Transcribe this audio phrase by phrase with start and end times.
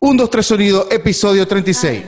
[0.00, 2.04] 1, 2, 3 sonido, episodio 36.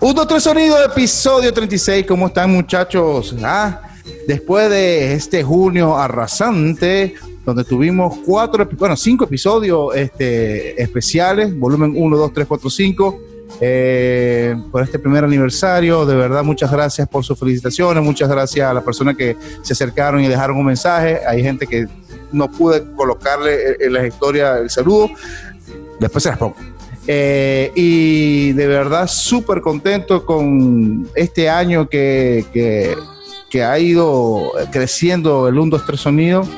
[0.00, 2.04] Un, dos, tres sonido, episodio 36.
[2.06, 3.34] ¿Cómo están, muchachos?
[3.42, 3.80] Ah,
[4.28, 12.16] después de este junio arrasante, donde tuvimos cuatro, bueno, cinco episodios este, especiales, volumen 1,
[12.18, 13.20] 2, 3, 4, 5,
[13.60, 16.04] eh, por este primer aniversario.
[16.06, 20.20] De verdad, muchas gracias por sus felicitaciones, muchas gracias a las personas que se acercaron
[20.20, 21.20] y dejaron un mensaje.
[21.26, 21.86] Hay gente que
[22.32, 25.10] no pude colocarle en la historia el saludo,
[26.00, 26.56] después se las pongo.
[27.06, 32.96] Eh, y de verdad súper contento con este año que, que,
[33.50, 36.48] que ha ido creciendo el 1, 2, 3 sonido.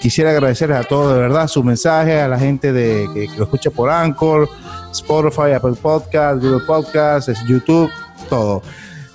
[0.00, 3.44] Quisiera agradecerles a todos de verdad sus mensajes, a la gente de, que, que lo
[3.44, 4.48] escucha por Anchor,
[4.92, 7.90] Spotify, Apple Podcast, Google Podcast, YouTube,
[8.28, 8.62] todo.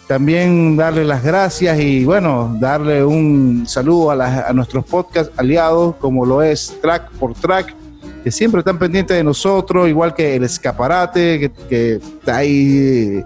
[0.08, 5.96] También darle las gracias y bueno, darle un saludo a, las- a nuestros podcast aliados,
[5.98, 7.76] como lo es Track por Track,
[8.24, 13.22] que siempre están pendientes de nosotros, igual que el escaparate, que, está ahí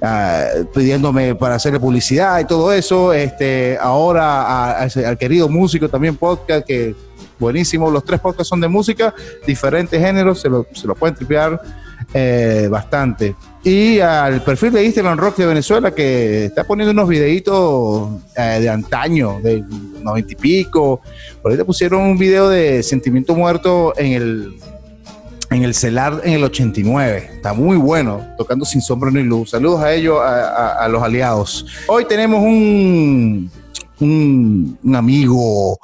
[0.00, 3.12] ah, pidiéndome para hacerle publicidad y todo eso.
[3.12, 6.94] Este, ahora a- al querido músico también podcast, que
[7.38, 7.90] buenísimo.
[7.90, 9.14] Los tres podcasts son de música,
[9.46, 11.60] diferentes géneros, se lo, se lo pueden tripear
[12.14, 13.34] eh, bastante.
[13.64, 18.68] Y al perfil de Instagram Rock de Venezuela, que está poniendo unos videitos eh, de
[18.68, 19.64] antaño, del
[20.02, 21.00] noventa y pico.
[21.44, 24.56] Ahorita pusieron un video de Sentimiento Muerto en el,
[25.50, 27.30] en el celar en el 89.
[27.34, 29.50] Está muy bueno, tocando sin sombra ni luz.
[29.50, 31.66] Saludos a ellos, a, los aliados.
[31.86, 33.50] Hoy tenemos un,
[34.00, 35.78] un amigo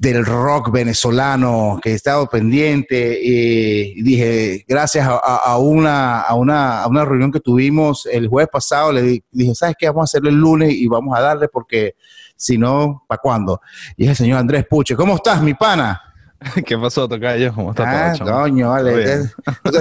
[0.00, 6.86] del rock venezolano que he estado pendiente y dije, gracias a, una, a, una, a
[6.86, 9.88] una reunión que tuvimos el jueves pasado, le di- dije, ¿sabes qué?
[9.88, 11.96] Vamos a hacerlo el lunes y vamos a darle porque
[12.34, 13.60] si no, ¿para cuándo?
[13.94, 14.96] Y es el señor Andrés Puche.
[14.96, 16.00] ¿Cómo estás, mi pana?
[16.64, 17.52] ¿Qué pasó, Tocayo?
[17.54, 19.04] ¿Cómo está Ah, coño, vale.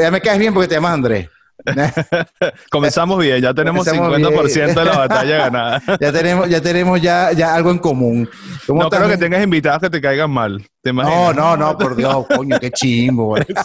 [0.02, 1.29] Ya me caes bien porque te llamas Andrés.
[2.72, 5.81] Comenzamos bien, ya tenemos Comenzamos 50% de la batalla ganada.
[6.00, 8.30] ya tenemos, ya tenemos ya, ya algo en común.
[8.66, 10.66] ¿Cómo No creo que tengas invitados que te caigan mal.
[10.81, 13.46] ¿Te No, no, no, por Dios, coño, qué chimbo, güey.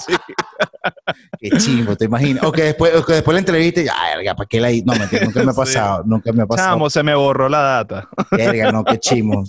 [1.38, 2.44] Qué chimbo, te imaginas.
[2.44, 4.84] O que después, o que después la entrevista, y, ay, verga, ¿para qué la hice?
[4.86, 5.56] No, mentira, nunca me ha Sí.
[5.60, 6.68] pasado, nunca me ha pasado.
[6.70, 8.08] Chamo, se me borró la data.
[8.30, 9.44] Verga, no, qué chimbo.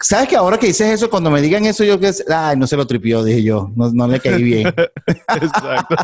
[0.00, 2.76] ¿Sabes que ahora que dices eso, cuando me digan eso, yo que, ay, no se
[2.76, 4.68] lo tripió, dije yo, no, no le caí bien.
[5.06, 5.96] Exacto.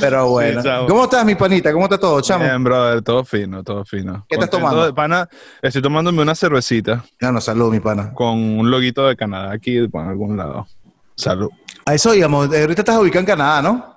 [0.00, 0.62] Pero bueno.
[0.62, 0.68] Sí.
[0.88, 1.72] ¿Cómo estás, mi panita?
[1.72, 2.44] ¿Cómo está todo, chamo?
[2.44, 4.24] Bien, brother, todo fino, todo fino.
[4.28, 4.84] ¿Qué estás tomando?
[4.84, 5.28] de pana,
[5.60, 8.12] estoy tomándome una cervecita No, no, salud, mi pana.
[8.14, 10.66] con un loguito de Canadá aquí por algún lado.
[11.14, 11.50] Salud.
[11.84, 13.96] A eso digamos, ahorita estás ubicado en Canadá, ¿no?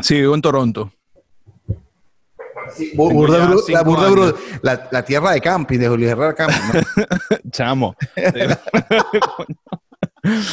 [0.00, 0.92] Sí, vivo en Toronto.
[2.94, 6.80] Burda la, burda tierra de camping, de Julio Herrera Camping.
[6.96, 7.06] ¿no?
[7.50, 7.96] Chamo.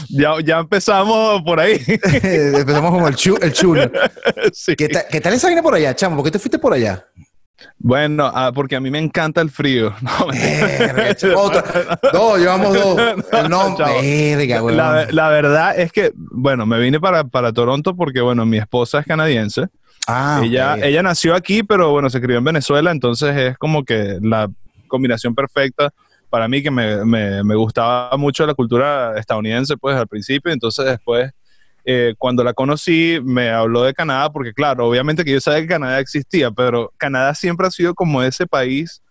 [0.09, 1.81] ya, ya empezamos por ahí.
[1.87, 3.89] Empezamos como el, chu, el chulo.
[4.53, 4.75] Sí.
[4.75, 6.17] ¿Qué, ta- ¿Qué tal esa vaina por allá, chamo?
[6.17, 7.03] ¿Por qué te fuiste por allá?
[7.79, 9.93] Bueno, ah, porque a mí me encanta el frío.
[10.01, 11.15] No, Verga.
[11.37, 11.99] Otra.
[12.11, 12.95] Dos, llevamos dos.
[14.01, 14.77] Verga, weón.
[14.77, 18.99] la, la verdad es que, bueno, me vine para, para Toronto porque, bueno, mi esposa
[18.99, 19.67] es canadiense.
[20.07, 24.17] Ah, ella, ella nació aquí, pero bueno, se crió en Venezuela, entonces es como que
[24.21, 24.49] la
[24.87, 25.91] combinación perfecta
[26.29, 30.83] para mí que me, me- me gustaba mucho la cultura estadounidense, pues al principio, entonces
[30.85, 31.31] después,
[31.85, 35.67] eh, cuando la conocí, me habló de Canadá, porque claro, obviamente que yo sabía que
[35.67, 39.01] Canadá existía, pero Canadá siempre ha sido como ese país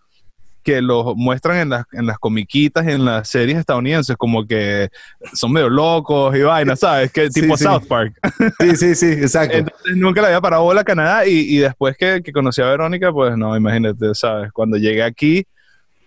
[0.63, 4.89] que lo muestran en las, en las comiquitas, en las series estadounidenses, como que
[5.33, 7.11] son medio locos y vainas, ¿sabes?
[7.11, 7.65] Que Sí, tipo sí.
[7.65, 8.13] South Park.
[8.59, 9.57] Sí, sí, sí, exacto.
[9.57, 12.65] Entonces nunca le había parado bola a Canadá y, y después que, que conocí a
[12.65, 14.51] Verónica, pues no, imagínate, ¿sabes?
[14.53, 15.45] Cuando llegué aquí,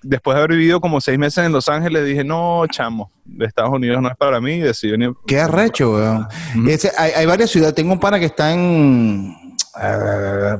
[0.09, 3.73] después de haber vivido como seis meses en Los Ángeles, dije, no, chamo, de Estados
[3.73, 5.13] Unidos no es para mí decidí venir.
[5.27, 6.27] Qué arrecho, weón.
[6.69, 7.75] Ese- hay, hay varias ciudades.
[7.75, 9.35] Tengo un pana que está en.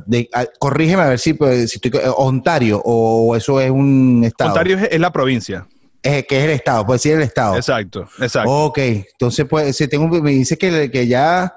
[0.05, 1.91] de- corrígeme a ver si, pues, si estoy.
[2.01, 4.51] eh, Ontario o eso es un estado.
[4.51, 5.65] Ontario es, es la provincia.
[6.03, 7.55] Eh, que es el estado, puede decir el estado.
[7.57, 8.49] Exacto, exacto.
[8.67, 11.53] Ok, entonces pues si tengo, me dice que, que ya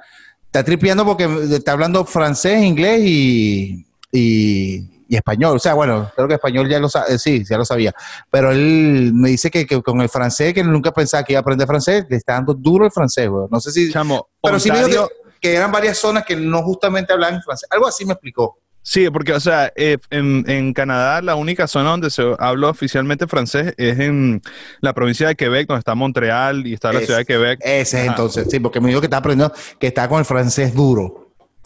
[0.46, 5.56] está tripeando porque está hablando francés, inglés y, y, y español.
[5.56, 7.92] O sea, bueno, creo que español ya lo sabe, sí, ya lo sabía.
[8.30, 11.42] Pero él me dice que, que con el francés, que nunca pensaba que iba a
[11.42, 13.46] aprender francés, le está dando duro el francés, güey.
[13.50, 13.90] No sé si...
[13.92, 15.08] Chamo, Pero sí me dijo Ontario-
[15.40, 17.68] que, que eran varias zonas que no justamente hablaban francés.
[17.72, 18.56] Algo así me explicó.
[18.82, 23.26] Sí, porque, o sea, eh, en, en Canadá la única zona donde se habla oficialmente
[23.26, 24.40] francés es en
[24.80, 27.60] la provincia de Quebec, donde está Montreal y está la Es- ciudad de Quebec.
[27.62, 30.72] Ese es entonces, sí, porque me dijo que está aprendiendo, que está con el francés
[30.74, 31.19] duro.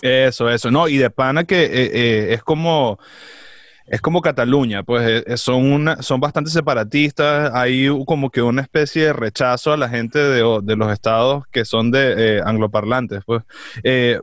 [0.04, 0.70] Eso, eso.
[0.70, 2.98] No, y de pana que eh, eh, es como.
[3.86, 9.06] es como Cataluña, pues eh, son, una, son bastante separatistas, hay como que una especie
[9.06, 13.22] de rechazo a la gente de, de los estados que son de eh, angloparlantes.
[13.24, 13.44] Pues.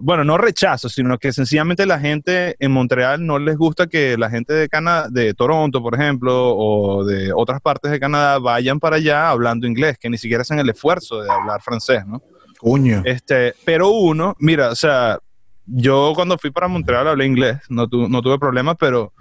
[0.01, 4.29] bueno, no rechazo, sino que sencillamente la gente en Montreal no les gusta que la
[4.29, 8.97] gente de Canadá, de Toronto, por ejemplo, o de otras partes de Canadá vayan para
[8.97, 12.21] allá hablando inglés, que ni siquiera hacen el esfuerzo de hablar francés, ¿no?
[12.59, 13.01] Coño.
[13.03, 15.17] Este, pero uno, mira, o sea,
[15.65, 19.13] yo cuando fui para Montreal hablé inglés, no, no tuve problemas, pero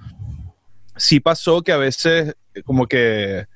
[0.97, 2.35] sí pasó que a veces
[2.65, 3.47] como que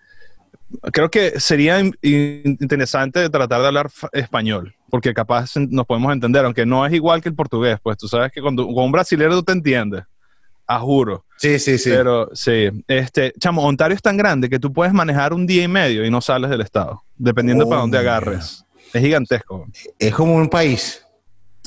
[0.93, 6.85] creo que sería interesante tratar de hablar español, porque capaz nos podemos entender, aunque no
[6.87, 9.53] es igual que el portugués, pues tú sabes que cuando con un brasileño tú te
[9.53, 10.05] entiendes,
[10.67, 11.25] a juro.
[11.37, 11.91] Sí, sí, sí.
[11.91, 15.69] Pero sí, este, chamo, Ontario es tan grande que tú puedes manejar un día y
[15.69, 18.65] medio y no sales del estado, dependiendo para dónde agarres.
[18.93, 19.67] Es gigantesco.
[19.99, 21.04] Es como un país.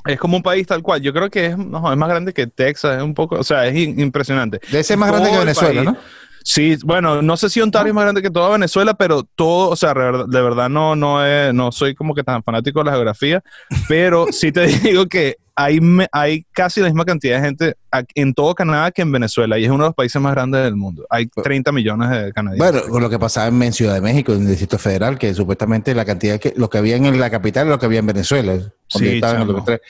[0.07, 1.01] Es como un país tal cual.
[1.01, 3.65] Yo creo que es, no, es más grande que Texas, es un poco, o sea,
[3.68, 4.59] es impresionante.
[4.71, 5.98] Debe ser más grande que Venezuela, ¿no?
[6.44, 9.75] Sí, bueno, no sé si Ontario es más grande que toda Venezuela, pero todo, o
[9.75, 13.44] sea, de verdad no, no, es, no soy como que tan fanático de la geografía,
[13.89, 15.80] pero sí te digo que hay,
[16.12, 17.75] hay casi la misma cantidad de gente
[18.13, 20.75] en todo Canadá que en Venezuela y es uno de los países más grandes del
[20.75, 21.07] mundo.
[21.09, 22.71] Hay 30 millones de canadienses.
[22.71, 25.95] Bueno, con lo que pasaba en Ciudad de México, en el Distrito Federal, que supuestamente
[25.95, 28.56] la cantidad que lo que había en la capital es lo que había en Venezuela.
[28.88, 29.81] Sí, estaba en el 2003,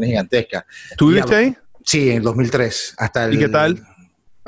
[0.00, 0.66] gigantesca.
[0.96, 1.56] ¿Tú viviste ahí?
[1.84, 2.94] Sí, en el 2003.
[2.96, 3.84] Hasta el, ¿Y qué tal?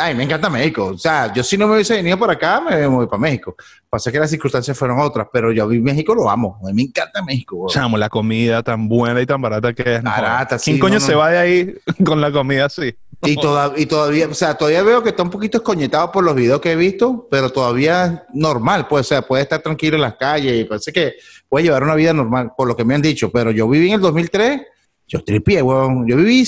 [0.01, 0.93] Ay, me encanta México.
[0.95, 3.57] O sea, yo si no me hubiese venido por acá, me voy para México.
[3.91, 6.57] Pasa que las circunstancias fueron otras, pero yo vi México, lo amo.
[6.63, 7.67] A mí me encanta México.
[7.69, 10.03] Chamo, la comida tan buena y tan barata que es.
[10.05, 10.71] Barata, sí.
[10.71, 11.75] ¿Quién coño se va de ahí
[12.05, 12.95] con la comida así?
[13.25, 16.61] Y, y todavía, o sea, todavía veo que está un poquito escoñetado por los videos
[16.61, 20.61] que he visto, pero todavía normal, pues, o sea, puede estar tranquilo en las calles
[20.61, 21.15] y parece que
[21.49, 23.33] puede llevar una vida normal, por lo que me han dicho.
[23.33, 24.61] Pero yo viví en el 2003,
[25.09, 26.07] yo tripié, weón.
[26.07, 26.47] Yo viví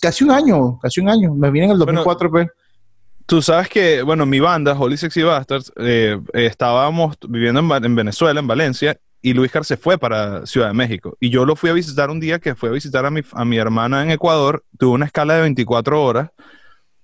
[0.00, 1.32] casi un año, casi un año.
[1.34, 2.48] Me vine en el 2004, pues.
[3.28, 8.46] Tú sabes que, bueno, mi banda, Holy Sexy Bastards, eh, estábamos viviendo en, Venezuela, en
[8.46, 11.14] Valencia, y Luis Car se fue para Ciudad de México.
[11.20, 13.44] Y yo lo fui a visitar un día que fue a visitar a mi, a
[13.44, 14.64] mi hermana en Ecuador.
[14.78, 16.30] Tuve una escala de 24 horas.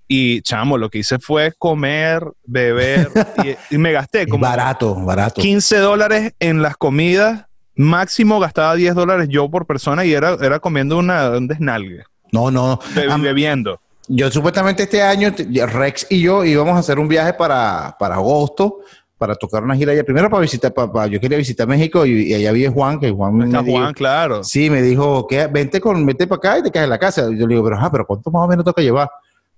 [0.09, 3.11] Y chamo, lo que hice fue comer, beber
[3.71, 5.43] y, me gasté como barato, barato.
[5.43, 7.45] 15 dólares en las comidas.
[7.75, 12.05] Máximo gastaba 10 dólares yo por persona y era, era comiendo una, un desnalgue.
[12.33, 12.81] No, no.
[12.95, 13.79] bebiendo.
[14.09, 18.81] Yo supuestamente este año, Rex y yo íbamos a hacer un viaje para, para agosto
[19.25, 20.05] para tocar una gira allá.
[20.05, 23.35] Primero para visitar, para, yo quería visitar México y, allá vi a Juan, que Juan
[23.35, 24.45] me Juan, claro.
[24.45, 27.31] Sí, me dijo, que vente, con, vente para acá y te quedas en la casa.
[27.31, 29.11] Y yo le digo, pero, ah, pero ¿cuánto más o menos toca llevar?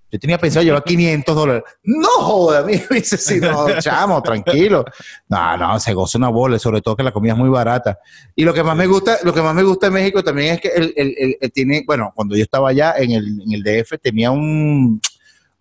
[0.09, 1.63] Yo tenía pensado llevar 500 dólares.
[1.83, 4.85] No joda, mí me dice, sí, no, chamo, tranquilo.
[5.27, 7.99] No, no, se goza una bola, sobre todo que la comida es muy barata.
[8.35, 10.61] Y lo que más me gusta, lo que más me gusta de México también es
[10.61, 15.01] que él, tiene, bueno, cuando yo estaba allá en el, en el DF, tenía un,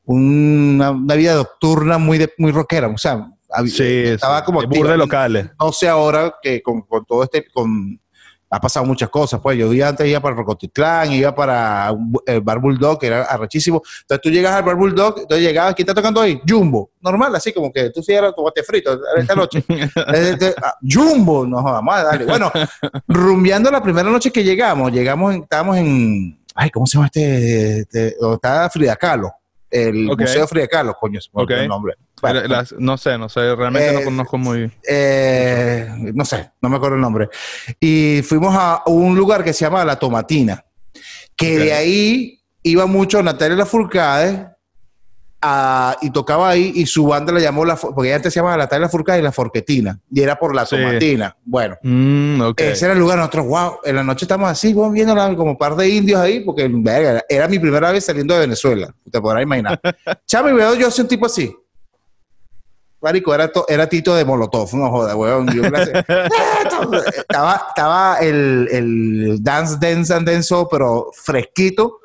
[0.04, 3.28] una, vida nocturna muy, de, muy rockera, o sea,
[3.66, 5.50] sí, estaba como de locales.
[5.58, 8.00] No sé ahora que con, con todo este, con
[8.48, 11.94] ha pasado muchas cosas, pues yo antes iba para Rocotitlán, iba para
[12.26, 13.82] el Bar Bulldog, que era arrechísimo.
[14.02, 16.40] Entonces tú llegas al Bar Bulldog, entonces llegabas, ¿quién está tocando ahí?
[16.48, 16.90] Jumbo.
[17.00, 19.64] Normal, así como que tú sí eras tomate frito esta noche.
[20.62, 22.24] Ah, Jumbo, no jodas más, dale.
[22.24, 22.50] Bueno,
[23.08, 27.80] rumbeando la primera noche que llegamos, llegamos, estábamos en, ay, ¿cómo se llama este?
[27.80, 29.32] este donde está Frida Kahlo
[29.70, 31.94] el Museo Frida Kahlo, coño, se me el nombre.
[32.78, 34.70] No sé, no sé, realmente no eh, conozco muy.
[34.88, 37.28] Eh, no sé, no me acuerdo el nombre.
[37.80, 40.64] Y fuimos a un lugar que se llama La Tomatina,
[41.36, 44.56] que de ahí iba mucho Natalia Lafourcade
[46.00, 49.20] y tocaba ahí y su banda la llamó, la, porque antes se llamaba Natalia Lafourcade
[49.20, 51.36] y La Forquetina, y era por La Tomatina.
[51.44, 55.14] Bueno, mm, ese era el lugar, nosotros, wow, en la noche estamos así, vamos viendo
[55.36, 56.70] como un par de indios ahí, porque
[57.28, 59.80] era mi primera vez saliendo de Venezuela, te podrás imaginar.
[60.26, 61.54] Chamo, y veo yo soy un tipo así.
[63.06, 65.48] Marico, era, era Tito de Molotov, no joda, weón.
[67.16, 72.00] estaba estaba el, el Dance Dance and Dance, pero fresquito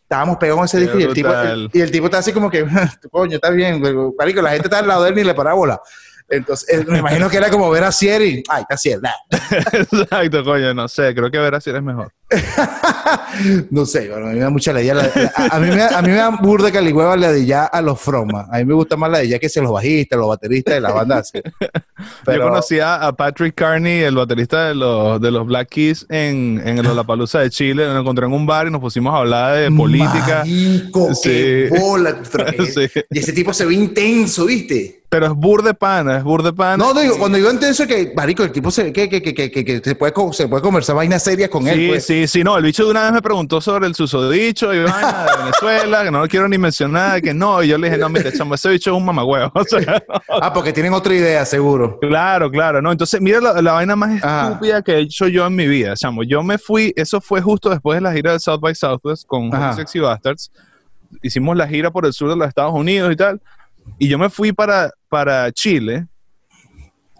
[0.00, 1.28] estábamos pegados en ese disco y el, tipo,
[1.74, 2.64] y el tipo está así como que,
[3.12, 3.82] coño, está bien,
[4.16, 5.78] marico, la gente está al lado de él ni le parábola.
[6.28, 9.14] Entonces, me imagino que era como ver a Sierra ay, está Sierra.
[9.72, 12.12] Exacto, coño, no sé, creo que ver a Sierra es mejor.
[13.70, 16.16] no sé, bueno, a mí me da mucha la, a, mí me, a mí me
[16.16, 18.48] da burda caligüeva la de ya a los Froma.
[18.50, 20.80] A mí me gusta más la de ya que se los bajistas, los bateristas de
[20.80, 21.22] la banda.
[22.24, 22.38] Pero...
[22.38, 26.96] Yo conocía a Patrick Carney, el baterista de los, de los Black Keys, en, en
[26.96, 27.86] la Palusa de Chile.
[27.86, 30.42] Nos encontré en un bar y nos pusimos a hablar de política.
[30.44, 32.20] Marico, qué bola.
[33.10, 35.05] Y ese tipo se ve intenso, ¿viste?
[35.08, 36.76] Pero es burde pana, es burde pana.
[36.76, 39.94] No, digo, cuando digo intenso que, marico, el tipo se, que, que, que, que, se,
[39.94, 41.88] puede, se puede conversar vainas serias con él.
[41.88, 42.04] Pues.
[42.04, 44.82] Sí, Sí, sí, no, el bicho de una vez me preguntó sobre el susodicho y
[44.82, 47.98] vaina de Venezuela, que no lo quiero ni mencionar, que no, y yo le dije,
[48.00, 49.52] no, mire, chamo, ese bicho es un mamagüeo.
[49.54, 51.98] O sea, Ah, porque tienen otra idea, seguro.
[52.00, 52.90] Claro, claro, no.
[52.90, 54.48] Entonces, mira la, la vaina más Ajá.
[54.48, 56.22] estúpida que he hecho yo en mi vida, chamo.
[56.24, 59.50] Yo me fui, eso fue justo después de la gira del South by Southwest con
[59.76, 60.50] Sexy Bastards.
[61.22, 63.40] Hicimos la gira por el sur de los Estados Unidos y tal.
[63.98, 66.06] Y yo me fui para, para Chile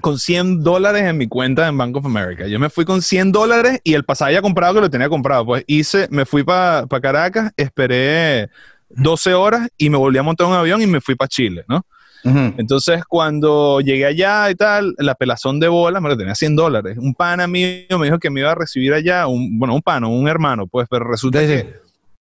[0.00, 2.46] con 100 dólares en mi cuenta en Bank of America.
[2.46, 5.46] Yo me fui con 100 dólares y el pasaje ya comprado que lo tenía comprado.
[5.46, 8.50] Pues hice, me fui para Caracas, esperé
[8.90, 11.84] 12 horas y me volví a montar un avión y me fui para Chile, ¿no?
[12.24, 16.98] Entonces, cuando llegué allá y tal, la pelazón de bolas me lo tenía 100 dólares.
[16.98, 20.10] Un pana mío me dijo que me iba a recibir allá, un, bueno, un pano,
[20.10, 21.52] un hermano, pues, pero resulta Sí, sí.
[21.52, 21.74] que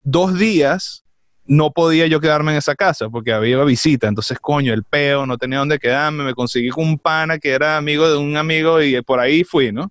[0.04, 1.02] dos días
[1.46, 4.08] no podía yo quedarme en esa casa porque había visita.
[4.08, 6.24] Entonces, coño, el peo, no tenía dónde quedarme.
[6.24, 9.72] Me conseguí con un pana que era amigo de un amigo y por ahí fui,
[9.72, 9.90] ¿no?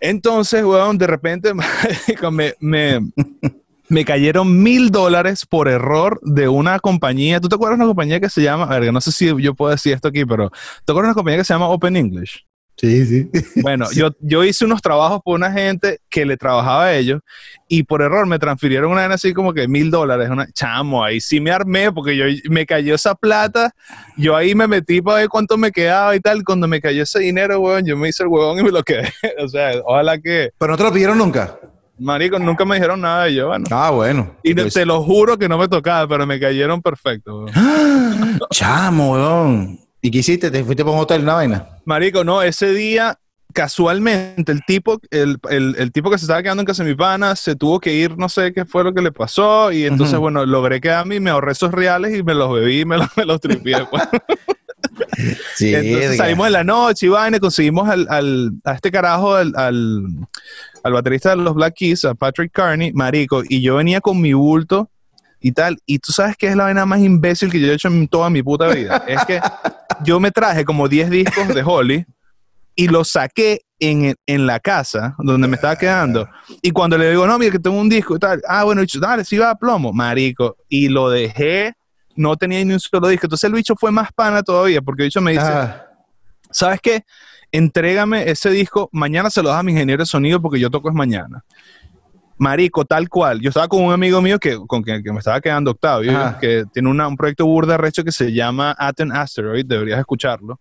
[0.00, 1.52] Entonces, weón, de repente
[2.60, 3.00] me,
[3.90, 7.40] me cayeron mil dólares por error de una compañía.
[7.40, 9.54] ¿Tú te acuerdas de una compañía que se llama, a ver, no sé si yo
[9.54, 10.50] puedo decir esto aquí, pero
[10.84, 12.46] ¿te acuerdas de una compañía que se llama Open English?
[12.80, 13.30] Sí, sí.
[13.62, 17.20] Bueno, yo, yo hice unos trabajos por una gente que le trabajaba a ellos
[17.68, 20.30] y por error me transfirieron una vez así como que mil dólares.
[20.30, 23.72] Una, chamo, ahí sí me armé porque yo me cayó esa plata.
[24.16, 26.42] Yo ahí me metí para ver cuánto me quedaba y tal.
[26.42, 29.12] Cuando me cayó ese dinero, weón, yo me hice el huevón y me lo quedé.
[29.38, 31.58] o sea, ojalá que, Pero no te lo pidieron nunca.
[31.98, 33.66] marico, nunca me dijeron nada de yo, bueno.
[33.70, 34.36] Ah, bueno.
[34.42, 37.44] Y Pues- te lo juro que no me tocaba, pero me cayeron perfecto.
[37.44, 37.52] weón.
[38.52, 39.78] Chamo, weón.
[40.02, 40.50] ¿Y qué hiciste?
[40.50, 41.68] ¿Te fuiste para un hotel, una vaina?
[41.84, 43.18] Marico, no, ese día,
[43.52, 46.96] casualmente, el tipo, el, el- el tipo que se estaba quedando en casa de mi
[46.96, 50.18] pana se tuvo que ir, no sé qué fue lo que le pasó, y entonces,
[50.18, 53.08] bueno, logré quedarme y me ahorré esos reales y me los bebí y me los,
[53.16, 53.84] me los tripié.
[53.90, 54.02] pues.
[55.56, 55.74] Sí.
[55.74, 60.04] entonces salimos en la noche y vaina, conseguimos al, al- a este carajo, al, al,
[60.82, 64.32] al baterista de los Black Keys, a Patrick Carney, marico, y yo venía con mi
[64.32, 64.88] bulto
[65.40, 67.88] y tal, y tú sabes que es la vaina más imbécil que yo he hecho
[67.88, 69.02] en toda mi puta vida.
[69.06, 69.40] es que
[70.04, 72.04] yo me traje como 10 discos de Holly
[72.74, 76.28] y los saqué en, en la casa donde me estaba quedando.
[76.62, 79.00] Y cuando le digo, no, mira que tengo un disco y tal, ah, bueno, dicho,
[79.00, 80.56] dale, sí va a plomo, marico.
[80.68, 81.74] Y lo dejé,
[82.16, 83.26] no tenía ni un solo disco.
[83.26, 85.86] Entonces el bicho fue más pana todavía, porque el bicho me dice, Ah,
[86.50, 87.04] ¿sabes qué?
[87.52, 90.88] Entrégame ese disco, mañana se lo das a mi ingeniero de sonido porque yo toco
[90.88, 91.44] es mañana.
[92.40, 93.38] Marico, tal cual.
[93.40, 96.38] Yo estaba con un amigo mío que, con que, que me estaba quedando Octavio, Ajá.
[96.38, 100.58] que tiene una- un proyecto burda recho que se llama Aten Asteroid, deberías escucharlo.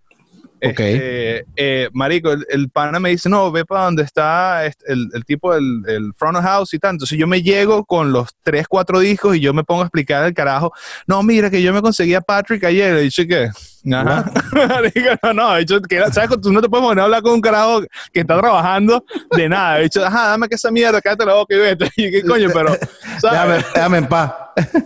[0.61, 5.09] Este, eh, marico, el, el pana me dice, no, ve para donde está este- el,
[5.13, 6.91] el tipo del el front of house y tal.
[6.91, 10.25] Entonces yo me llego con los tres, cuatro discos y yo me pongo a explicar
[10.25, 10.71] el carajo.
[11.07, 12.93] No, mira, que yo me conseguí a Patrick ayer.
[12.93, 13.49] Le dije que,
[13.93, 14.31] ajá.
[14.53, 16.29] Marico, no, no, de hecho, que, ¿sabes?
[16.41, 19.03] Tú no te puedes poner a hablar con un carajo que está trabajando
[19.35, 19.77] de nada.
[19.77, 21.89] De hecho, ajá, dame que esa mierda, cállate la boca y vete.
[21.97, 22.71] Y qué coño, pero,
[23.21, 23.65] déjame, ¿sabes?
[23.73, 24.31] déjame en paz.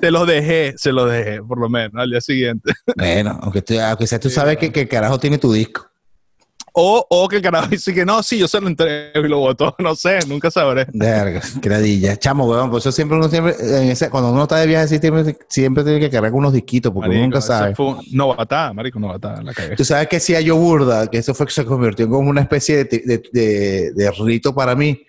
[0.02, 2.74] Te los dejé, se los dejé, por lo menos, al día siguiente.
[2.96, 5.88] Bueno, aunque, tú, aunque sea, tú sabes que, que el carajo tiene tu disco.
[6.76, 9.38] O, o que el carajo dice que no, sí, yo se lo entrego y lo
[9.38, 9.76] votó.
[9.84, 10.88] No sé, nunca sabré.
[10.92, 12.18] Verga, qué ladilla.
[12.18, 15.38] Chamo, weón, por eso siempre uno siempre, en ese, cuando uno está de viaje, siempre,
[15.50, 17.76] siempre tiene que cargar unos disquitos, porque uno nunca sabe.
[17.76, 19.76] fue novatada, marico, novatada, la cagué.
[19.76, 22.42] Tú sabes que si yo burda, que eso fue que se convirtió en como una
[22.42, 25.06] especie de, de, de- de rito para mí.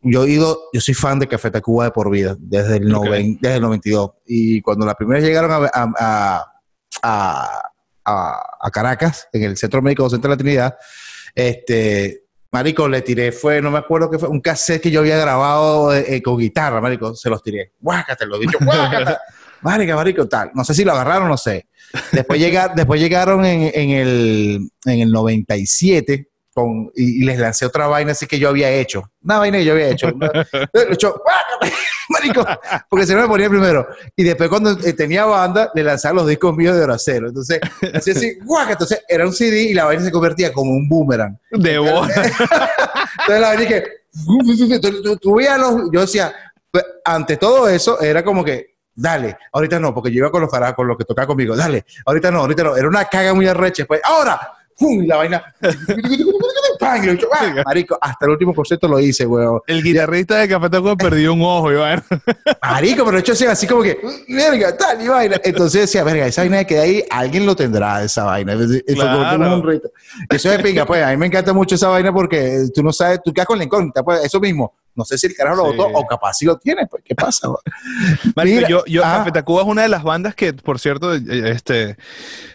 [0.00, 3.06] Yo he ido, yo soy fan de Café Tacuba de por vida, desde el, Ok.
[3.06, 4.10] noven- desde el 92.
[4.26, 6.44] Y cuando las primeras llegaron a, a,
[7.02, 7.62] a,
[8.04, 10.76] a- Caracas, en el Centro Médico Centro de la Trinidad,
[11.34, 15.18] este, Marico, le tiré, fue, no me acuerdo qué fue, un cassette que yo había
[15.18, 17.72] grabado eh, eh, con guitarra, Marico, se los tiré.
[17.80, 19.16] Guácate, lo dicho, guácate.
[19.60, 20.52] Marica, marico, tal.
[20.54, 21.66] No sé si lo agarraron, no sé.
[22.12, 26.28] Después, llega, después llegaron en, en el, en el 97
[26.58, 29.10] con, y, y les lancé otra vaina así que yo había hecho.
[29.22, 30.08] Una vaina que yo había hecho.
[30.14, 31.72] Una- ¡guácate!
[32.08, 32.44] marico,
[32.88, 33.86] porque se me ponía primero.
[34.16, 37.28] Y después cuando eh, tenía banda, le lanzaba los discos míos de Horacero.
[37.28, 37.60] Entonces,
[37.94, 38.72] así así, ¡guácate!
[38.72, 41.38] Entonces era un CD y la vaina se convertía como un boomerang.
[41.50, 42.08] De bola.
[42.08, 43.84] Entonces la vaina que,
[45.20, 46.34] tú, los, yo decía,
[46.70, 50.50] pues, ante todo eso, era como que, dale, ahorita no, porque yo iba con los
[50.50, 53.46] carajos, con los que tocaba conmigo, dale, ahorita no, ahorita no, era una caga muy
[53.46, 54.40] arrecha, pues, ahora,
[54.78, 55.02] ¡pum!
[55.02, 55.42] y la vaina,
[56.78, 57.02] ¡pam!
[57.02, 57.28] y lo he dicho,
[57.64, 59.60] marico, hasta el último concierto lo hice, weón.
[59.66, 62.02] El guitarrista de Café Tacuba perdió un ojo, Iván.
[62.62, 65.40] Marico, pero hecho así, así como que, verga, tal y vaina.
[65.42, 68.54] Entonces decía, verga, esa vaina que ahí, alguien lo tendrá, esa vaina.
[68.54, 69.56] Como Claro.
[69.56, 69.90] un rito.
[70.30, 73.20] Eso es pinga, pues, a mí me encanta mucho esa vaina porque tú no sabes,
[73.24, 74.74] tú quedas con la incógnita, pues, eso mismo.
[74.98, 75.76] No sé si el carajo lo Sí.
[75.76, 77.48] votó o capaz sí lo tiene, pues, ¿qué pasa?
[78.36, 79.18] Marico, Mira, yo, yo ah.
[79.18, 81.96] Café Tacuba es una de las bandas que, por cierto, eh, este,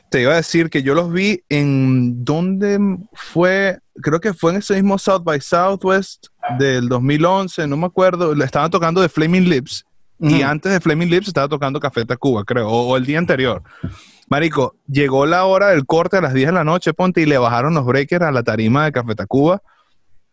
[0.10, 2.80] te iba a decir que yo los vi en donde
[3.14, 6.28] fue, creo que fue en ese mismo South by Southwest
[6.60, 9.86] del 2011, no me acuerdo, le estaban tocando de Flaming Lips
[10.20, 13.62] y antes de Flaming Lips estaba tocando Café Tacuba, creo, o, o el día anterior.
[14.30, 17.38] Marico, llegó la hora del corte a las 10 de la noche, ponte, y le
[17.38, 19.62] bajaron los breakers a la tarima de Café Tacuba.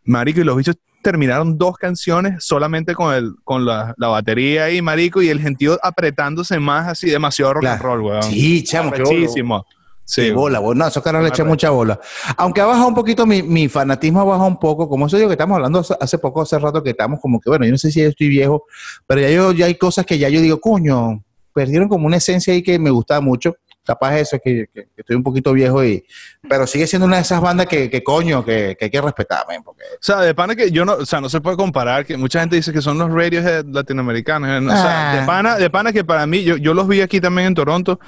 [0.04, 4.82] Marico, y los bichos terminaron dos canciones solamente con el con la, la batería ahí,
[4.82, 8.22] marico, y el gentío apretándose más así, demasiado rock and roll, weón.
[8.22, 8.90] Sí, chamo.
[8.90, 9.64] Muchísimo.
[10.04, 10.78] Sí, bola, bola.
[10.80, 12.00] No, esos caras le echan mucha bola.
[12.36, 14.88] Aunque ha bajado un poquito, mi, mi fanatismo ha bajado un poco.
[14.88, 17.48] Como eso yo que estamos hablando hace- hace poco, hace rato, que estamos como que,
[17.48, 18.64] bueno, yo no sé si yo estoy viejo,
[19.06, 21.22] pero ya yo ya hay cosas que ya yo digo, coño,
[21.54, 23.54] perdieron como una esencia ahí que me gustaba mucho.
[23.90, 26.04] Capaz eso es que, que- que estoy un poquito viejo y...
[26.48, 29.44] Pero sigue siendo una de esas bandas que, que coño, que, que hay que respetar,
[29.48, 29.82] men, porque...
[29.82, 32.38] O sea, de pana que yo no, o sea, no se puede comparar, que mucha
[32.40, 34.48] gente dice que son los radios latinoamericanos.
[34.48, 35.20] eh, no, O sea, Ah.
[35.20, 37.98] de pana, de pana que para mí, yo, yo los vi aquí también en Toronto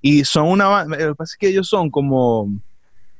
[0.00, 2.48] y son una banda, lo que pasa es que ellos son como,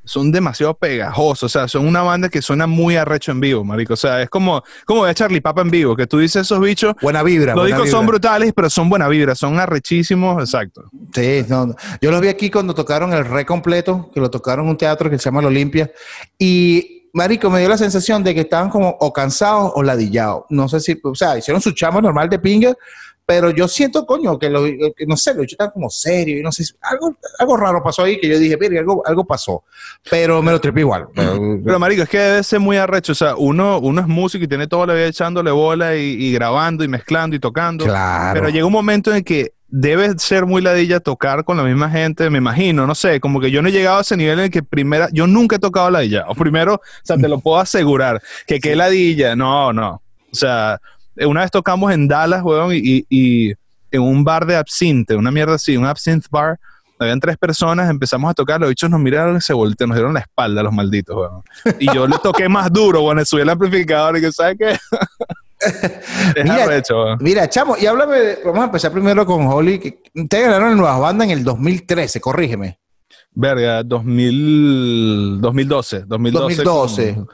[0.08, 3.94] son demasiado pegajosos, o sea, son una banda que suena muy arrecho en vivo, marico.
[3.94, 6.94] O sea, es como, como a Charlie Papa en vivo, que tú dices esos bichos,
[7.00, 7.54] Buena vibra.
[7.54, 10.84] los discos son brutales, pero son buena vibra, son arrechísimos, exacto.
[11.14, 14.70] Sí, no, yo los vi aquí cuando tocaron el re completo, que lo tocaron en
[14.70, 15.90] un teatro que se llama el Olimpia.
[16.38, 20.44] Y, marico, me dio la sensación de que estaban como o cansados o ladillados.
[20.48, 22.74] No sé si, o sea, hicieron su chamo normal de pinga,
[23.30, 26.42] pero yo siento, coño, que, lo, que no sé, los bichos estaban como serios y
[26.42, 29.64] no sé, algo, algo raro pasó ahí que yo dije, mira, algo, algo pasó.
[30.10, 31.08] Pero me lo trepé igual.
[31.14, 33.12] Pero- Pero, marico, es que debe ser muy arrecho.
[33.12, 36.32] O sea, uno, uno es músico y tiene toda la vida echándole bola y, y
[36.32, 37.84] grabando y mezclando y tocando.
[37.84, 38.40] claro.
[38.40, 42.30] Pero llega un momento en que debe ser muy ladilla tocar con la misma gente,
[42.30, 44.50] me imagino, no sé, como que yo no he llegado a ese nivel en el
[44.50, 48.22] que primera, yo nunca he tocado ladilla, o primero, o sea, te lo puedo asegurar,
[48.46, 50.00] que qué ladilla, no, no,
[50.32, 50.80] o sea,
[51.26, 53.54] una vez tocamos en Dallas, weón, y, y- y
[53.90, 56.58] en un bar de absinte, una mierda así, un absinthe bar,
[57.00, 60.14] habían tres personas, empezamos a tocar, los bichos nos miraron y se voltearon, nos dieron
[60.14, 61.42] la espalda los malditos, weón.
[61.78, 64.70] Y yo les toqué más duro, weón, le subí el amplificador y que, ¿sabes qué?
[65.60, 67.18] es Mira, weón.
[67.20, 69.78] Mira, chamo, y háblame, de- vamos a empezar primero con Holly.
[69.78, 72.78] que Ustedes ganaron en Nuevas Bandas en el 2013, corrígeme.
[73.32, 76.62] Verga, 2000, 2012, 2012.
[76.64, 77.14] 2012.
[77.14, 77.28] con-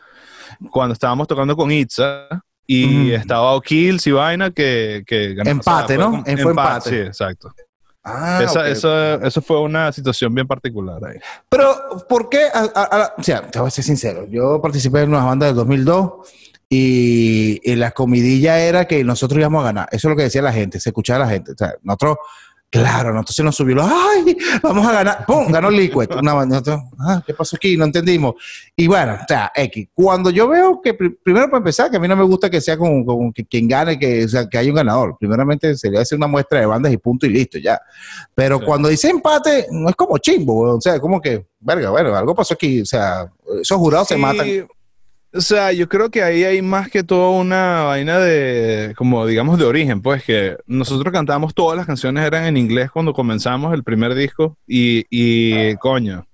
[0.70, 2.28] cuando estábamos tocando con Itza
[2.66, 5.50] y estaba O'Kills y Vaina que, que ganó.
[5.50, 6.22] Empate, ¿no?
[6.24, 6.90] Fue empate.
[6.90, 7.52] Sí, exacto.
[8.06, 8.66] Ah, Esa- ok.
[8.66, 11.18] eso, eso fue una situación bien particular ahí.
[11.48, 12.44] Pero, ¿por qué?
[12.52, 14.26] A- a- a- o sea, te voy a ser sincero.
[14.30, 16.10] Yo participé en Nuevas Bandas del 2002
[16.68, 19.88] y, y la comidilla era que nosotros íbamos a ganar.
[19.90, 21.52] Eso es lo que decía la gente, se escuchaba la gente.
[21.52, 22.16] O sea, nosotros,
[22.80, 24.36] claro, nosotros se nos subió, ¡ay!
[24.62, 25.24] Vamos a ganar.
[25.26, 25.50] ¡Pum!
[25.50, 26.08] Ganó Liquid.
[26.20, 26.44] Una.
[26.44, 27.76] Nosotros, ah, ¿qué pasó aquí?
[27.76, 28.34] No entendimos.
[28.76, 29.88] Y bueno, o sea, X.
[29.94, 32.60] Cuando yo veo que, pri- primero para empezar, que a mí no me gusta que
[32.60, 35.16] sea como que quien gane, que, o sea, que haya un ganador.
[35.18, 37.80] Primeramente sería hacer una muestra de bandas y punto y listo, ya.
[38.34, 38.64] Pero Sí.
[38.64, 42.54] cuando dice empate, no es como chimbo, o sea, como que, verga, bueno, algo pasó
[42.54, 43.30] aquí, o sea,
[43.62, 44.46] esos jurados se matan.
[45.36, 49.58] O sea, yo creo que ahí hay más que todo una vaina de, como digamos,
[49.58, 53.82] de origen, pues que nosotros cantamos todas las canciones eran en inglés cuando comenzamos el
[53.82, 56.24] primer disco y, y coño,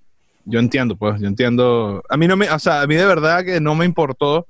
[0.44, 2.02] yo entiendo, pues, yo entiendo.
[2.10, 4.46] A mí no me, o sea, a mí de verdad que no me importó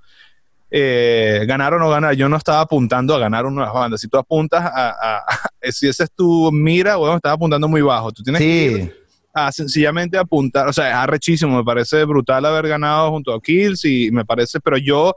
[0.70, 2.14] eh, ganar o no ganar.
[2.14, 3.98] Yo no estaba apuntando a ganar una banda.
[3.98, 7.82] Si tú apuntas a, a- a- si esa es tu mira, bueno, estás apuntando muy
[7.82, 8.10] bajo.
[8.12, 8.46] Tú tienes que
[8.82, 8.99] ir
[9.32, 13.84] a sencillamente apuntar, o sea, es arrechísimo, me parece brutal haber ganado junto a Kills
[13.84, 15.14] y me parece, pero yo,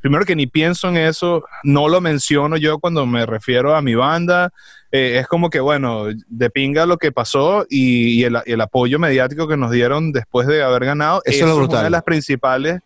[0.00, 3.94] primero que ni pienso en eso, no lo menciono yo cuando me refiero a mi
[3.94, 4.52] banda,
[4.90, 8.60] eh, es como que, bueno, de pinga lo que pasó y, y el, y el
[8.60, 11.76] apoyo mediático que nos dieron después de haber ganado, Eso es lo brutal.
[11.76, 12.80] una de las principales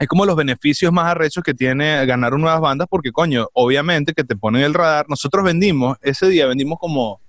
[0.00, 4.24] es como los beneficios más arrechos que tiene ganar nuevas bandas, porque coño, obviamente que
[4.24, 5.04] te ponen el radar.
[5.10, 7.20] Nosotros vendimos, ese día vendimos como,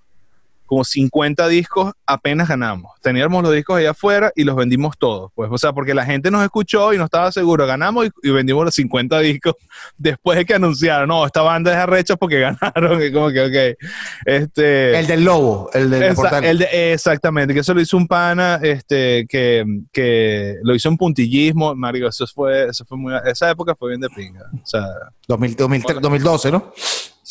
[0.72, 2.94] como 50 discos, apenas ganamos.
[3.02, 5.30] Teníamos los discos allá afuera y los vendimos todos.
[5.36, 7.68] Pues, o sea, porque la gente nos escuchó y no estaba seguro.
[7.68, 9.56] Ganamos y, y vendimos los 50 discos
[9.98, 13.04] después de que anunciaron, no, esta banda es arrecha porque ganaron.
[13.04, 13.78] Y como que, ok.
[14.26, 16.46] Este, el del lobo, el del portal.
[16.46, 20.96] el de- exactamente, que eso lo hizo un pana, este, que, que lo hizo un
[20.96, 24.46] puntillismo, Mario, eso fue, eso fue muy, esa época fue bien de pinga.
[24.54, 24.86] O sea,
[25.28, 26.72] 2000, 2003, 2012, ¿no?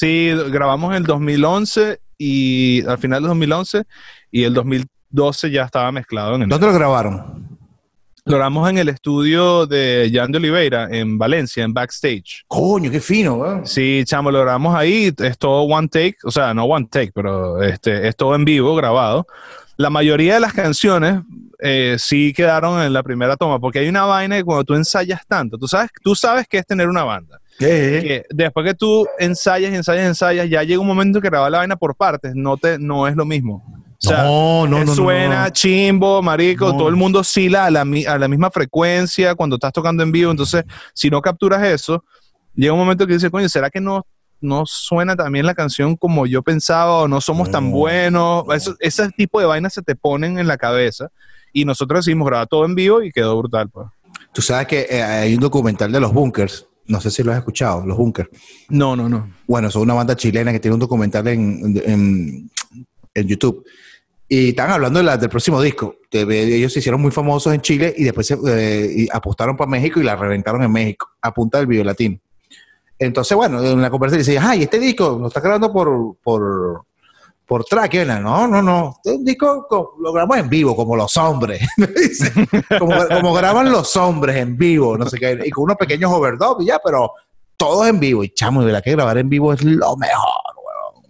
[0.01, 3.83] Sí, grabamos en el 2011 y al final del 2011
[4.31, 6.49] y el 2012 ya estaba mezclado en el...
[6.49, 7.59] ¿Dónde lo grabaron?
[8.25, 12.45] Lo grabamos en el estudio de Jan de Oliveira en Valencia, en Backstage.
[12.49, 13.67] Coño, qué fino, weón.
[13.67, 17.63] Sí, chamo, lo grabamos ahí, es todo one take, o sea, no one take, pero
[17.63, 19.27] este, es todo en vivo, grabado.
[19.77, 21.23] La mayoría de las canciones
[21.59, 25.27] eh, sí quedaron en la primera toma, porque hay una vaina que cuando tú ensayas
[25.27, 27.41] tanto, tú sabes, tú sabes qué es tener una banda.
[27.59, 31.77] Que después que tú ensayas, ensayas, ensayas, ya llega un momento que grabar la vaina
[31.77, 33.63] por partes, no, te, no es lo mismo.
[34.03, 38.19] O sea, no, no, no, suena chimbo, marico, todo el mundo oscila a la, a
[38.19, 42.03] la misma frecuencia cuando estás tocando en vivo, entonces si no capturas eso,
[42.55, 44.07] llega un momento que dices, coño, ¿será que no,
[44.41, 48.45] no suena también la canción como yo pensaba o no somos tan buenos?
[48.55, 51.11] Eso, ese tipo de vainas se te ponen en la cabeza
[51.53, 53.87] y nosotros decidimos grabar todo en vivo y quedó brutal, pues.
[54.33, 57.39] Tú sabes que eh, hay un documental de los bunkers no sé si lo has
[57.39, 58.29] escuchado, Los Bunkers.
[58.69, 59.31] No, no, no.
[59.47, 62.51] Bueno, son una banda chilena que tiene un documental en,
[63.15, 63.65] YouTube.
[64.29, 65.97] Y están hablando del próximo disco.
[66.11, 70.05] Ellos se hicieron muy famosos en Chile y después se, eh, apostaron para México y
[70.05, 72.19] la reventaron en México, a punta del video latino.
[72.99, 76.85] Entonces, bueno, en la conversación dice, ay, este disco lo está grabando por, por,
[77.51, 78.07] por track.
[78.07, 78.95] no, no, no.
[79.03, 81.61] Este disco lo grabamos en vivo, como los hombres.
[82.79, 85.37] como, graban los hombres en vivo, no sé qué.
[85.45, 87.13] Y con unos pequeños overdubs y ya, pero
[87.57, 88.23] todos en vivo.
[88.23, 91.05] Y chamo, de verdad que grabar en vivo es lo mejor, weón.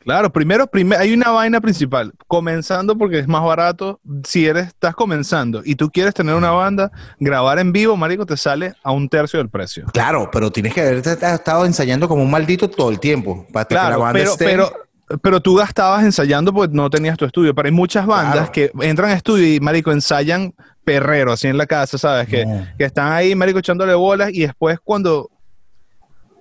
[0.00, 2.12] Claro, primero, hay una vaina principal.
[2.26, 3.98] Comenzando porque es más barato.
[4.24, 8.36] Si eres, estás comenzando y tú quieres tener una banda, grabar en vivo, marico, te
[8.36, 9.86] sale a un tercio del precio.
[9.94, 13.46] Claro, pero tienes que haber estado ensayando como un maldito todo el tiempo.
[13.50, 14.44] Para que la banda esté...
[14.44, 14.85] pero
[15.22, 17.54] pero tú gastabas ensayando porque no tenías tu estudio.
[17.54, 20.52] Pero hay muchas bandas que entran a estudio y, marico, ensayan
[20.84, 22.28] perrero así en la casa, ¿sabes?
[22.28, 22.46] Que,
[22.78, 25.30] que, están ahí, marico, echándole bolas y después cuando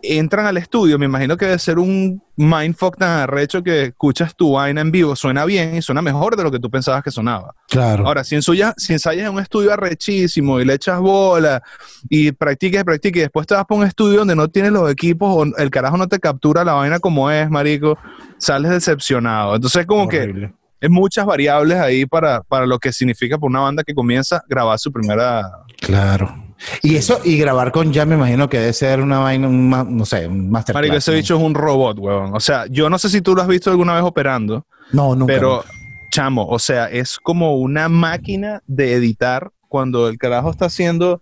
[0.02, 4.54] entran al estudio, me imagino que debe ser un mindfuck tan arrecho que escuchas tu
[4.54, 7.56] vaina en vivo, suena bien y suena mejor de lo que tú pensabas que sonaba.
[7.68, 8.06] Claro.
[8.06, 11.64] Ahora, si, ensayas, si ensayas en un estudio arrechísimo y le echas bola
[12.10, 14.92] y practiques y practiques y después te vas para un estudio donde no tienes los
[14.92, 17.98] equipos o el carajo no te captura la vaina como es, marico,
[18.38, 19.56] sales decepcionado.
[19.56, 23.60] Entonces, es como que hay muchas variables ahí para, para lo que significa para una
[23.62, 25.50] banda que comienza a grabar su primera...
[25.80, 26.45] Claro.
[26.82, 30.06] Y eso, y grabar con Jan me imagino que debe ser una vaina, un, no
[30.06, 30.82] sé, un masterclass.
[30.82, 32.36] Marico, ese bicho es un robot, weón.
[32.36, 34.66] O sea, yo no sé si tú lo has visto alguna vez operando.
[34.92, 35.34] No, nunca.
[35.34, 35.64] Pero,
[36.12, 41.22] chamo, o sea, es como una máquina de editar cuando el carajo está haciendo.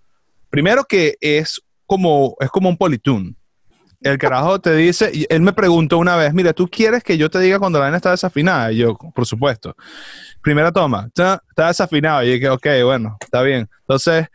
[0.50, 3.36] Primero que es como, es como un polytune.
[4.02, 7.30] El carajo te dice, y él me preguntó una vez, mira, ¿tú quieres que yo
[7.30, 8.72] te diga cuando la vaina está desafinada?
[8.72, 9.76] Y yo, por supuesto.
[10.42, 12.22] Primera toma, está desafinado.
[12.24, 13.70] Y dije, ok, bueno, está bien.
[13.80, 14.28] Entonces,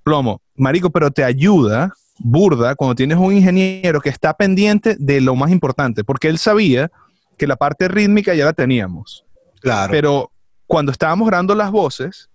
[0.00, 5.34] plomo, marico, pero te ayuda burda cuando tienes un ingeniero que está pendiente de lo
[5.34, 6.90] más importante, porque él sabía
[7.38, 9.24] que la parte rítmica ya la teníamos.
[9.60, 9.90] Claro.
[9.90, 10.30] Pero
[10.66, 12.28] cuando estábamos grabando las voces,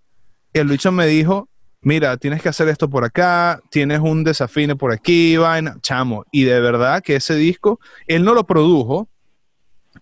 [0.54, 1.47] el bicho me dijo,
[1.82, 6.25] mira, tienes que hacer esto por acá, tienes un desafine por aquí, vaina, chamo.
[6.32, 9.08] Y de verdad que ese disco, él no lo produjo,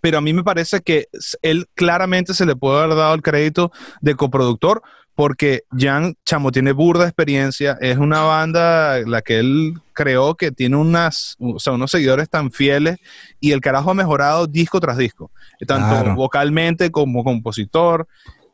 [0.01, 1.08] pero a mí me parece que
[1.41, 4.82] él claramente se le puede haber dado el crédito de coproductor
[5.15, 10.75] porque Jan Chamo tiene burda experiencia, es una banda la que él creó que tiene
[10.75, 12.97] unas, o sea, unos seguidores tan fieles
[13.39, 15.29] y el carajo ha mejorado disco tras disco,
[15.67, 18.08] tanto vocalmente como compositor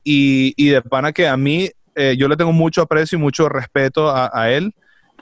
[0.03, 3.47] y, y, de pana que a mí eh, yo le tengo mucho aprecio y mucho
[3.47, 4.73] respeto a, él,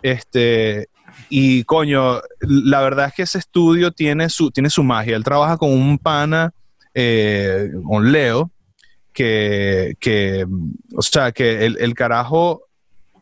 [0.01, 0.87] este,
[1.29, 5.57] y coño, la verdad es que ese estudio tiene su, tiene su magia, él trabaja
[5.57, 6.53] con un pana,
[6.93, 8.51] eh, con Leo,
[9.13, 10.45] que,
[10.95, 12.61] o sea, que el, carajo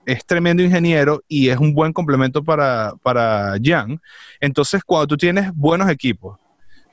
[0.05, 4.01] es tremendo ingeniero y es un buen complemento para, para Jan.
[4.41, 6.37] Entonces, cuando tú tienes buenos equipos,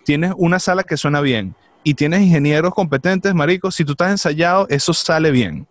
[0.05, 4.67] tienes una sala que suena bien y tienes ingenieros competentes, marico, si tú estás ensayado,
[4.69, 5.67] eso sale bien.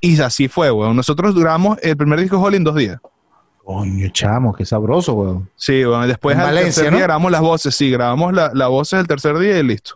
[0.00, 0.96] Y así fue, weón.
[0.96, 2.98] Nosotros duramos el primer disco Holly en dos días.
[3.70, 5.48] Coño, chamo, qué sabroso, weón.
[5.54, 9.06] Sí, bueno, después al tercer día grabamos las voces, sí, grabamos las la voces el
[9.06, 9.94] tercer día y listo.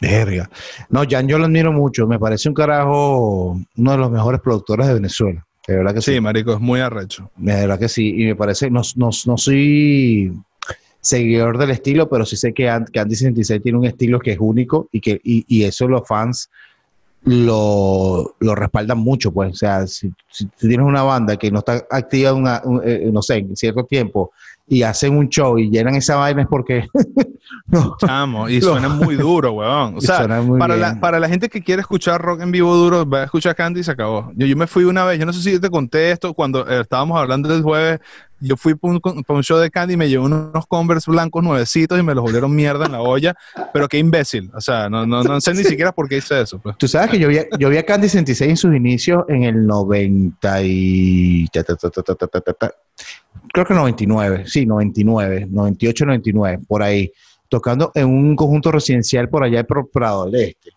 [0.00, 0.48] Verga.
[0.88, 2.06] No, Jan, yo lo admiro mucho.
[2.06, 5.44] Me parece un carajo, uno de los mejores productores de Venezuela.
[5.66, 6.14] De verdad que sí.
[6.14, 7.28] Sí, marico, es muy arrecho.
[7.36, 8.22] De verdad que sí.
[8.22, 10.32] Y me parece, no, no, no soy
[11.00, 14.38] seguidor del estilo, pero sí sé que, que Andy 66 tiene un estilo que es
[14.38, 16.50] único y que y, y eso los fans
[17.24, 19.52] lo, lo, respaldan mucho, pues.
[19.52, 23.36] O sea, si, si, tienes una banda que no está activa, una, eh, no sé,
[23.36, 24.32] en cierto tiempo
[24.66, 26.86] y hacen un show y llenan esa vaina es porque.
[27.66, 29.96] no, Chamo, y suena muy duro, weón.
[29.96, 30.26] O sea,
[30.58, 33.54] para la, para la, gente que quiere escuchar rock en vivo duro, va a escuchar
[33.54, 34.32] Candy y se acabó.
[34.34, 36.80] Yo, yo me fui una vez, yo no sé si te conté esto cuando eh,
[36.80, 38.00] estábamos hablando del jueves.
[38.44, 42.02] Yo fui para un, show de Candy y me llevé unos Converse blancos nuevecitos y
[42.02, 43.36] me los volvieron mierda en la olla.
[43.72, 44.50] Pero qué imbécil.
[44.52, 46.58] O sea, no, no, no sé ni siquiera por qué hice eso.
[46.58, 46.76] Pues.
[46.76, 49.64] Tú sabes que yo vi, yo vi a Candy 66 en sus inicios en el
[49.64, 51.46] 90 y
[53.52, 57.12] creo que 99, sí, 99, 98, 99, por ahí,
[57.48, 60.70] tocando en un conjunto residencial por allá por Prado del Este.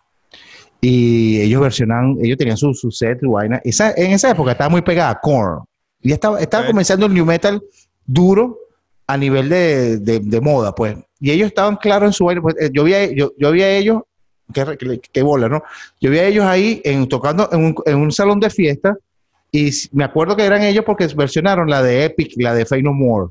[0.80, 3.60] Y ellos versionan, ellos tenían su, su set, vaina.
[3.64, 5.64] en esa época estaba muy pegada Korn.
[6.02, 7.60] Y estaba, estaba comenzando el new metal
[8.04, 8.58] duro
[9.06, 10.96] a nivel de, de, de moda, pues.
[11.18, 12.42] Y ellos estaban claros en su baile.
[12.42, 14.02] Pues, eh, yo, vi a, yo, yo vi a ellos,
[14.52, 15.62] qué, qué bola, ¿no?
[16.00, 18.96] Yo vi a ellos ahí en, tocando en un, en un salón de fiesta
[19.56, 22.92] y me acuerdo que eran ellos porque versionaron la de Epic, la de Fey No
[22.92, 23.30] More.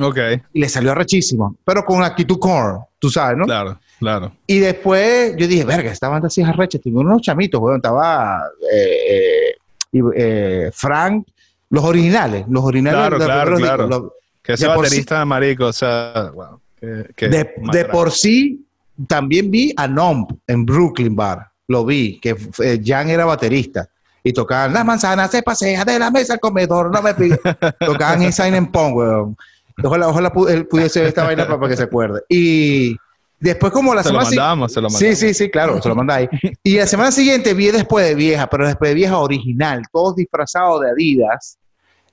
[0.00, 0.18] Ok,
[0.52, 3.44] Y les salió rechísimo, pero con actitud core, tú sabes, ¿no?
[3.44, 4.32] claro, claro.
[4.46, 6.78] Y después yo dije, verga, esta banda sí es arrecha.
[6.80, 7.76] Tengo unos chamitos, weón.
[7.76, 9.54] Estaba eh,
[9.92, 11.26] eh, eh, Frank,
[11.70, 12.98] los originales, los originales.
[13.00, 13.86] Claro, de- claro, los- claro.
[13.88, 14.02] los-
[14.42, 16.60] Que ese baterista de marico, o sea, wow.
[16.80, 18.66] que- que de, de por sí,
[19.06, 21.46] también vi a Nomp en Brooklyn Bar.
[21.68, 22.36] Lo vi, que
[22.84, 23.88] Jan era baterista.
[24.26, 27.38] Y tocaban las manzanas se pasea de la mesa al comedor, no me pide.
[27.78, 29.36] tocaban Insane en Pong, weón.
[29.82, 32.22] Ojalá, ojalá él pudiese ver esta vaina para, que se acuerde.
[32.28, 32.96] Y
[33.38, 35.18] después, como la Se semana si- mandamos, se lo Sí, mandamos.
[35.18, 36.30] sí, sí, claro, se lo mandáis.
[36.62, 40.80] Y la semana siguiente vi después de vieja, pero después de vieja original, todos disfrazados
[40.80, 41.58] de Adidas.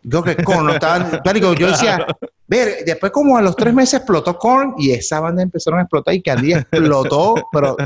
[0.03, 2.05] Yo que Korn no estaban, pánico, yo decía,
[2.47, 6.13] ver, después como a los tres meses explotó Korn y esa banda empezaron a explotar
[6.15, 7.77] y Candy explotó, pero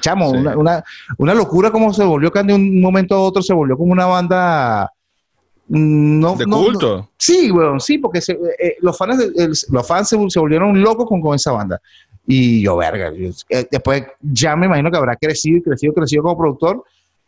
[0.00, 0.36] chamo, Sí.
[0.38, 0.84] una, una,
[1.18, 4.90] una locura como se volvió Candy un momento a otro, se volvió como una banda
[5.68, 7.10] mm, no, De no- culto.
[7.18, 9.22] Sí, weón, sí, porque se- eh, los fans,
[9.70, 11.80] los fans se, se volvieron locos con, con esa banda.
[12.26, 16.22] Y yo, verga, yo- eh, después ya me imagino que habrá crecido y crecido, crecido
[16.22, 16.84] como productor.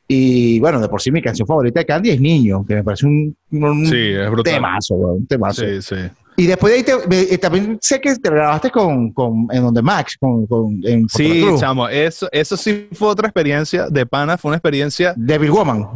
[0.08, 3.06] Y bueno, de por sí mi canción favorita de Candy es Niño, que me parece
[3.06, 5.62] un, un Sí, es temazo, un temazo.
[5.62, 5.96] Sí, sí.
[6.38, 9.62] Y después de ahí te- me- eh, también sé que te grabaste con, con en
[9.62, 14.36] donde Max, con, con en Sí, chamo, eso, eso sí fue otra experiencia de pana,
[14.36, 15.86] fue una experiencia Devil Woman.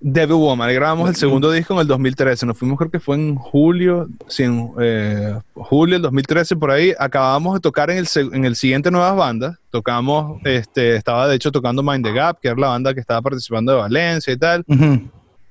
[0.00, 0.72] Devil Woman.
[0.72, 4.44] Grabamos el segundo disco en el 2013, nos fuimos creo que fue en julio, sí,
[4.44, 6.94] en eh, julio del 2013 por ahí.
[6.98, 11.50] Acabamos de tocar en el, en el siguiente Nuevas Bandas, tocamos, este, estaba de hecho
[11.50, 14.64] tocando Mind the Gap, que era la banda que estaba participando de Valencia y tal.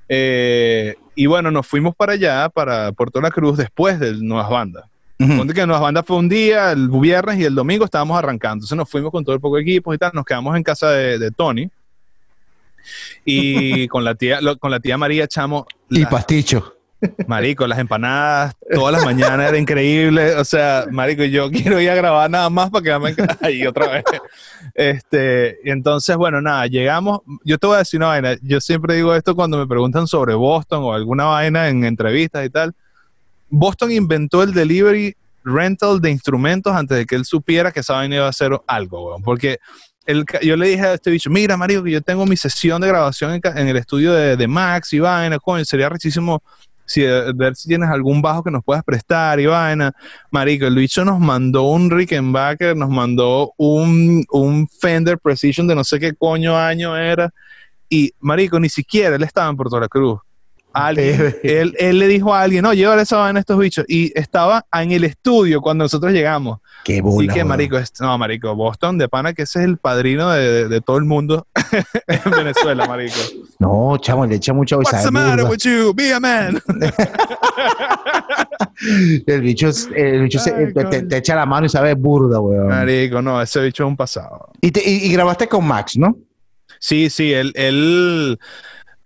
[0.10, 4.86] Eh, y bueno, nos fuimos para allá, para Puerto La Cruz, después de Nuevas Bandas.
[5.18, 8.58] Ponte que Nuevas Bandas fue un día, el viernes y el domingo estábamos arrancando.
[8.58, 10.12] Entonces nos fuimos con todo el poco de equipos y tal.
[10.14, 11.72] Nos quedamos en casa de, de Tony.
[13.26, 16.74] Y con la tía, lo- con la tía María Chamo, Y la- Pasticho.
[17.28, 20.36] marico, las empanadas todas las mañanas era increíble.
[20.36, 24.04] O sea, marico, yo quiero ir a grabar nada más para quedarme ahí otra vez.
[24.74, 27.20] Este, y entonces, bueno, nada, llegamos.
[27.44, 28.36] Yo te voy a decir una vaina.
[28.42, 32.50] Yo siempre digo esto cuando me preguntan sobre Boston o alguna vaina en entrevistas y
[32.50, 32.74] tal.
[33.50, 38.16] Boston inventó el delivery rental de instrumentos antes de que él supiera que esa vaina
[38.18, 39.22] iba a ser algo, weón.
[39.24, 39.60] Porque
[40.42, 43.40] yo le dije a este bicho, mira, marico, que yo tengo mi sesión de grabación
[43.44, 46.42] en, el estudio de, de Max y vaina, coño, sería richísimo
[46.88, 49.94] si, eh, ver si tienes algún bajo que nos puedas prestar y vaina.
[50.32, 55.84] Marico, el bicho nos mandó un Rickenbacker, nos mandó un, un Fender Precision de no
[55.84, 57.32] sé qué coño año era.
[57.90, 60.20] Y, marico, ni siquiera él estaba en Puerto La Cruz.
[60.74, 63.84] Alguien, él, él le dijo a alguien, no, llévale esa vaina a estos bichos.
[63.88, 66.60] Y estaba en el estudio cuando nosotros llegamos.
[66.84, 67.34] Qué y bola.
[67.34, 67.48] que, weón.
[67.48, 70.82] marico, es- no, marico, Boston de pana, que ese es el padrino de, de- de
[70.82, 71.48] todo el mundo
[72.08, 73.16] en Venezuela, marico.
[73.60, 75.94] No, chamo, le echa mucha What's the matter with you?
[75.96, 76.62] Be a man.
[79.26, 82.68] El bicho, el bicho se- Ay, te, te echa la mano y sabe burda, weón.
[82.68, 84.50] Marico, no, ese bicho es un pasado.
[84.62, 86.16] Y, te- y- y grabaste con Max, ¿no?
[86.80, 88.38] Sí, sí, él, él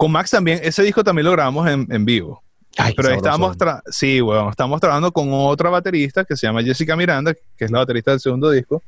[0.02, 2.42] con Max también, ese disco también lo grabamos en, en vivo.
[2.76, 3.56] Ay, Pero estamos,
[3.92, 7.78] sí, bueno, estamos trabajando con otra baterista que se llama Jessica Miranda, que es la
[7.78, 8.82] baterista del segundo disco.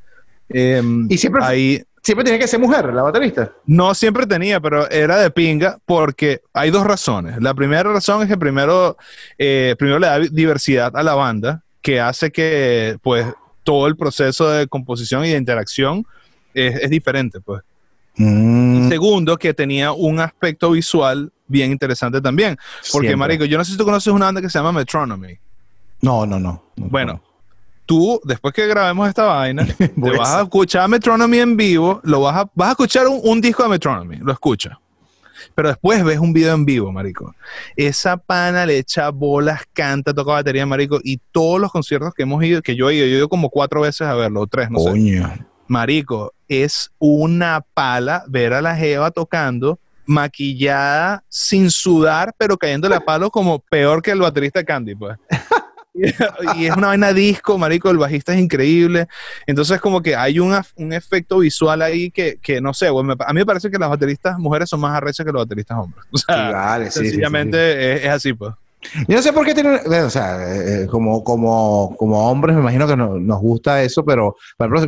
[0.48, 3.52] Em, Y siempre, ahí siempre tiene que ser mujer, la baterista.
[3.64, 7.40] no siempre tenía, pero era de pinga porque hay dos razones.
[7.40, 8.96] La primera razón es que primero,
[9.38, 13.24] eh, primero le da diversidad a la banda, que hace que pues
[13.62, 16.04] todo el proceso de composición y de interacción
[16.54, 17.62] es, es diferente, pues.
[18.16, 22.56] Mm, Segundo, que tenía un aspecto visual bien interesante también.
[22.92, 23.16] Porque, siempre.
[23.16, 25.38] marico, yo no sé si tú conoces una banda que se llama Metronomy.
[26.00, 26.62] No, no, no.
[26.76, 27.20] Bueno,
[27.86, 32.20] tú, después que grabemos esta vaina, te a vas a escuchar Metronomy en vivo, lo
[32.20, 34.76] vas a, vas a escuchar un, un disco de Metronomy, lo escuchas.
[35.54, 37.34] Pero después ves un video en vivo, marico.
[37.76, 41.00] Esa pana le echa bolas, canta, toca batería, marico.
[41.02, 43.50] Y todos los conciertos que hemos ido, que yo he ido, yo he ido como
[43.50, 44.90] cuatro veces a verlo, o tres, no sé.
[45.66, 53.00] Marico, es una pala ver a la Jeva tocando, maquillada, sin sudar, pero cayéndole a
[53.00, 55.18] palo como peor que el baterista Candy, pues.
[55.94, 59.06] y es una vaina disco, marico, el bajista es increíble.
[59.46, 60.54] Entonces, como que hay un,
[60.92, 64.38] efecto visual ahí que, que no sé, me a mí me parece que las bateristas
[64.38, 66.04] mujeres son más arrechas que los bateristas hombres.
[66.10, 68.52] O Sí, sea, vale, sí, sí, sí, sencillamente Es, es así, pues.
[69.08, 72.62] Yo no sé por qué tiene, bueno, o sea, eh, como, como, como hombres me
[72.62, 74.36] imagino que no- nos gusta eso, pero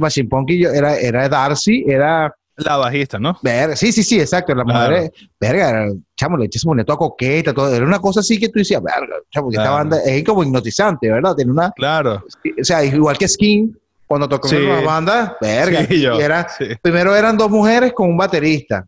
[0.01, 3.37] Machine Punk y yo era, era Darcy, era La bajista, ¿no?
[3.43, 4.55] Verga, sí, sí, sí, exacto.
[4.55, 4.95] La Claro.
[4.97, 7.75] mujer, verga, chamo, le se ponía toda coqueta, todo.
[7.75, 11.11] Era una cosa así que tú decías, verga, chamo, que esta banda es como hipnotizante,
[11.11, 11.35] ¿verdad?
[11.35, 12.25] Tiene una, Claro.
[12.61, 14.57] o sea, igual que Skin, cuando tocó Sí.
[14.57, 15.85] una banda, verga.
[15.87, 16.65] Sí, yo, y era, sí.
[16.81, 18.87] Primero eran dos mujeres con un baterista.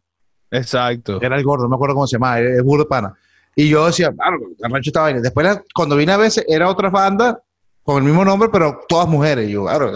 [0.51, 1.19] Exacto.
[1.21, 3.15] Era el gordo, no me acuerdo cómo se llamaba, es burro de pana.
[3.61, 5.21] Y yo decía, claro, Arrancho estaba vaina.
[5.21, 7.41] Después, la- cuando vine a veces, era otra banda
[7.83, 9.49] con el mismo nombre, pero todas mujeres.
[9.49, 9.91] Y yo, claro.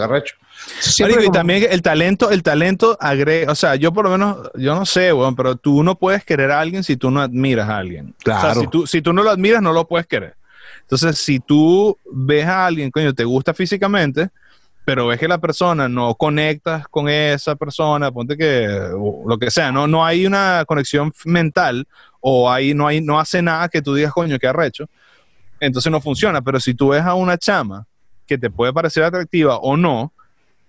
[0.81, 4.11] Siempre Marico, y como- también el talento, el talento agrega, o sea, yo por lo
[4.11, 7.21] menos, yo no sé, weón, pero tú no puedes querer a alguien si tú no
[7.21, 8.07] admiras a alguien.
[8.19, 8.59] O sea, Claro.
[8.61, 10.35] si tú, si tú no lo admiras, no lo puedes querer.
[10.81, 14.29] Entonces, si tú ves a alguien, coño, te gusta físicamente,
[14.85, 18.67] pero ves que la persona no conectas con esa persona, ponte que,
[19.25, 21.87] lo que sea, no, no hay una conexión mental
[22.19, 24.89] o ahí no hay, no hace nada que tú digas, coño, qué arrecho,
[25.59, 26.41] entonces no funciona.
[26.41, 27.85] Pero si tú ves a una chama
[28.27, 30.11] que te puede parecer atractiva o no,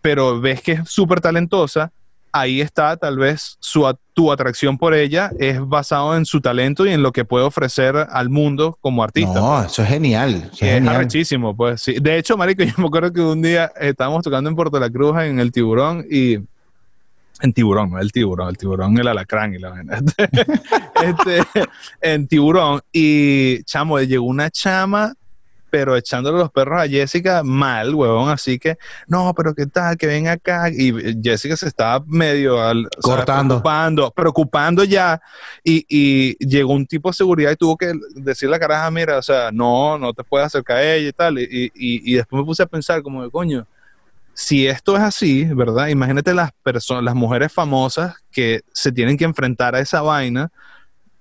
[0.00, 1.92] pero ves que es súper talentosa,
[2.34, 6.90] ahí está tal vez su, tu atracción por ella es basado en su talento y
[6.90, 9.34] en lo que puede ofrecer al mundo como artista.
[9.34, 10.34] No, eso es genial.
[10.34, 10.96] eso es genial.
[10.96, 11.94] arrechísimo, pues sí.
[12.00, 15.16] De hecho, marico, yo me acuerdo que un día estábamos tocando en Puerto La Cruz
[15.20, 16.38] en el Tiburón y
[17.40, 19.98] en Tiburón, no el Tiburón, el Tiburón, el alacrán y la vaina.
[21.04, 21.42] Este,
[22.00, 25.12] en Tiburón y chamo, llegó una chama
[25.74, 30.06] pero echándole los perros a Jessica mal, huevón, así que, no, pero qué tal, que
[30.06, 33.54] ven acá, y Jessica se estaba medio al, o sea, Cortando.
[33.54, 35.20] preocupando, preocupando ya,
[35.64, 39.18] y, y llegó un tipo de seguridad y tuvo que decirle a la caraja, mira,
[39.18, 42.38] o sea, no, no te puedes acercar a ella y tal, y, y, y después
[42.38, 43.66] me puse a pensar como de, coño,
[44.32, 45.88] si esto es así, ¿verdad?
[45.88, 50.52] Imagínate las personas, las mujeres famosas que se tienen que enfrentar a esa vaina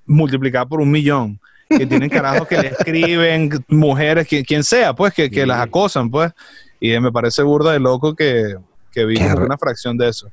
[0.06, 1.40] multiplicada por un millón,
[1.78, 5.48] que tienen carajos que le escriben, mujeres, que, quien sea, pues, que, que Sí.
[5.48, 6.32] las acosan, pues.
[6.80, 8.56] Y me parece burda de loco que,
[8.92, 10.30] que vi una fracción de eso.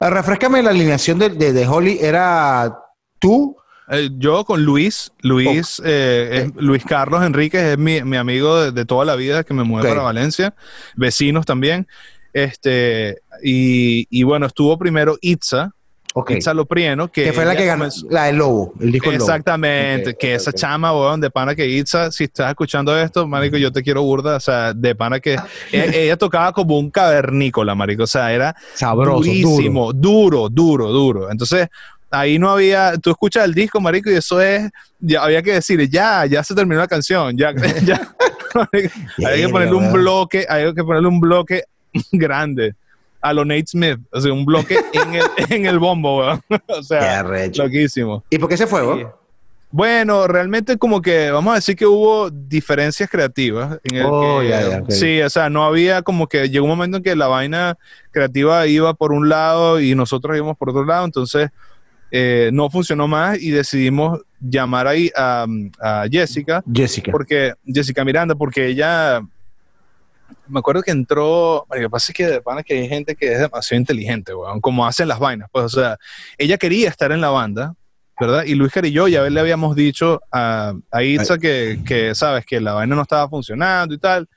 [0.00, 1.98] Ah, Refrescame la alineación de, de, de Holly.
[2.00, 2.76] Era
[3.18, 3.56] tú,
[3.88, 8.72] Eh, yo con Luis, Luis, eh, es- Luis Carlos Enríquez es mi, mi amigo de,
[8.72, 10.54] de toda la vida que me mueve para Valencia,
[10.96, 11.86] vecinos también.
[12.32, 15.70] Este, y, y bueno, estuvo primero Itza,
[16.18, 19.10] ok, Itza Loprieno, que, que fue la que ganó, comenzó- la del Lobo, el disco
[19.10, 19.22] Lobo.
[19.22, 23.58] Exactamente, Ok, que esa chama, weón, de pana que Itza, si estás escuchando esto, marico,
[23.58, 25.34] yo te quiero burda, o sea, de pana que
[25.72, 29.30] ella, ella tocaba como un cavernícola, marico, o sea, era Sabroso, duro.
[29.50, 31.30] durísimo, duro, duro, duro.
[31.30, 31.68] Entonces,
[32.10, 35.86] ahí no había, tú escuchas el disco, marico, y eso es, ya había que decir,
[35.90, 37.52] ya, ya se terminó la canción, ya,
[37.84, 38.00] ya.
[38.72, 41.64] Que ponerle un bloque, hay que ponerle un bloque
[42.10, 42.74] grande
[43.20, 46.40] a lo Nate Smith, o sea, un bloque en el, en el bombo, weón.
[46.68, 48.24] o sea, loquísimo.
[48.30, 48.80] ¿Y por qué se fue?
[48.82, 49.06] Sí.
[49.72, 53.78] Bueno, realmente como que vamos a decir que hubo diferencias creativas.
[53.84, 54.90] En el Oh, que, ya, ya, ok.
[54.90, 57.76] Sí, o sea, no había como que llegó un momento en que la vaina
[58.10, 61.50] creativa iba por un lado y nosotros íbamos por otro lado, entonces
[62.10, 65.46] eh, no funcionó más y decidimos llamar ahí a,
[65.80, 67.10] a Jessica, Jessica.
[67.10, 69.20] porque Jessica Miranda, porque ella,
[70.48, 73.32] me acuerdo que entró, lo que pasa es que de pana que hay gente que
[73.32, 75.96] es demasiado inteligente, weón, como hacen las vainas, pues, o sea,
[76.38, 77.74] ella quería estar en la banda,
[78.18, 78.44] ¿verdad?
[78.44, 82.60] Y Luis y yo ya le habíamos dicho a, a Itza que, que, sabes, que
[82.60, 84.28] la vaina no estaba funcionando y tal.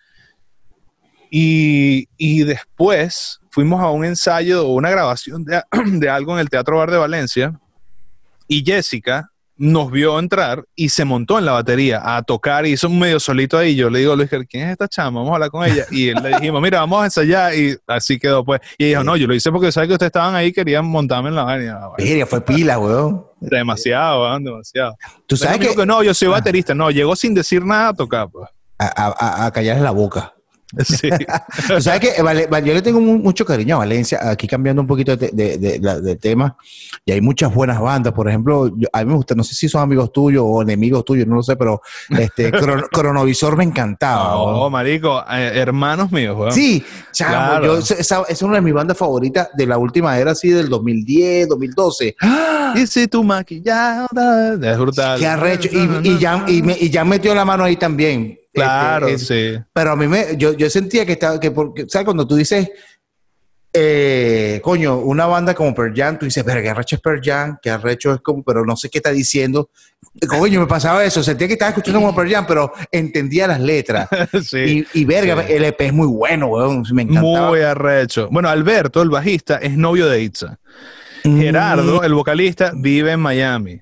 [1.32, 6.50] Y, y después fuimos a un ensayo o una grabación de, de algo en el
[6.50, 7.60] Teatro Bar de Valencia
[8.48, 12.88] y Jessica nos vio entrar y se montó en la batería a tocar y hizo
[12.88, 13.76] un medio solito ahí.
[13.76, 15.20] Yo le digo a Luis, ¿quién es esta chama?
[15.20, 15.86] Vamos a hablar con ella.
[15.92, 17.54] Y le dijimos, mira, vamos a ensayar.
[17.54, 18.62] Y así quedó, pues.
[18.78, 21.30] Y ella dijo, no, yo lo hice porque sabes que ustedes estaban ahí, querían montarme
[21.30, 21.42] en la.
[21.42, 21.58] Ah,
[21.90, 23.26] bueno, Verga, fue pila, weón.
[23.42, 24.96] demasiado, weón, demasiado.
[25.28, 26.74] Tú sabes Dijo que no, yo soy baterista.
[26.74, 28.50] No, llegó sin decir nada a tocar, pues.
[28.80, 30.34] a, a, a callarle la boca.
[30.86, 31.10] Sí.
[31.68, 34.88] Tú sabes que vale, yo le tengo mu- mucho cariño a Valencia, aquí cambiando un
[34.88, 36.56] poquito de, de- de- la- de tema,
[37.06, 39.68] y hay muchas buenas bandas, por ejemplo, yo- a mí me gusta, no sé si
[39.68, 44.32] son amigos tuyos o enemigos tuyos, no lo sé, pero este Cron- Cronovisor me encantaba.
[44.36, 44.72] No, weón.
[44.72, 46.52] marico, eh, hermanos míos, weón.
[46.52, 47.66] Sí, chamo, Claro.
[47.66, 51.48] yo, esa, es una de mis bandas favoritas de la última era así del 2010,
[51.50, 52.16] 2012.
[52.76, 54.08] Y si tu maquillado
[54.62, 55.20] es brutal.
[55.20, 55.70] Qué arrecho.
[55.72, 58.38] Y, y, ya, y, me- y ya metió la mano ahí también.
[58.66, 59.64] Claro, Este, sí.
[59.74, 62.06] Pero a mí me, yo, yo sentía que estaba, que porque, ¿sabes?
[62.06, 62.70] Cuando tú dices,
[63.72, 67.58] eh, coño, una banda como Pearl Jam, tú dices, pero qué arrecho es Pearl Jam,
[67.62, 69.70] qué arrecho es como, pero no sé qué está diciendo.
[70.28, 74.10] Coño, me pasaba eso, sentía que estaba escuchando como Pearl Jam, pero entendía las letras.
[74.44, 74.86] sí.
[74.94, 75.54] Y, y verga, Sí.
[75.54, 77.50] el EP es muy bueno, weón, me encantaba.
[77.50, 78.28] Muy arrecho.
[78.32, 80.58] Bueno, Alberto, el bajista, es novio de Itza.
[81.24, 81.40] Mm.
[81.40, 83.80] Gerardo, el vocalista, vive en Miami.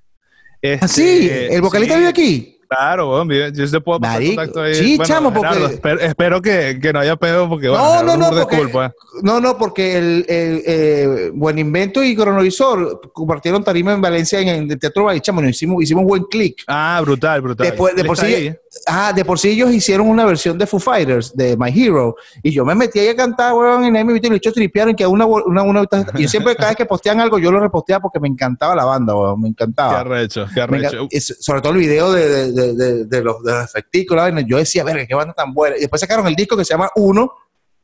[0.62, 2.57] Este, Ah, sí, el vocalista sí, vive aquí.
[2.70, 4.76] Claro, weón, yo te puedo pasar Marico, contacto ahí.
[4.76, 8.18] sí, chamo, porque- Gerardo, espero, espero que, que no haya pedo porque bueno, No, Gerardo
[8.18, 8.92] no, no, de porque, pues.
[9.24, 14.70] no, no, porque el, el, eh, Buen Invento y Cronovisor compartieron tarima en Valencia en
[14.70, 16.64] el Teatro Valle, chamo, nos hicimos, hicimos buen click.
[16.68, 17.68] Ah, brutal, brutal.
[17.68, 18.56] Después, de por sí, ahí.
[18.88, 22.52] ah, de por sí ellos hicieron una versión de Foo Fighters, de My Hero, y
[22.52, 24.94] yo me metí ahí a cantar, weón, y nadie me invitó, y los chicos tripearon,
[24.96, 28.02] que una, una, una, y yo siempre, cada vez que postean algo, yo lo reposteaba
[28.02, 30.00] porque me encantaba la banda, weón, me Qué encantaba.
[30.02, 31.04] arrecho, qué arrecho.
[31.04, 34.18] encan- es- sobre todo el video de, de, de, de- de los, de los efecticos,
[34.48, 35.78] yo decía, verga, qué banda tan buena.
[35.78, 37.32] Y después sacaron el disco que se llama Uno,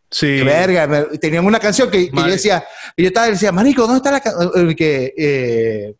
[0.10, 0.28] Sí.
[0.38, 2.64] que verga, me- tenían una canción que, que yo decía,
[2.96, 4.76] y yo estaba decía, Marico, ¿dónde está la canción?
[4.76, 5.96] Que, eh,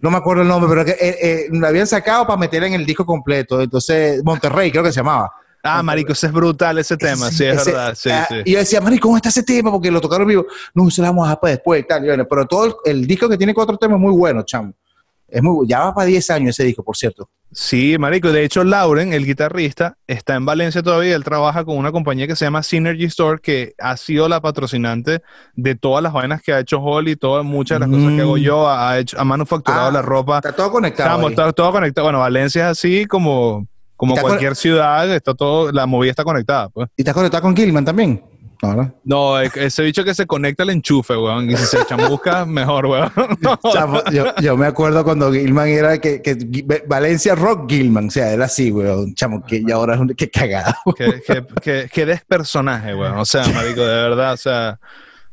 [0.00, 2.74] no me acuerdo el nombre, pero que eh, eh, la habían sacado para meterla en
[2.74, 3.60] el disco completo.
[3.60, 5.30] Entonces, Monterrey, creo que se llamaba.
[5.62, 8.34] Ah, marico, ese es brutal ese tema, sí, es Ese- verdad, sí, ah, sí.
[8.44, 9.70] Y yo decía, Marico, ¿cómo está ese tema?
[9.70, 10.44] Porque lo tocaron vivo.
[10.74, 12.02] No, se la vamos a dejar para después y tal.
[12.04, 14.74] y bueno, pero todo el, el disco que tiene cuatro temas es muy bueno, chamo.
[15.28, 17.30] Es muy, ya va para 10 años ese disco, por cierto.
[17.54, 18.32] Sí, marico.
[18.32, 21.14] De hecho, Lauren, el guitarrista, está en Valencia todavía.
[21.14, 25.20] Él trabaja con una compañía que se llama Synergy Store, que ha sido la patrocinante
[25.54, 28.36] de todas las vainas que ha hecho Holly, todas muchas de las cosas que hago
[28.36, 28.40] Mm.
[28.40, 28.68] yo.
[28.70, 30.36] Ha, hecho, ha manufacturado Ah, la ropa.
[30.38, 31.08] Está todo conectado.
[31.10, 31.32] Estamos, ahí.
[31.32, 32.06] está todo conectado.
[32.06, 36.88] Bueno, Valencia es así como, como cualquier ciudad, está todo, la movida está conectada, pues.
[36.96, 38.22] ¿Y estás conectado con Gilman también?
[39.04, 41.50] No, ese bicho que se conecta al enchufe, weón.
[41.50, 43.10] Y si se chamusca, mejor, weón.
[43.40, 43.58] No,
[44.10, 46.36] yo, yo me acuerdo cuando Gilman era que, que
[46.86, 49.14] Valencia Rock Gilman, o sea, era así, weón.
[49.14, 50.74] Chamo, que y ahora es un que cagado.
[51.62, 53.18] que, que despersonaje, weón.
[53.18, 54.78] O sea, marico, de verdad, o sea,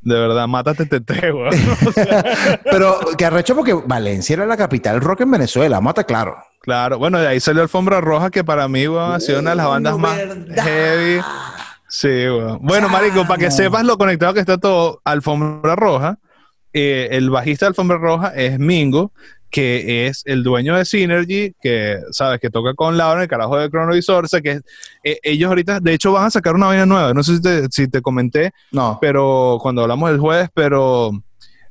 [0.02, 1.54] de verdad, mátate tete, weón.
[1.88, 2.24] O sea,
[2.64, 6.36] Pero que arrecho porque Valencia era la capital rock en Venezuela, mata claro.
[6.62, 9.56] claro, bueno, de ahí salió Alfombra Roja, que para mí, weón, ha sido una de
[9.58, 10.64] las bandas No, más verdad.
[10.64, 11.22] heavy.
[11.90, 12.60] Sí, weón.
[12.62, 16.18] Bueno, marico, para que sepas lo conectado que está todo, Alfombra Roja,
[16.72, 19.12] eh, el bajista de Alfombra Roja es Mingo,
[19.50, 23.72] que es el dueño de Synergy, que, sabes, que toca con Laura, el carajo de
[23.72, 24.62] Cronovisor, o sea, que
[25.04, 27.68] eh, ellos ahorita, de hecho, van a sacar una vaina nueva, no sé si te,
[27.72, 29.00] si te comenté, No.
[29.02, 31.10] pero cuando hablamos del jueves, pero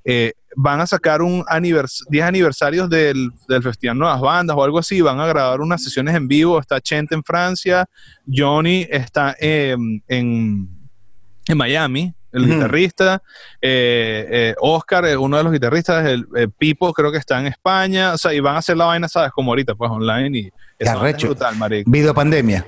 [0.05, 4.79] eh, van a sacar un anivers 10 aniversarios del, del Festival Nuevas Bandas o algo
[4.79, 7.87] así, van a grabar unas sesiones en vivo, está Chente en Francia,
[8.27, 9.77] Johnny está eh,
[10.09, 10.69] en,
[11.47, 13.23] en Miami, el guitarrista,
[13.61, 16.27] eh, eh, Oscar, eh, uno de los guitarristas, el
[16.57, 19.33] Pipo creo que está en España, o sea, y van a hacer la vaina, ¿sabes?
[19.33, 20.51] Como ahorita, pues online y...
[20.85, 21.91] vaina es brutal, marico.
[21.91, 22.67] Videopandemia.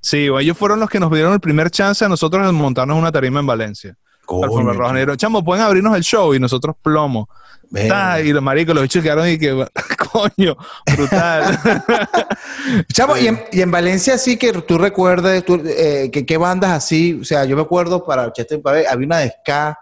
[0.00, 3.10] Sí, ellos fueron los que nos dieron el primer chance a nosotros de montarnos una
[3.10, 3.96] tarima en Valencia.
[4.30, 5.16] Alfombra Roja Negro.
[5.16, 7.28] Chamo, pueden abrirnos el show y nosotros plomo.
[7.70, 9.50] Y los maricos, los bichos quedaron y que,
[10.10, 10.56] coño,
[10.96, 11.58] brutal.
[12.92, 13.24] Chamo, Sí.
[13.24, 17.18] y, en, y en Valencia sí que tú recuerdes tú, eh, que qué bandas así,
[17.20, 19.78] o sea, yo me acuerdo para Chester había una de ska.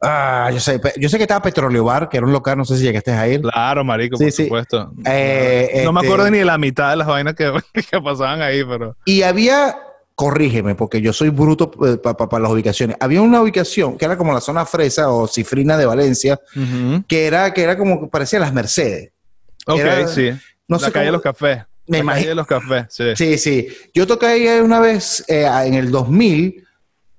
[0.00, 2.64] Ah, yo sé, pe- yo sé que estaba Petróleo Bar, que era un local, no
[2.64, 3.40] sé si llegaste a ir.
[3.42, 4.42] claro, marico, Sí, por sí.
[4.44, 4.92] supuesto.
[5.04, 7.52] Eh, no me este- acuerdo ni de la mitad de las vainas que,
[7.90, 8.96] que pasaban ahí, pero...
[9.04, 9.76] Y había,
[10.18, 12.96] corrígeme, porque yo soy bruto para las ubicaciones.
[12.98, 16.40] Había una ubicación que era como la zona fresa o cifrina de Valencia,
[17.06, 19.12] que era, que era como, parecía las Mercedes.
[19.64, 20.30] Ok, Era- sí.
[20.66, 21.58] No la sé calle de los cafés.
[21.86, 23.04] Me la imagi- calle de los cafés, sí.
[23.14, 23.68] Sí, sí.
[23.94, 26.66] Yo toqué ahí una vez eh, en el 2000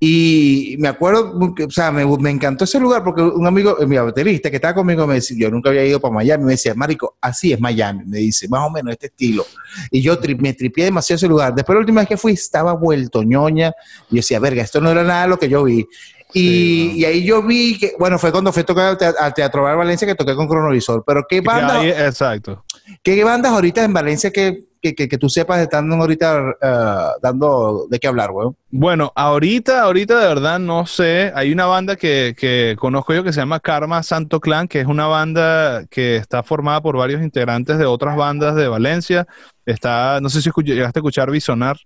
[0.01, 3.97] y me acuerdo, o sea, me, me encantó ese lugar porque un amigo, eh, mi
[3.97, 7.17] baterista que estaba conmigo me decía, yo nunca había ido para Miami, me decía, Marico,
[7.19, 9.45] así es Miami, me dice, más o menos este estilo.
[9.91, 11.53] Y yo tri- me tripié demasiado ese lugar.
[11.53, 13.73] Después la última vez que fui estaba vuelto ñoña
[14.09, 15.79] y yo decía, verga, esto no era nada de lo que yo vi.
[15.79, 19.63] Y, Sí, y ahí yo vi que, bueno, fue cuando fui a tocar al Teatro,
[19.63, 21.03] Bar Valencia que toqué con Cronovisor.
[21.05, 22.63] Pero ¿qué bandas, exacto.
[23.03, 27.88] ¿qué bandas ahorita en Valencia que, que, que, que tú sepas están ahorita eh, dando
[27.89, 28.55] de qué hablar, weón?
[28.71, 31.32] Bueno, ahorita, ahorita de verdad no sé.
[31.36, 34.88] Hay una banda que, que conozco yo que se llama Karma Santo Clan, que es
[34.88, 39.27] una banda que está formada por varios integrantes de otras bandas de Valencia.
[39.65, 41.77] Está, no sé si escuch- llegaste a escuchar Visonar.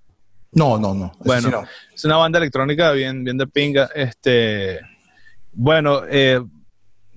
[0.52, 1.12] No, no, no.
[1.26, 1.42] Bueno.
[1.42, 1.64] sí no.
[1.96, 3.90] Es una banda electrónica bien, bien de pinga.
[3.96, 4.80] Este,
[5.52, 6.42] bueno, eh,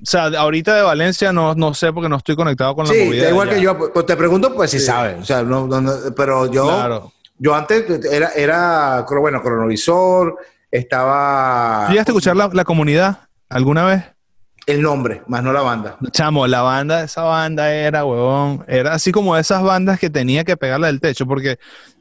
[0.03, 3.05] o sea, ahorita de Valencia no, no sé porque no estoy conectado con la Sí,
[3.05, 3.28] movida.
[3.30, 4.86] igual que yo, pues te pregunto, pues si Sí.
[4.86, 5.16] sabes.
[5.20, 7.12] O sea, no, no, no, pero yo, Claro.
[7.38, 10.36] yo antes era, era, bueno, cronovisor,
[10.70, 13.18] estaba ¿Tú ¿Llegaste a escuchar la, la comunidad
[13.49, 14.05] alguna vez?
[14.66, 15.97] el nombre, más no la banda.
[16.11, 20.57] Chamo, la banda, esa banda era, huevón, era así como esas bandas que tenía que
[20.57, 21.59] pegarla del techo, porque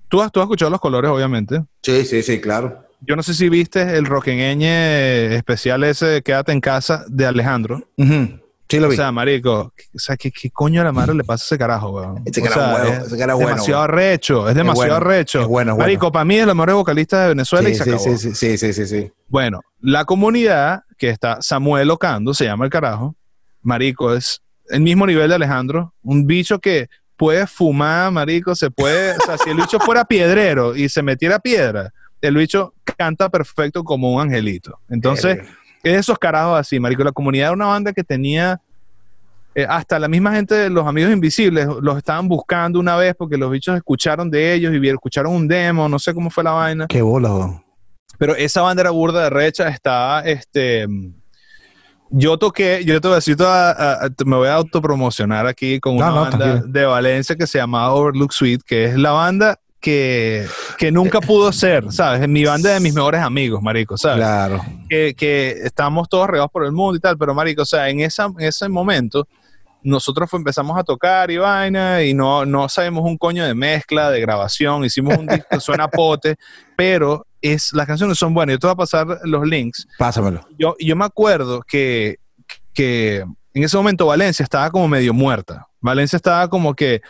[0.10, 1.64] tú has, tú has escuchado los colores, obviamente.
[1.84, 2.84] Sí, sí, sí, claro.
[3.08, 7.88] Yo no sé si viste el roqueñeñe especial ese Quédate en casa de Alejandro.
[8.68, 8.96] Sí lo O vi.
[8.96, 11.92] sea, marico, o sea, ¿qué, qué coño a la madre le pasa a ese carajo,
[11.92, 12.24] weón?
[12.26, 15.42] Ese O carajo sea, es ese carajo bueno, demasiado arrecho, es demasiado arrecho.
[15.42, 15.86] es bueno, es bueno.
[15.88, 18.04] Marico, para mí es de los mejores vocalistas de Venezuela y sí, se sí, acabó.
[18.04, 19.12] sí, sí, sí, sí, sí, sí.
[19.28, 23.16] Bueno, la comunidad que está Samuel Ocando, se llama el carajo,
[23.62, 26.88] marico, es el mismo nivel de Alejandro, un bicho que
[27.18, 31.38] puede fumar, marico, se puede, o sea, si el bicho fuera piedrero y se metiera
[31.38, 34.80] piedra, el bicho canta perfecto como un angelito.
[34.90, 35.40] Entonces,
[35.84, 37.04] es esos carajos así, marico.
[37.04, 38.60] La comunidad era una banda que tenía
[39.54, 43.38] eh, hasta la misma gente de los amigos invisibles los estaban buscando una vez porque
[43.38, 46.52] los bichos escucharon de ellos y vieron, escucharon un demo, no sé cómo fue la
[46.52, 46.88] vaina.
[46.88, 47.64] Qué bola,
[48.18, 50.86] Pero esa banda era burda de recha, está, este,
[52.10, 53.38] yo toqué, yo te voy a decir,
[54.26, 58.64] me voy a autopromocionar aquí con una banda de Valencia que se llama Overlook Suite,
[58.68, 60.48] que es la banda que,
[60.80, 62.28] que, nunca pudo ser, ¿sabes?
[62.28, 64.18] Mi banda de mis mejores amigos, marico, ¿sabes?
[64.18, 64.66] Claro.
[64.90, 68.00] Que, que estamos todos regados por el mundo y tal, pero marico, o sea, en,
[68.00, 69.28] esa, en ese momento
[69.84, 74.20] nosotros empezamos a tocar y vaina y no, no sabemos un coño de mezcla, de
[74.22, 76.36] grabación, hicimos un disco, suena pote,
[76.76, 78.56] pero es, las canciones son buenas.
[78.56, 79.88] Yo te voy a pasar los links.
[80.00, 80.42] Pásamelo.
[80.58, 82.18] Yo, yo me acuerdo que,
[82.74, 83.18] que
[83.54, 85.68] en ese momento Valencia estaba como medio muerta.
[85.80, 87.04] Valencia estaba como que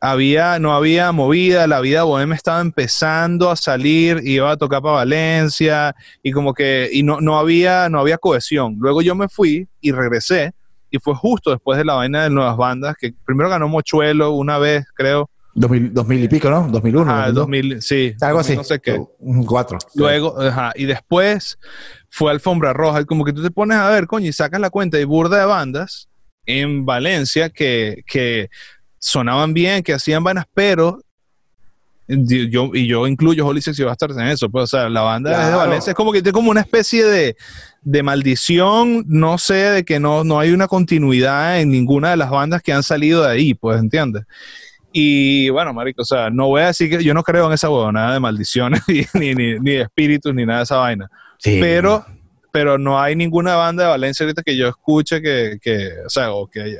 [0.00, 4.94] había, no había movida, la vida bohemia estaba empezando a salir, iba a tocar para
[4.94, 8.76] Valencia y como que y no, no, había, no había cohesión.
[8.78, 10.52] Luego yo me fui y regresé
[10.90, 14.58] y fue justo después de la vaina de nuevas bandas, que primero ganó Mochuelo una
[14.58, 15.30] vez, creo.
[15.54, 16.68] 2000, y pico, ¿no?
[16.68, 17.12] 2001.
[17.12, 18.14] Ah, 2000, sí.
[18.20, 18.54] Algo así.
[18.54, 19.02] No sé qué.
[19.44, 19.78] Cuatro.
[19.94, 21.58] Luego, ajá, y después
[22.10, 23.00] fue Alfombra Roja.
[23.00, 25.38] Y como que tú te pones a ver, coño, y sacas la cuenta de burda
[25.38, 26.08] de bandas
[26.46, 28.48] en Valencia que, que
[28.98, 31.00] sonaban bien, que hacían vainas, pero
[32.08, 35.54] yo, y yo incluyo Holy Sexy Bastards en eso, pues, o sea, la banda de
[35.54, 37.36] Valencia es como que tiene como una especie de,
[37.82, 42.30] de maldición, no sé, de que no, no hay una continuidad en ninguna de las
[42.30, 44.24] bandas que han salido de ahí, pues, ¿entiendes?
[44.90, 47.68] Y bueno, marico, o sea, no voy a decir que yo no creo en esa
[47.92, 51.10] nada de maldiciones, ni, ni, ni, de espíritus, ni nada de esa vaina.
[51.44, 52.06] Pero,
[52.50, 56.32] pero no hay ninguna banda de Valencia ahorita que yo escuche que, que o sea,
[56.32, 56.78] o que haya,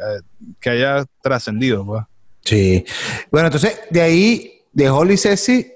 [0.61, 2.05] que haya trascendido, pues.
[2.45, 2.85] Sí.
[3.31, 5.71] Bueno, entonces, de ahí de Holy Ceci,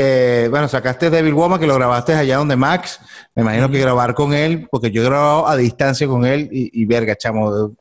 [0.00, 3.00] eh, bueno, sacaste Devil Woman, que lo grabaste allá donde Max.
[3.34, 6.84] Me imagino que grabar con él, porque yo he grabado a distancia con él y,
[6.84, 7.72] verga, chamo.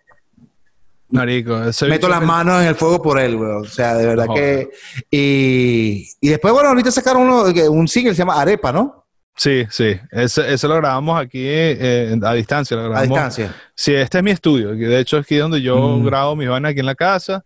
[1.10, 3.52] Marico, meto las manos en el fuego por él, güey.
[3.52, 4.70] O sea, de verdad que.
[5.12, 9.07] Y, después, bueno, ahorita sacaron uno, un single se llama Arepa, ¿no?
[9.38, 10.00] Sí, sí.
[10.12, 12.76] Ese, lo grabamos aquí eh, a distancia.
[12.76, 13.02] Lo grabamos.
[13.02, 13.56] A distancia.
[13.76, 14.74] Sí, este es mi estudio.
[14.74, 16.06] De hecho, es aquí donde yo mm.
[16.06, 17.46] grabo mis vainas aquí en la casa.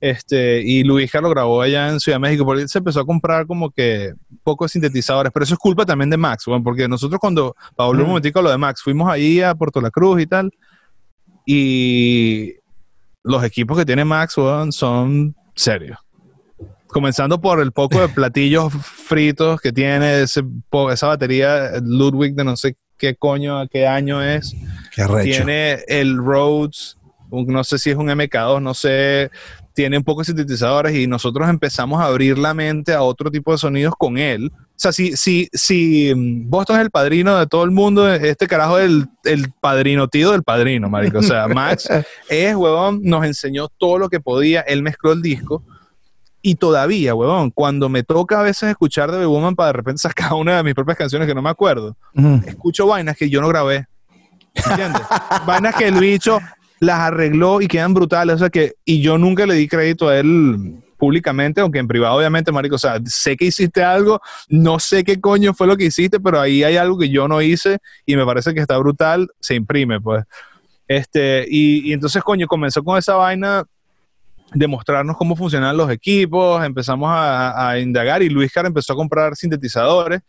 [0.00, 3.46] Este, y Luisja lo grabó allá en Ciudad de México, porque se empezó a comprar
[3.46, 7.54] como que pocos sintetizadores, pero eso es culpa también de Max, bueno, porque nosotros cuando,
[7.76, 10.50] para volver un momentico lo de Max, fuimos ahí a Puerto La Cruz y tal,
[11.44, 12.54] y
[13.22, 14.32] los equipos que tiene Max
[14.70, 15.98] son serios.
[16.92, 20.42] Comenzando por el poco de platillos fritos que tiene ese,
[20.92, 24.54] esa batería Ludwig de no sé qué coño, a qué año es.
[24.94, 26.98] Qué tiene el Rhodes,
[27.30, 29.30] no sé si es un MK2, no sé,
[29.72, 33.52] tiene un poco de sintetizadores y nosotros empezamos a abrir la mente a otro tipo
[33.52, 34.52] de sonidos con él.
[34.54, 38.46] O sea, si, si, si mm, Boston es el padrino de todo el mundo, este
[38.46, 41.18] carajo es el, el padrino tío del padrino, marico.
[41.18, 41.88] O sea, Max
[42.28, 45.62] es, huevón, nos enseñó todo lo que podía, él mezcló el disco.
[46.42, 50.32] Y todavía, huevón, cuando me toca a veces escuchar de Woman para de repente sacar
[50.34, 51.96] una de mis propias canciones que no me acuerdo,
[52.46, 53.86] escucho vainas que yo no grabé.
[54.54, 55.02] ¿Entiendes?
[55.46, 56.40] vainas que el bicho
[56.80, 58.36] las arregló y quedan brutales.
[58.36, 62.16] O sea que, y yo nunca le di crédito a él públicamente, aunque en privado,
[62.16, 65.86] obviamente, Marico, o sea, sé que hiciste algo, no sé qué coño fue lo que
[65.86, 69.28] hiciste, pero ahí hay algo que yo no hice y me parece que está brutal,
[69.40, 70.24] se imprime, pues.
[70.86, 73.64] Este, y, y entonces, coño, comenzó con esa vaina
[74.52, 80.20] demostrarnos cómo funcionan los equipos, empezamos a, indagar y Luis Car empezó a comprar sintetizadores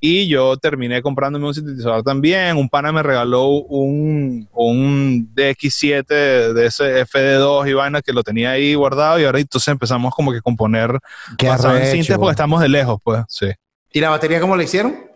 [0.00, 2.56] y yo terminé comprándome un sintetizador también.
[2.56, 8.50] Un pana me regaló un, un DX7 de ese FD2 y vaina que lo tenía
[8.50, 10.98] ahí guardado y ahora entonces empezamos como que a componer
[11.36, 13.46] Qué porque estamos de lejos, pues, sí.
[13.92, 15.08] ¿Y la batería cómo la hicieron?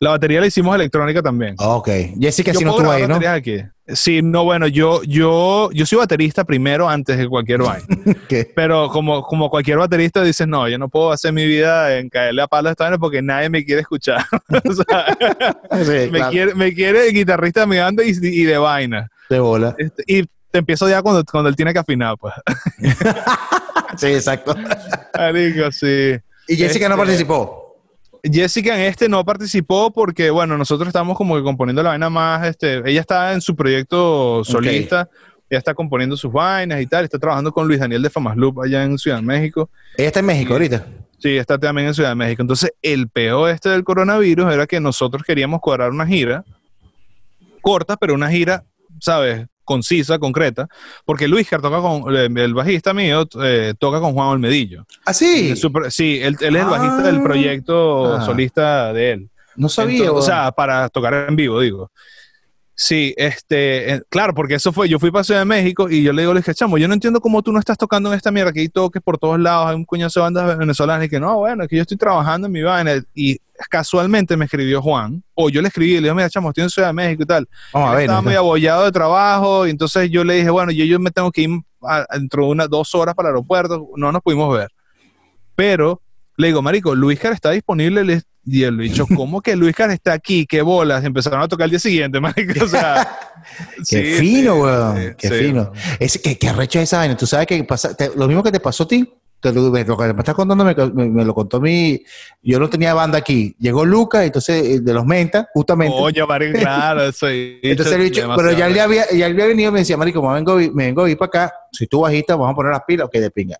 [0.00, 1.56] La batería la hicimos electrónica también.
[1.58, 1.88] Ok.
[2.20, 3.16] Jessica, si no estuvo ahí, ¿no?
[3.28, 3.62] Aquí.
[3.94, 7.86] Sí, no, bueno, yo, yo, yo soy baterista primero antes de cualquier vaina.
[8.54, 12.42] Pero como, como cualquier baterista dices, no, yo no puedo hacer mi vida en caerle
[12.42, 14.26] a palos a esta vaina porque nadie me quiere escuchar.
[14.64, 19.08] o sea, me, quiere, me quiere guitarrista de mi banda y, de vaina.
[19.30, 19.74] De bola.
[19.78, 22.34] Este, y te empiezo ya cuando, cuando él tiene que afinar, pues.
[23.96, 24.54] sí, exacto.
[25.70, 26.16] sí.
[26.46, 27.67] ¿Y Jessica no este, participó?
[28.22, 32.46] Jessica en este no participó porque, bueno, nosotros estamos como que componiendo la vaina más,
[32.46, 35.08] este, ella está en su proyecto solista,
[35.50, 38.84] ella está componiendo sus vainas y tal, está trabajando con Luis Daniel de Famasloop allá
[38.84, 39.70] en Ciudad de México.
[39.96, 40.86] Ella está en México ahorita.
[41.18, 42.42] Sí, está también en Ciudad de México.
[42.42, 46.44] Entonces, el peor este del coronavirus era que nosotros queríamos cuadrar una gira
[47.60, 48.64] corta, pero una gira,
[49.00, 49.46] ¿sabes?
[49.68, 50.66] Concisa, concreta,
[51.04, 54.86] porque Luis toca con, eh, el bajista mío, eh, toca con Juan Olmedillo.
[55.04, 55.54] ¿Ah, sí?
[55.90, 57.22] sí, él, es el bajista del Ah.
[57.22, 58.24] proyecto Ah.
[58.24, 59.28] solista de él.
[59.56, 60.06] No sabía.
[60.06, 61.90] Entonces, o sea, para tocar en vivo, digo.
[62.80, 66.12] Sí, este, eh, claro, porque eso fue, yo fui para Ciudad de México y yo
[66.12, 68.30] le digo, le dije, chamo, yo no entiendo cómo tú no estás tocando en esta
[68.30, 71.18] mierda, que hay toques por todos lados, hay un coñazo de bandas venezolanas y que
[71.18, 73.36] no, bueno, es que yo estoy trabajando en mi vaina y
[73.68, 76.88] casualmente me escribió Juan, o yo le escribí le digo, mira, chamo, estoy en Ciudad
[76.88, 77.48] de México y tal.
[77.72, 78.04] Vamos a Él ver.
[78.04, 81.30] estaba muy abollado de trabajo y entonces yo le dije, bueno, yo, yo me tengo
[81.32, 81.50] que ir
[81.82, 84.68] a- dentro de unas dos horas para el aeropuerto, no nos pudimos ver.
[85.54, 86.00] Pero
[86.36, 89.90] le digo, marico, Luis Car está disponible le- y el bicho, ¿cómo que Luis Car
[89.90, 90.46] está aquí?
[90.46, 91.04] ¿Qué bolas?
[91.04, 92.64] Empezaron a tocar el día siguiente, marico.
[92.64, 93.18] O sea,
[93.88, 94.96] Qué sí, fino, weón.
[94.96, 95.72] sí, Qué sí, fino.
[95.98, 97.16] Es que, que arrecho esa vaina.
[97.16, 99.12] Tú sabes que pasa, te- lo mismo que te pasó a ti.
[99.40, 102.02] Te lo, me- lo que me estás contando me, me- me lo contó mi.
[102.42, 103.54] Yo no tenía banda aquí.
[103.60, 105.96] Llegó Lucas, entonces eh, de los Menta, justamente.
[105.96, 107.60] Coño, marico, claro, soy.
[107.62, 110.34] entonces el bicho, pero ya había, ya él había venido y me decía, Marico, me
[110.34, 111.54] vengo, me vengo a ir para acá.
[111.72, 113.56] Si tú bajista, vamos a poner las pilas, ok, de pinga.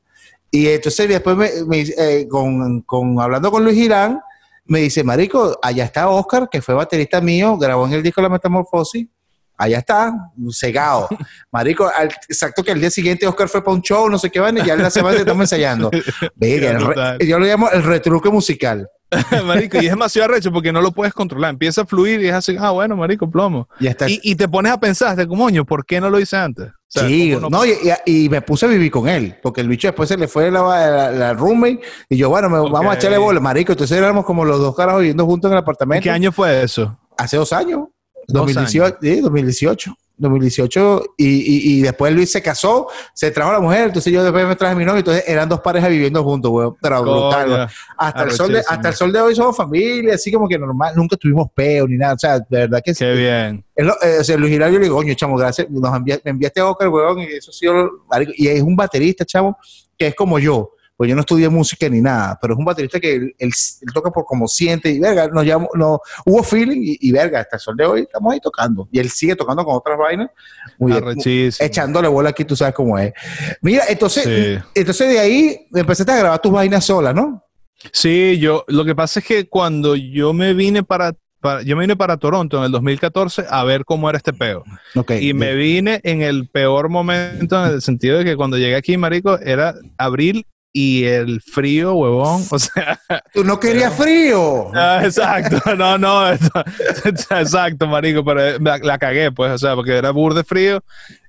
[0.51, 4.19] Y entonces después, me, eh, con, con- hablando con Luis Girán,
[4.65, 8.29] me dice, Marico, allá está Oscar, que fue baterista mío, grabó en el disco La
[8.29, 9.07] Metamorfosis.
[9.59, 10.15] Allá está,
[10.53, 11.09] cegado.
[11.53, 14.39] Marico, al- exacto que al día siguiente Oscar fue para un show, no sé qué
[14.41, 15.91] van, y ya en la semana estamos ensayando.
[16.37, 18.89] Verga, el yo lo llamo el retruque musical.
[19.47, 21.51] marico, y es demasiado arrecho porque no lo puedes controlar.
[21.51, 23.67] Empieza a fluir y es así, ah, bueno, marico, plomo.
[23.81, 26.67] Y, y te pones a pensar, de coño, ¿por qué no lo hice antes?
[26.69, 27.63] O sea, sí, ¿cómo no,
[28.07, 30.61] y, me puse a vivir con él, porque el bicho después se le fue la,
[30.63, 33.73] la, la roommate, y yo, bueno, me- vamos a echarle bola, marico.
[33.73, 36.03] Entonces éramos como los dos carajos viviendo juntos en el ¿En apartamento.
[36.05, 36.99] qué año fue eso?
[37.17, 37.89] Hace dos años,
[38.29, 39.95] 2018, sí, 2018.
[40.21, 44.23] 2018 y, y, y después Luis se casó, se trajo a la mujer, entonces yo
[44.25, 47.69] después me traje a mi novio, entonces eran dos parejas viviendo juntos, weón, pero brutal.
[47.97, 50.93] Hasta el, sol de, hasta el sol de hoy somos familia, así como que normal,
[50.97, 53.05] nunca tuvimos peo ni nada, o sea, de verdad que sí.
[53.05, 53.65] Qué bien.
[53.77, 56.33] Es lo- eh, o sea, Luis Hilario le digo, coño, chamo, gracias, nos envia- me
[56.33, 57.67] enviaste a Oscar, weón, y eso sí,
[58.37, 59.57] y es un baterista, chamo,
[59.97, 62.99] que es como yo, pues yo no estudié música ni nada, pero es un baterista
[62.99, 66.81] que él, él- él toca por como siente, y verga, nos llamó, no, hubo feeling,
[66.83, 69.65] y, y verga, hasta el sol de hoy estamos ahí tocando, y él sigue tocando
[69.65, 70.29] con otras vainas,
[70.77, 71.65] muy bien, Arrechísimo.
[71.67, 73.13] echándole bola aquí, tú sabes cómo es.
[73.63, 74.59] Mira, entonces, Sí.
[74.75, 77.45] entonces de ahí empezaste a grabar tus vainas solas, ¿no?
[77.93, 81.83] Sí, yo, lo que pasa es que cuando yo me vine para, para- yo me
[81.83, 84.65] vine para Toronto en el 2014 a ver cómo era este peo.
[84.97, 85.13] Ok.
[85.21, 88.97] Y me vine en el peor momento en el sentido de que cuando llegué aquí,
[88.97, 93.01] marico, era abril y el frío, huevón, o sea,
[93.35, 94.71] Tú no querías frío.
[94.75, 96.31] ah, exacto, no, no,
[97.31, 100.83] exacto, marico, pero la, la cagué, pues, o sea, porque era burde frío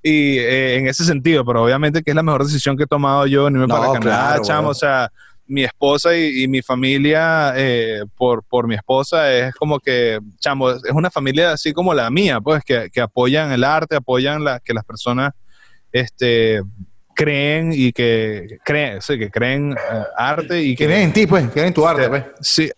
[0.04, 3.26] y eh, en ese sentido, pero obviamente que es la mejor decisión que he tomado
[3.28, 5.10] yo venirme No, para Canadá, claro, chamo, o sea,
[5.48, 10.70] mi esposa y, y mi familia, eh, por, por mi esposa, es como que, chamo,
[10.70, 14.60] es una familia así como la mía, pues, que, que apoyan el arte, apoyan la,
[14.60, 15.34] que las personas,
[15.92, 16.62] este
[17.20, 21.49] creen y que creen, sí, que creen eh, arte y que Creen en ti, pues,
[21.49, 22.24] creen en tu arte, pues.
[22.39, 22.72] Sí,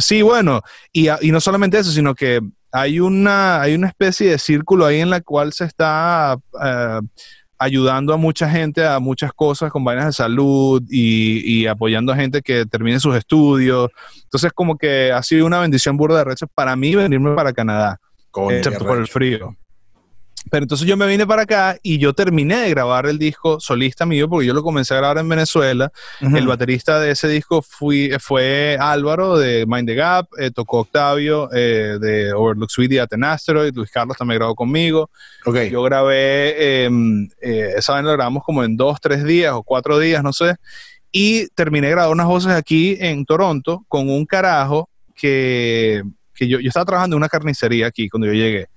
[0.00, 0.60] sí, bueno,
[0.92, 2.40] y, y no solamente eso, sino que
[2.70, 7.00] hay una, hay una especie de círculo ahí en la cual se está eh,
[7.58, 12.16] ayudando a mucha gente a muchas cosas con vainas de salud y, y apoyando a
[12.16, 13.90] gente que termine sus estudios.
[14.24, 17.98] Entonces, como que ha sido una bendición burda de recho para mí venirme para Canadá,
[18.50, 19.56] excepto por el frío.
[20.50, 24.06] Pero entonces yo me vine para acá y yo terminé de grabar el disco solista
[24.06, 25.90] mío porque yo lo comencé a grabar en Venezuela.
[26.20, 31.48] El baterista de ese disco fui, fue Álvaro de Mind the Gap, eh, tocó Octavio
[31.52, 35.10] eh, de Overlook Suite y Asteroid, Luis Carlos también grabó conmigo.
[35.44, 35.62] Ok.
[35.70, 36.90] Yo grabé, eh,
[37.40, 40.54] eh, esa vaina la grabamos como en dos, tres días o cuatro días, no sé.
[41.10, 46.02] Y terminé de grabar unas voces aquí en Toronto con un carajo que,
[46.34, 48.68] que yo, yo estaba trabajando en una carnicería aquí cuando yo llegué.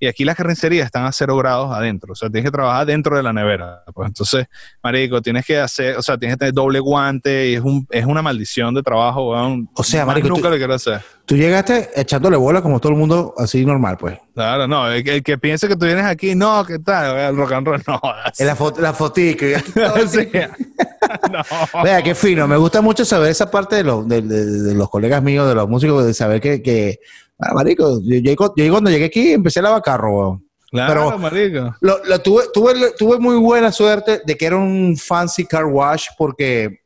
[0.00, 2.12] Y aquí las carnicerías están a cero grados adentro.
[2.12, 3.84] O sea, tienes que trabajar dentro de la nevera.
[3.94, 4.46] Pues entonces,
[4.82, 8.06] marico, tienes que hacer, o sea, tienes que tener doble guante y es, un, es
[8.06, 9.68] una maldición de trabajo, weón.
[9.74, 11.02] O sea, marico, nunca tú- lo quiero hacer.
[11.26, 14.18] Tú llegaste echándole bola como todo el mundo, así normal, pues.
[14.34, 17.16] Claro, no, el, que- el que piense que tú vienes aquí, no, ¿qué tal?
[17.18, 18.00] El rock and roll, no.
[18.40, 18.92] La, foto, la.
[20.08, 20.28] Sí.
[21.30, 21.82] no.
[21.84, 22.48] Vea, qué fino.
[22.48, 25.54] Me gusta mucho saber esa parte de, los de, de- de los colegas míos, de
[25.54, 27.00] los músicos, de saber que, que
[27.40, 30.46] ah, marico, yo, yo- yo cuando llegué aquí empecé a lavar carro, weón.
[30.70, 31.76] Claro, Pero- marico.
[31.80, 36.06] Lo, lo tuve, tuve, tuve muy buena suerte de que era un fancy car wash
[36.16, 36.78] porque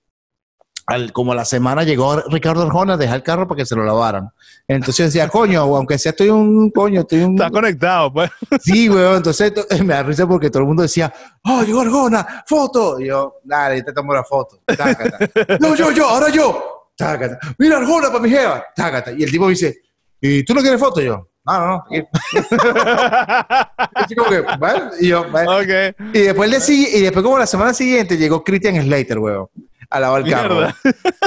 [0.87, 3.75] al, como a la semana llegó Ricardo Arjona a dejar el carro para que se
[3.75, 4.29] lo lavaran.
[4.69, 7.35] Entonces decía, coño, aunque sea estoy un coño, estoy un...
[7.35, 8.31] Está conectado, pues.
[8.63, 9.17] Sí, weón.
[9.17, 11.13] Entonces to- me da risa porque todo el mundo decía,
[11.45, 12.99] oh, llegó Arjona, foto.
[13.01, 14.61] Y yo, dale, te tomo la foto.
[14.67, 15.19] Tácata.
[15.61, 16.91] no, yo, yo, ahora yo.
[16.97, 17.39] Tácata.
[17.59, 18.65] Mira Arjona para mi jeva.
[18.77, 19.13] Tácata.
[19.13, 19.81] Y el tipo dice,
[20.25, 21.03] ¿y tú no quieres foto?
[21.03, 21.85] Y yo, no, no, no.
[21.91, 22.01] y,
[24.15, 25.59] como que, bueno, y yo, bueno.
[25.59, 25.69] Ok.
[26.15, 29.49] Y después, le y después como la semana siguiente llegó Christian Slater, weón,
[29.95, 30.55] a lavar el carro.
[30.57, 30.77] Mierda.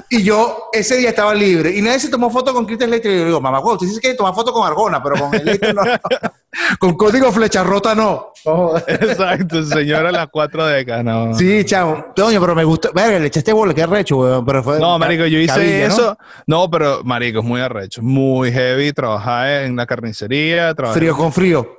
[0.09, 3.11] Y yo ese día estaba libre y nadie se tomó foto con Christian Slater.
[3.11, 5.81] Y yo digo, mamá, usted dice que tomar foto con Argona, pero con Slater no.
[6.79, 8.31] con código flecha rota no.
[8.87, 11.33] Exacto, señora, las cuatro décadas, no.
[11.33, 12.05] Sí, chavo.
[12.15, 12.91] Coño, pero me gustó.
[12.93, 14.45] Verga, le echaste bola, qué recho, weón.
[14.45, 14.79] Pero fue.
[14.79, 15.93] No, marico, yo hice cabilla, ¿no?
[15.93, 16.17] eso.
[16.45, 16.71] ¿no?
[16.71, 18.93] pero marico, es muy arrecho, muy heavy.
[18.93, 21.77] Trabajar en la carnicería, trabajar Frío con frío.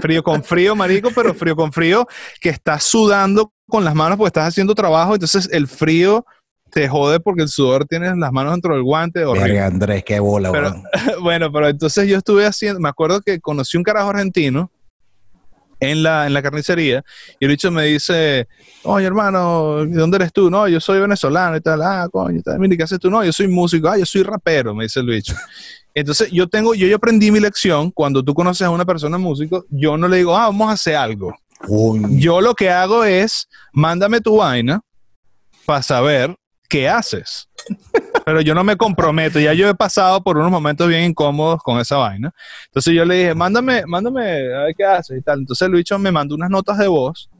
[0.00, 2.06] Frío con frío, marico, pero frío con frío,
[2.40, 6.24] que estás sudando con las manos porque estás haciendo trabajo, entonces el frío
[6.70, 9.24] te jode porque el sudor tienes las manos dentro del guante.
[9.24, 10.74] Verga, Andrés, qué bola, Pero-.
[11.22, 14.70] Bueno, pero entonces yo estuve haciendo, me acuerdo que conocí un carajo argentino
[15.80, 17.04] en la, en la carnicería
[17.38, 18.48] y el bicho me dice,
[18.84, 20.50] oye hermano, ¿de dónde eres tú?
[20.50, 23.10] No, yo soy venezolano y tal, ah, coño, tal, mira, ¿qué haces tú?
[23.10, 25.34] No, yo soy músico, ah, yo soy rapero, me dice el bicho.
[25.94, 29.64] Entonces yo tengo, yo ya aprendí mi lección, cuando tú conoces a una persona músico,
[29.70, 31.34] yo no le digo, ah, vamos a hacer algo.
[32.10, 34.80] Yo lo que hago es, mándame tu vaina
[35.66, 36.36] para saber
[36.68, 37.48] qué haces.
[38.28, 41.80] Pero yo no me comprometo, ya yo he pasado por unos momentos bien incómodos con
[41.80, 42.30] esa vaina.
[42.66, 44.20] Entonces yo le dije, mándame, mándame
[44.54, 45.38] a ver qué haces y tal.
[45.38, 47.30] Entonces bicho me mandó unas notas de voz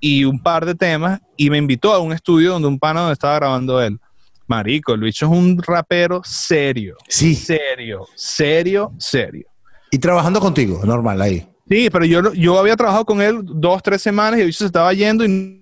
[0.00, 3.12] y un par de temas y me invitó a un estudio donde un pana donde
[3.12, 4.00] estaba grabando él.
[4.46, 7.34] Marico, bicho es un rapero serio, Sí.
[7.34, 9.48] serio, serio, serio.
[9.90, 11.46] Y trabajando contigo, normal, ahí.
[11.68, 14.64] Sí, pero yo, yo había trabajado con él dos, tres semanas y el bicho se
[14.64, 15.59] estaba yendo y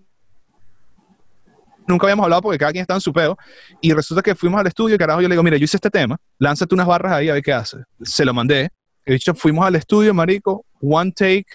[1.89, 3.36] nunca habíamos hablado porque cada quien estaba en su peo.
[3.80, 5.91] Y resulta que fuimos al estudio y carajo, yo le digo, mira, yo hice este
[5.91, 7.78] tema, lánzate unas barras ahí a ver qué hace.
[8.03, 8.70] Se lo mandé.
[9.05, 11.47] El bicho fuimos al estudio, marico, one take,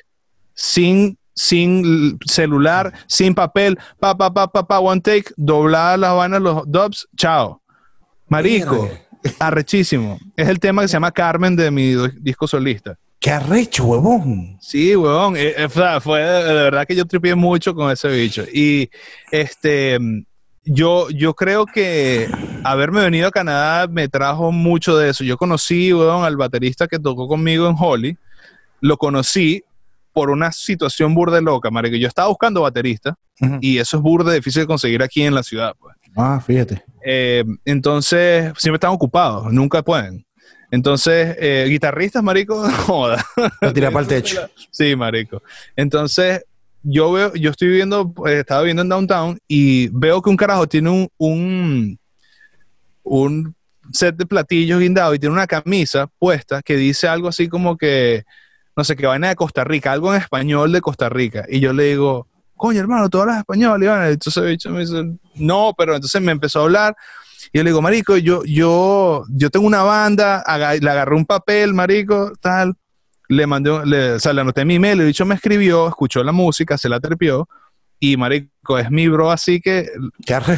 [0.56, 6.42] sin, sin celular, sin papel, pa, pa, pa, pa, pa, one take, dobladas las vainas,
[6.42, 7.62] los dubs, chao.
[8.28, 8.90] Marico,
[9.40, 10.18] arrechísimo.
[10.36, 12.98] Es el tema que se llama Carmen de mi disco solista.
[13.24, 14.58] Qué arrecho, huevón.
[14.60, 15.38] Sí, weón.
[15.38, 15.70] eh, eh,
[16.02, 18.44] fue de, de verdad que yo tripié mucho con ese bicho.
[18.54, 18.90] Y
[19.32, 19.98] este,
[20.66, 22.28] yo, yo creo que
[22.66, 25.24] haberme venido a Canadá me trajo mucho de eso.
[25.24, 28.18] Yo conocí, weón, al baterista que tocó conmigo en Holly.
[28.82, 29.64] Lo conocí
[30.12, 31.96] por una situación burde loca, marico.
[31.96, 33.16] Yo estaba buscando baterista
[33.62, 35.96] y eso es burde difícil de conseguir aquí en la ciudad, pues.
[36.18, 36.84] Ah, fíjate.
[37.06, 40.26] Eh, entonces, siempre están ocupados, nunca pueden.
[40.74, 43.24] Entonces, eh, guitarristas, marico, joda.
[43.62, 44.50] Lo tiré para el techo.
[44.72, 45.44] Sí, marico.
[45.76, 46.44] Entonces,
[46.82, 50.66] yo veo, yo estoy viviendo, eh, estaba viviendo en downtown y veo que un carajo
[50.66, 52.00] tiene un, un,
[53.04, 53.56] un
[53.92, 58.24] set de platillos guindados y tiene una camisa puesta que dice algo así como que,
[58.76, 61.46] no sé, que vaina de Costa Rica, algo en español de Costa Rica.
[61.48, 63.84] Y yo le digo, coño, hermano, tú hablas español.
[63.84, 65.04] Y bueno, entonces el bicho me dice,
[65.36, 66.96] no, pero entonces me empezó a hablar.
[67.52, 71.26] Y yo le digo, marico, yo, yo, yo tengo una banda, aga- le agarré un
[71.26, 72.74] papel, marico, tal
[73.30, 76.32] le mandé, le, o sea, le anoté mi email, el bicho me escribió, escuchó la
[76.32, 77.48] música, se la trepió,
[78.00, 79.88] y marico, es mi bro, así que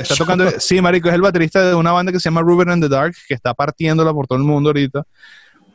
[0.01, 2.83] está tocando, sí, marico, es el baterista de una banda que se llama Ruben and
[2.83, 5.03] the Dark, que está partiéndola por todo el mundo ahorita.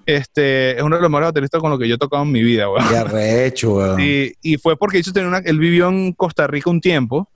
[0.07, 2.43] Este, es uno de los mejores bateristas con los que yo he tocado en mi
[2.43, 2.87] vida, weón.
[2.89, 4.01] Qué arrecho, weón.
[4.01, 7.29] Y, y fue porque tenía una, él vivió en Costa Rica un tiempo,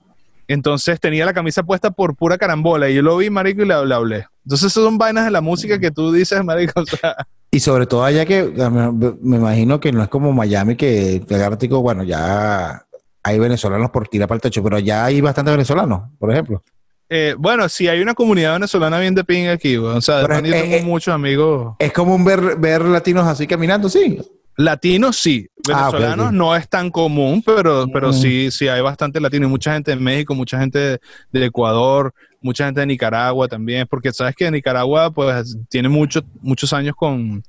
[0.47, 3.85] entonces tenía la camisa puesta por pura carambola, y yo lo vi, marico, y le,
[3.85, 4.25] le hablé.
[4.45, 7.15] Entonces, esas son vainas de la música que tú dices, marico, o sea,
[7.51, 11.57] Y sobre todo allá que me, imagino que no es como Miami que te agarra
[11.57, 12.85] tico, bueno, ya
[13.23, 16.63] hay venezolanos por tirar para el techo, pero ya hay bastantes venezolanos, por ejemplo.
[17.09, 19.77] Eh, bueno, sí, hay una comunidad venezolana bien de ping aquí.
[19.77, 23.47] O sea, de repente yo tengo eh, muchos amigos Es común ver, ver latinos así
[23.47, 24.19] caminando, sí.
[24.57, 25.47] Latinos, sí.
[25.69, 28.13] Ah, Venezolanos no es tan común, pero, pero Mm.
[28.13, 29.47] sí, sí hay bastante latino.
[29.47, 30.99] Y mucha gente de México, mucha gente
[31.31, 36.71] de Ecuador, mucha gente de Nicaragua también, porque sabes que Nicaragua, pues, tiene muchos muchos
[36.73, 37.43] años con,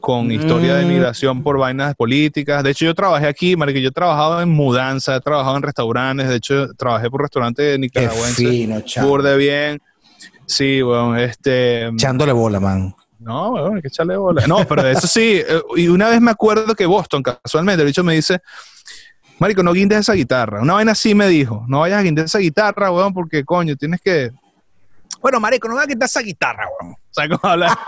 [0.00, 0.88] con historia de Mm.
[0.88, 2.62] migración por vainas políticas.
[2.62, 6.28] De hecho, yo trabajé aquí, marico, yo he trabajado en mudanza, he trabajado en restaurantes,
[6.28, 8.68] de hecho, trabajé por restaurantes nicaragüenses.
[9.02, 9.80] Burde bien.
[10.46, 11.86] Sí, bueno, este.
[11.88, 12.94] Echándole bola, man.
[13.26, 14.46] No, bueno, hay que echarle bola.
[14.46, 15.42] No, pero eso sí.
[15.44, 18.40] eh, Y una vez me acuerdo que Boston, casualmente, el bicho me dice,
[19.40, 20.62] Marico, no guindes esa guitarra.
[20.62, 24.00] Una vaina así me dijo, no vayas a guindar esa guitarra, weón, porque coño, tienes
[24.00, 24.30] que...
[25.20, 26.94] Bueno, Marico, no voy a quitar esa guitarra, weón.
[27.16, 27.78] Sea, cómo habla.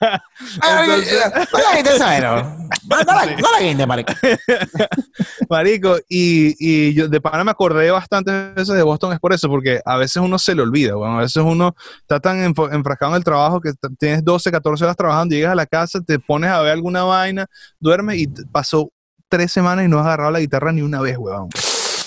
[0.62, 1.20] Entonces-
[1.52, 2.68] No la guindes esa, no.
[2.88, 4.12] No la- no la guindes, marico.
[5.48, 9.48] Marico, y, y yo de pana me acordé bastante veces de Boston, es por eso,
[9.48, 13.16] porque a veces uno se le olvida, bueno, a veces uno está tan enfrascado en
[13.16, 16.60] el trabajo que tienes 12, 14 horas trabajando, llegas a la casa, te pones a
[16.62, 17.46] ver alguna vaina,
[17.78, 18.90] duermes y pasó
[19.28, 21.48] tres semanas y no has agarrado la guitarra ni una vez, weón.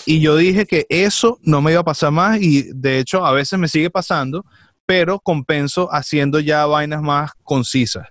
[0.06, 3.32] Y yo dije que eso no me iba a pasar más y de hecho a
[3.34, 4.46] veces me sigue pasando,
[4.88, 8.08] pero compenso haciendo ya vainas más concisas.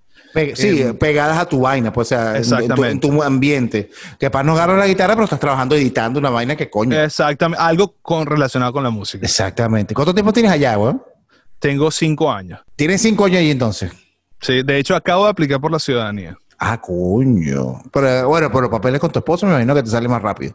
[0.54, 3.08] sí, Eh, pegadas a tu vaina, pues, o sea, en- en tu- en, Exactamente.
[3.08, 3.90] tu, ambiente.
[4.20, 7.00] Que para no agarrar la guitarra, pero estás trabajando editando una vaina que coño.
[7.00, 9.24] Exactamente, algo con, relacionado con la música.
[9.24, 9.94] Exactamente.
[9.94, 11.02] ¿Cuánto tiempo tienes allá, weón?
[11.58, 12.60] Tengo cinco años.
[12.76, 13.90] Tienes cinco años ahí entonces.
[14.42, 16.36] Sí, de hecho acabo de aplicar por la ciudadanía.
[16.58, 17.80] Ah, coño.
[17.90, 20.54] Pero bueno, por los papeles con tu esposo me imagino que te sale más rápido.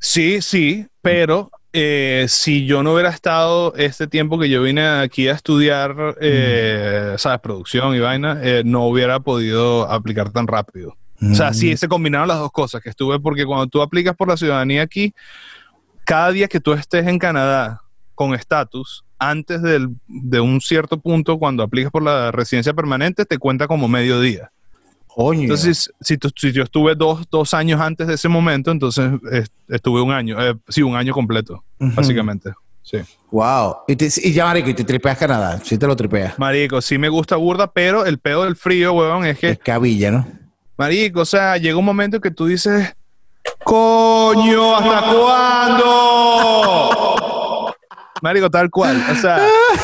[0.00, 5.26] Sí, sí, pero eh, si yo no hubiera estado este tiempo que yo vine aquí
[5.28, 10.96] a estudiar, eh, sabes, producción y vaina, eh, no hubiera podido aplicar tan rápido.
[11.20, 11.54] O sea, Mm.
[11.54, 14.82] sí se combinaron las dos cosas que estuve, porque cuando tú aplicas por la ciudadanía
[14.82, 15.12] aquí,
[16.04, 17.80] cada día que tú estés en Canadá
[18.14, 23.38] con estatus, antes del- de un cierto punto, cuando aplicas por la residencia permanente, te
[23.38, 24.50] cuenta como medio día.
[25.14, 25.42] Coño.
[25.42, 26.18] Entonces, si,
[26.52, 29.12] yo estuve dos, dos años antes de ese momento, entonces
[29.68, 32.52] estuve un año, eh, sí, un año completo, básicamente.
[32.82, 32.98] Sí.
[33.30, 33.76] Wow.
[33.88, 35.58] Y, te- y ya, marico, y te tripeas Canadá.
[35.62, 36.38] Sí te lo tripeas.
[36.38, 40.10] Marico, sí me gusta burda, pero el pedo del frío, huevón, es que, Es cabilla,
[40.10, 40.26] ¿no?
[40.76, 42.94] marico, o sea, llega un momento que tú dices,
[43.64, 45.02] coño, ¿hasta
[46.44, 47.74] cuándo?
[48.22, 49.02] Marico, tal cual.
[49.10, 49.38] O sea,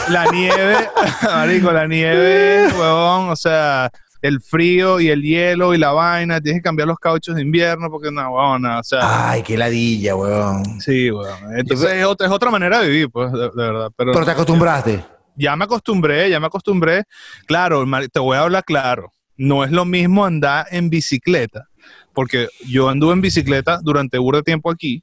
[0.09, 0.77] la nieve,
[1.23, 3.91] marico, la nieve, huevón, o sea,
[4.23, 7.91] el frío y el hielo y la vaina, tienes que cambiar los cauchos de invierno
[7.91, 10.81] porque no, huevón, o sea, Ay, qué ladilla, weón.
[10.81, 11.57] sí, huevón.
[11.57, 13.91] Entonces es otra, es otra manera de vivir, pues, de, de verdad.
[13.97, 15.05] Pero, Pero te acostumbraste.
[15.37, 17.05] ya me acostumbré, ya me acostumbré.
[17.47, 19.13] Claro, te voy a hablar claro.
[19.37, 21.67] No es lo mismo andar en bicicleta,
[22.13, 25.03] porque yo anduve en bicicleta durante un de tiempo aquí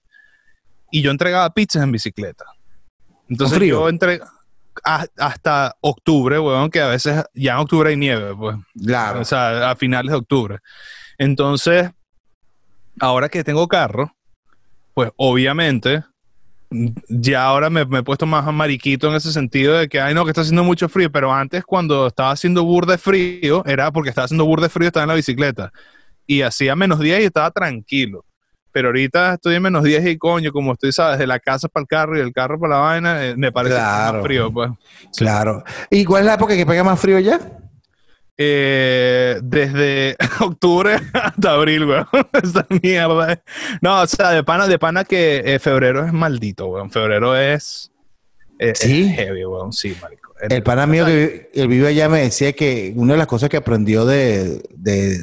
[0.91, 2.45] y yo entregaba pizzas en bicicleta.
[3.29, 3.79] Entonces frío?
[3.79, 3.89] yo
[4.83, 8.57] hasta octubre, weón, que a veces ya en octubre hay nieve, pues.
[8.83, 9.21] Claro.
[9.21, 10.59] O sea, a finales de octubre.
[11.17, 11.89] Entonces,
[12.99, 14.15] ahora que tengo carro,
[14.93, 16.03] pues obviamente,
[16.69, 20.25] ya ahora me, me he puesto más mariquito en ese sentido de que, ay, no,
[20.25, 24.09] que está haciendo mucho frío, pero antes cuando estaba haciendo burde de frío, era porque
[24.09, 25.71] estaba haciendo burde de frío, estaba en la bicicleta.
[26.25, 28.25] Y hacía menos 10 y estaba tranquilo.
[28.77, 31.17] Pero ahorita estoy en menos 10 y coño, como estoy, ¿sabes?
[31.17, 33.73] De la casa para el carro y del carro para la vaina, eh, me parece
[33.73, 34.17] Claro.
[34.19, 34.69] más frío, pues.
[35.17, 35.63] Claro.
[35.89, 37.39] ¿Y cuál es la época que pega más frío ya?
[38.37, 42.05] Eh, desde octubre hasta abril, weón.
[42.43, 43.41] Esa mierda.
[43.81, 46.91] No, o sea, de pana, de pana que eh, febrero es maldito, weón.
[46.91, 47.91] Febrero es,
[48.59, 49.07] eh, ¿Sí?
[49.09, 49.73] es heavy, weón.
[49.73, 50.35] Sí, marico.
[50.51, 53.49] El pana mío que vi- él vive allá me decía que una de las cosas
[53.49, 55.17] que aprendió de, de,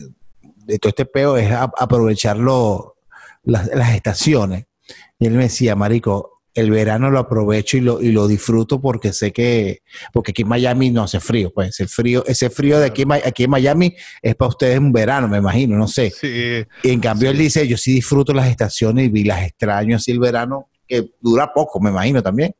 [0.67, 2.94] de todo este peo es a- aprovechar lo-
[3.45, 4.65] las, las estaciones.
[5.19, 9.13] Y él me decía, Marico, el verano lo aprovecho y lo, y lo disfruto porque
[9.13, 9.81] sé que,
[10.13, 13.45] porque aquí en Miami no hace frío, pues el frío, ese frío de aquí, aquí
[13.45, 16.11] en Miami es para ustedes un verano, me imagino, no sé.
[16.11, 20.13] Sí, Y en cambio él dice, yo sí disfruto las estaciones y las extraño así
[20.13, 22.55] el verano, que dura poco, me imagino también.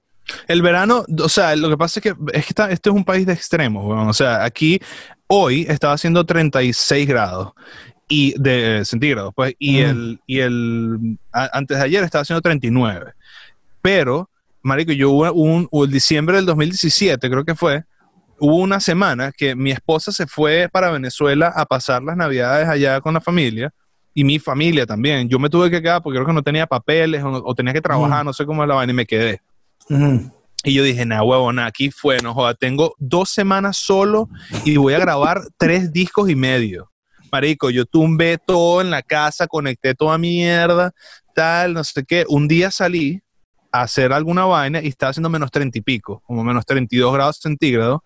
[0.49, 3.05] El verano, o sea, lo que pasa es que, es que está- este es un
[3.05, 4.09] país de extremos.
[4.09, 4.81] O sea, aquí
[5.29, 7.53] hoy estaba haciendo 36 grados
[8.09, 9.85] y de eh, centígrados, pues, y Mm.
[9.87, 13.13] el, y el a- antes de ayer estaba haciendo 39.
[13.83, 14.29] Pero,
[14.63, 17.85] marico, yo hubo un, el diciembre del 2017, creo que fue,
[18.39, 23.01] hubo una semana que mi esposa se fue para Venezuela a pasar las navidades allá
[23.01, 23.73] con la familia
[24.13, 25.29] y mi familia también.
[25.29, 27.81] Yo me tuve que quedar porque creo que no tenía papeles o, o tenía que
[27.81, 29.41] trabajar, no sé cómo es la vaina, y me quedé.
[29.91, 30.31] Ujú.
[30.67, 34.29] Y yo dije, nah, huevona, aquí fue, no joda, tengo dos semanas solo
[34.65, 36.91] y voy a grabar tres discos y medio.
[37.35, 40.93] Marico, yo tumbé todo en la casa, conecté toda mierda,
[41.35, 42.25] tal, no sé qué.
[42.29, 43.21] Un día salí
[43.73, 47.41] a hacer alguna vaina y estaba haciendo menos 30 y pico, como menos 32 grados
[47.43, 48.03] centígrados.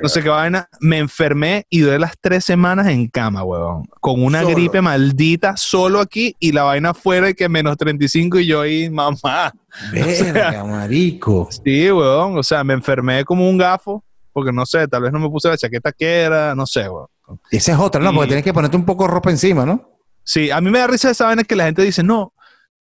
[0.00, 0.68] No sé qué vaina.
[0.78, 3.88] Me enfermé y duré las tres semanas en cama, huevón.
[3.98, 4.54] Con una Solo.
[4.54, 8.88] gripe maldita, solo aquí y la vaina fuera y que menos 35 y yo ahí,
[8.88, 9.52] mamá.
[9.92, 11.48] Verga, marico.
[11.50, 12.38] Sí, weón.
[12.38, 15.48] O sea, me enfermé como un gafo, porque no sé, tal vez no me puse
[15.48, 17.08] la chaqueta que era, no sé, weón.
[17.50, 18.10] Esa es otra, ¿no?
[18.10, 19.88] Y- Porque tienes que ponerte un poco de ropa encima, ¿no?
[20.24, 22.32] Sí, a mí me da risa esa vaina que la gente dice, no,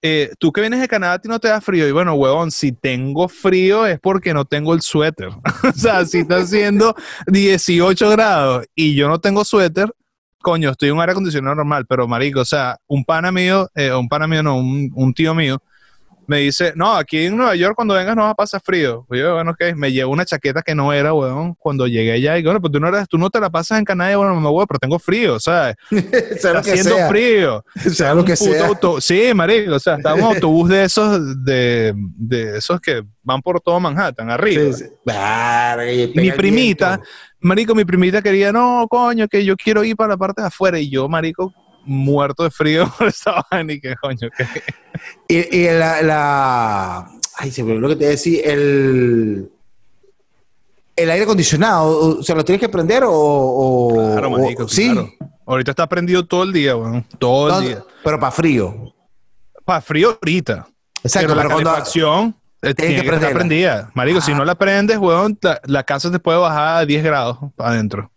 [0.02, 1.88] eh, tú que vienes de Canadá, a ti no te da frío.
[1.88, 5.30] Y bueno, huevón, si tengo frío es porque no tengo el suéter.
[5.64, 6.96] o sea, si está haciendo
[7.28, 9.92] 18 grados y yo no tengo suéter,
[10.42, 13.92] coño, estoy en un aire acondicionado normal, pero marico, o sea, un pana mío, eh,
[13.94, 15.62] un pana mío, no, un, un tío mío,
[16.30, 19.06] me dice, no, aquí en Nueva York cuando vengas no vas a pasar frío.
[19.12, 22.38] Y yo, bueno, ok, me llevo una chaqueta que no era, weón, cuando llegué allá,
[22.38, 24.48] y bueno, pues tú no, eres, tú no te la pasas en Canadá, bueno, me
[24.48, 25.76] voy, pero tengo frío, ¿sabes?
[25.90, 26.00] sea
[26.32, 27.66] Está haciendo frío.
[27.92, 28.68] Sea lo que sea.
[28.68, 33.42] auto- Sí, marico, o sea, está un autobús de esos, de, de esos que van
[33.42, 34.72] por todo Manhattan, arriba.
[34.72, 34.86] Sí, sí.
[36.16, 37.00] Mi primita,
[37.40, 40.80] marico, mi primita quería, no, coño, que yo quiero ir para la parte de afuera.
[40.80, 41.54] Y yo, marico,
[41.90, 44.46] muerto de frío por esa vaina y que coño, que
[45.28, 48.42] Y, y la, la- Ay, se me olvidó lo que te decía.
[48.44, 49.50] El.
[50.96, 53.94] el aire acondicionado, ¿se lo tienes que prender o...?
[54.14, 54.94] claro, marico, sí.
[55.46, 57.06] Ahorita está prendido todo el día, weón.
[57.18, 57.84] Todo el día.
[58.04, 58.94] Pero para frío.
[59.64, 60.68] Para frío ahorita.
[61.02, 63.90] Exacto, pero, la calefacción eh, tiene que, estar prendida.
[63.94, 67.72] Marico, si no la prendes, weón, la, casa te puede bajar a 10 grados para
[67.72, 68.12] adentro.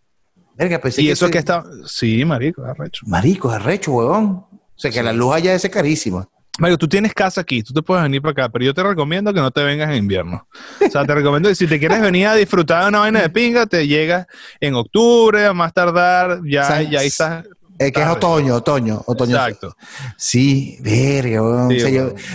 [0.55, 1.63] Verga, y eso que está...
[1.85, 3.05] Sí, marico, es arrecho.
[3.07, 4.25] Marico, es arrecho, weón.
[4.25, 6.27] O sea, que la luz allá es carísima.
[6.59, 9.33] Mario, tú tienes casa aquí, tú te puedes venir para acá, pero yo te recomiendo
[9.33, 10.47] que no te vengas en invierno.
[10.85, 13.29] O sea, te recomiendo que si te quieres venir a disfrutar de una vaina de
[13.29, 14.27] pinga, te llegas
[14.59, 17.45] en octubre, a más tardar, ya, ya ahí estás.
[17.79, 19.35] Es que es otoño, otoño, otoño.
[19.35, 19.75] Exacto.
[20.15, 21.41] Sí, verga,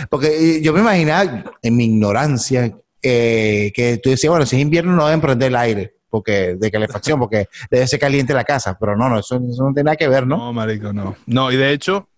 [0.09, 4.97] porque yo me imaginaba, en mi ignorancia, eh, que tú decías, bueno, si es invierno
[4.97, 8.95] no deben prender el aire porque de calefacción, porque debe ser caliente la casa, pero
[8.95, 10.37] no, no, eso, eso, no tiene nada que ver, ¿no?
[10.37, 11.15] No, marico, no.
[11.25, 12.09] No, y de hecho,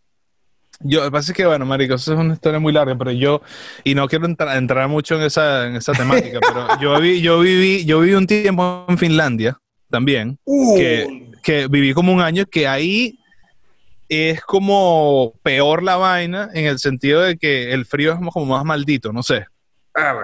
[0.80, 3.12] yo, lo que pasa es que, bueno, marico, eso es una historia muy larga, pero
[3.12, 3.42] yo,
[3.84, 7.86] y no quiero entrar mucho en esa, en esa temática, pero yo, vi, yo, viví,
[7.86, 9.58] yo viví un tiempo en Finlandia
[9.90, 10.76] también, uh.
[10.76, 13.20] que, que viví como un año, que ahí
[14.12, 18.66] es como peor la vaina en el sentido de que el frío es como más
[18.66, 19.46] maldito, no sé.
[19.96, 20.16] Ah,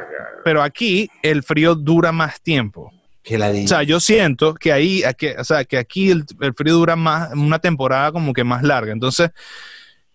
[0.44, 2.92] pero aquí el frío dura más tiempo.
[3.28, 6.54] Que la o sea, yo siento que ahí, aquí, o sea, que aquí el, el,
[6.54, 8.94] frío dura más, una temporada como que más larga.
[8.94, 9.32] Entonces,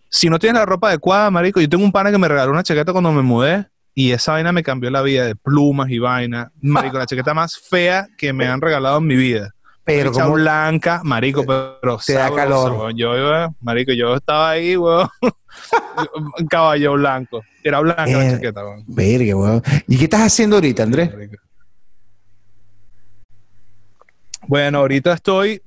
[0.09, 2.63] si no tienes la ropa adecuada, marico, yo tengo un pana que me regaló una
[2.63, 6.51] chaqueta cuando me mudé y esa vaina me cambió la vida de plumas y vaina.
[6.59, 9.53] Marico, la chaqueta más fea que me han regalado en mi vida.
[9.83, 12.95] Pero como blanca, marico, pero te da calor.
[12.95, 13.11] Yo,
[13.61, 15.07] marico, yo estaba ahí, weón.
[16.49, 17.43] caballo blanco.
[17.63, 18.83] Era blanca la eh, chaqueta, weón.
[18.87, 19.61] Verga, weón.
[19.87, 21.11] ¿Y qué estás haciendo ahorita, Andrés?
[24.47, 25.61] Bueno, ahorita estoy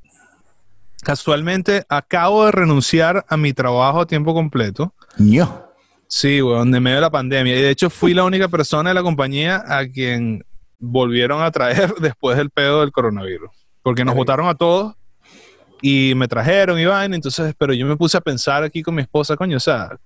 [1.02, 4.92] casualmente acabo de renunciar a mi trabajo a tiempo completo.
[5.18, 5.70] Yo.
[6.08, 7.56] Sí, weón, de medio de la pandemia.
[7.56, 10.44] Y de hecho fui la única persona de la compañía a quien
[10.78, 13.50] volvieron a traer después del pedo del coronavirus.
[13.82, 14.94] Porque nos votaron a todos
[15.80, 17.14] y me trajeron y vaina.
[17.14, 19.96] Entonces, pero yo me puse a pensar aquí con mi esposa, coño, o sea,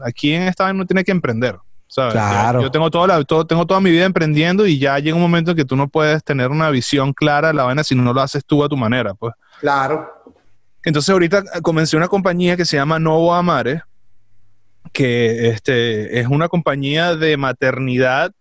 [0.00, 1.58] aquí en esta vaina no tiene que emprender.
[1.94, 2.14] ¿Sabes?
[2.14, 2.60] Claro.
[2.60, 5.52] Yo, tengo, toda la, todo, tengo toda mi vida emprendiendo y ya llega un momento
[5.52, 8.20] en que tú no puedes tener una visión clara de la vaina si no lo
[8.20, 9.32] haces tú a tu manera, pues.
[9.60, 10.10] Claro.
[10.84, 13.82] Entonces ahorita comencé una compañía que se llama Novo Amare,
[14.92, 18.32] que este, es una compañía de maternidad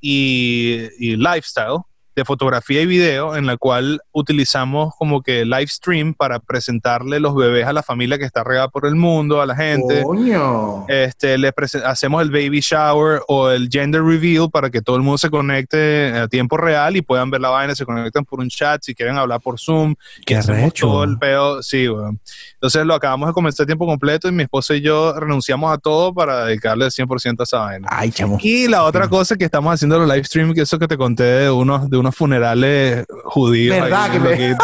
[0.00, 1.82] y, y lifestyle
[2.18, 7.34] de fotografía y video en la cual utilizamos como que live stream para presentarle los
[7.36, 10.02] bebés a la familia que está regada por el mundo, a la gente.
[10.02, 10.84] Coño.
[10.88, 11.52] Este, le
[11.84, 16.12] hacemos el baby shower o el gender reveal para que todo el mundo se conecte
[16.12, 19.16] a tiempo real y puedan ver la vaina, se conectan por un chat, si quieren
[19.16, 19.94] hablar por Zoom.
[20.26, 20.86] Qué recho.
[20.86, 22.18] Todo el pedo, sí, bueno.
[22.54, 25.78] Entonces lo acabamos de comenzar a tiempo completo y mi esposa y yo renunciamos a
[25.78, 27.88] todo para dedicarle el 100% a esa vaina.
[27.92, 28.38] Ay, chamo.
[28.42, 31.22] Y la otra cosa que estamos haciendo los live stream, que eso que te conté
[31.22, 33.80] de unos, de unos funerales judíos.
[33.80, 34.10] ¿Verdad?
[34.10, 34.56] Que,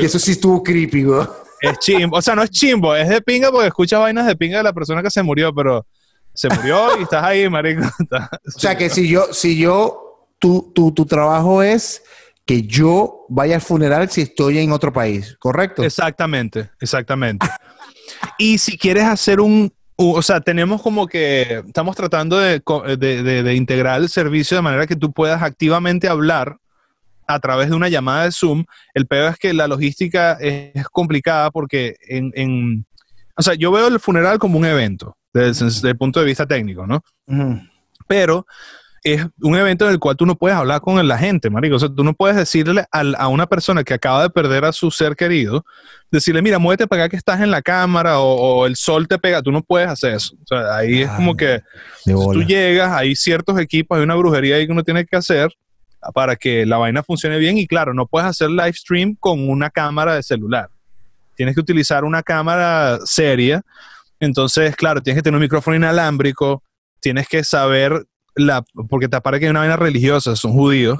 [0.04, 1.26] eso sí estuvo creepy, güey.
[1.60, 2.16] Es chimbo.
[2.16, 4.72] O sea, no es chimbo, es de pinga porque escuchas vainas de pinga de la
[4.72, 5.86] persona que se murió, pero
[6.32, 7.82] se murió y estás ahí, marico.
[8.56, 12.02] o sea, que si yo, si yo, tu, tu, tu trabajo es
[12.44, 15.82] que yo vaya al funeral si estoy en otro país, ¿correcto?
[15.82, 17.46] Exactamente, exactamente.
[18.38, 22.60] y si quieres hacer un, o sea, tenemos como que estamos tratando de,
[22.98, 26.58] de, integrar el servicio de manera que tú puedas activamente hablar
[27.26, 28.64] a través de una llamada de Zoom.
[28.92, 32.84] El peor es que la logística es, complicada porque en,
[33.36, 36.86] o sea, yo veo el funeral como un evento desde, el punto de vista técnico,
[36.86, 37.02] ¿no?
[38.06, 38.46] Pero
[39.04, 41.76] es un evento en el cual tú no puedes hablar con la gente, marico.
[41.76, 44.90] O sea, tú no puedes decirle a, una persona que acaba de perder a su
[44.90, 45.62] ser querido,
[46.10, 49.42] decirle, mira, muévete para acá que estás en la cámara o, el sol te pega.
[49.42, 50.34] Tú no puedes hacer eso.
[50.42, 51.60] O sea, ahí es como que
[52.06, 55.52] tú llegas, hay ciertos equipos, hay una brujería ahí que uno tiene que hacer
[56.14, 57.58] para que la vaina funcione bien.
[57.58, 60.70] Y claro, no puedes hacer live stream con una cámara de celular.
[61.36, 63.60] Tienes que utilizar una cámara seria.
[64.18, 66.62] Entonces, claro, tienes que tener un micrófono inalámbrico,
[67.00, 70.98] tienes que saber la, porque te parece que hay una vaina religiosa, son judíos.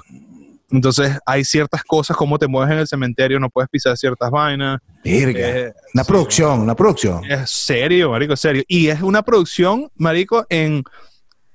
[0.70, 4.80] Entonces hay ciertas cosas, como te mueves en el cementerio, no puedes pisar ciertas vainas.
[5.04, 7.24] Eh, una producción, una producción.
[7.30, 8.64] Es serio, marico, serio.
[8.66, 10.82] Y es una producción, marico, en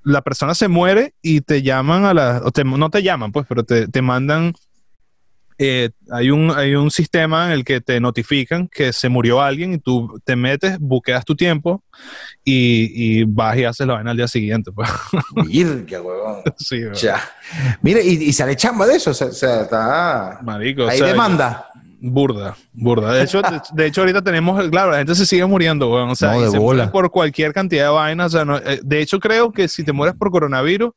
[0.03, 3.87] la persona se muere y te llaman a la, no te llaman, pues, pero te,
[3.87, 4.53] te mandan
[5.61, 9.73] eh, hay, un, hay un sistema en el que te notifican que se murió alguien
[9.73, 11.83] y tú te metes, buqueas tu tiempo
[12.45, 14.71] y, vas y haces la vaina al día siguiente.
[14.71, 14.89] Pues.
[15.47, 16.43] Virga, huevón.
[16.57, 17.21] Sí, Ya.
[17.81, 20.39] Mire, y, sale chamba de eso, o sea, está...
[20.43, 21.69] Marico, Ahí demanda.
[22.01, 23.11] Burda, burda.
[23.11, 23.41] De hecho,
[23.73, 26.11] de, hecho, ahorita tenemos, claro, la gente se sigue muriendo, weón.
[26.11, 26.33] O sea,
[26.89, 28.33] por cualquier cantidad de vainas.
[28.33, 30.91] O sea, eh, de hecho, creo que si te mueres por coronavirus,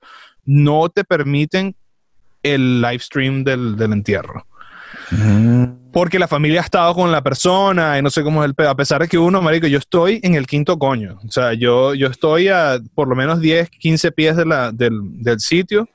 [0.44, 1.74] no te permiten
[2.44, 4.46] el live stream del, del entierro.
[5.92, 8.70] Porque la familia ha estado con la persona y no sé cómo es el pedo.
[8.70, 11.18] A pesar de que uno, marico, yo estoy en el quinto coño.
[11.26, 14.98] O sea, yo, yo estoy a por lo menos 10, 15 pies de la, del,
[15.22, 15.86] del sitio.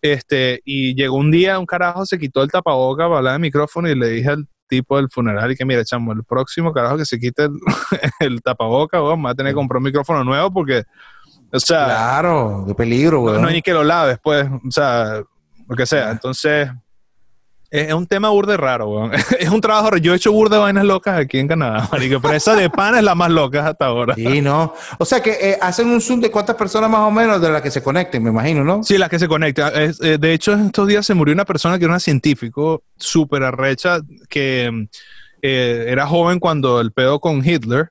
[0.00, 3.88] Este, y llegó un día, un carajo se quitó el tapaboca para hablar de micrófono
[3.88, 7.04] y le dije al tipo del funeral y que mire, chamo, el próximo carajo que
[7.04, 7.52] se quite el,
[8.20, 10.84] el tapaboca, weón, va a tener que comprar un micrófono nuevo porque,
[11.52, 13.42] o sea, Claro, qué peligro, no, weón.
[13.42, 15.22] no hay ni que lo laves, pues, o sea,
[15.68, 16.10] lo que sea.
[16.10, 16.70] Entonces,
[17.70, 19.12] es, es un tema burde raro, weón.
[19.38, 19.98] es un trabajo raro.
[19.98, 23.02] Yo he hecho burde vainas locas aquí en Canadá, marico, pero esa de pan es
[23.02, 24.14] la más loca hasta ahora.
[24.14, 24.74] Sí, no.
[24.98, 27.62] O sea que eh, hacen un zoom de cuántas personas más o menos de las
[27.62, 28.82] que se conecten, me imagino, ¿no?
[28.82, 29.68] Sí, la que se conecta.
[29.68, 33.42] Es, eh, de hecho, estos días se murió una persona que era una científico súper
[33.42, 34.88] arrecha, que
[35.42, 37.90] eh, era joven cuando el pedo con Hitler,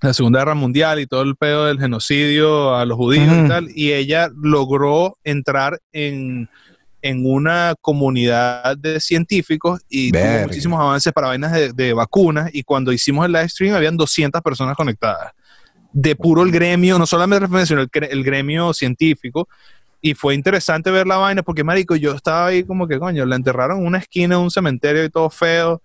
[0.00, 3.68] la Segunda Guerra Mundial y todo el pedo del genocidio a los judíos y tal,
[3.74, 6.48] y ella logró entrar en,
[7.06, 10.36] en una comunidad de científicos y Verga.
[10.38, 13.96] tuvo muchísimos avances para vainas de, de vacunas, y cuando hicimos el live stream habían
[13.96, 15.32] 200 personas conectadas.
[15.92, 19.46] De puro el gremio, no solamente el sino el, gre- el gremio científico,
[20.00, 23.36] y fue interesante ver la vaina porque, marico, yo estaba ahí como que, coño, la
[23.36, 25.82] enterraron en una esquina de un cementerio y todo feo,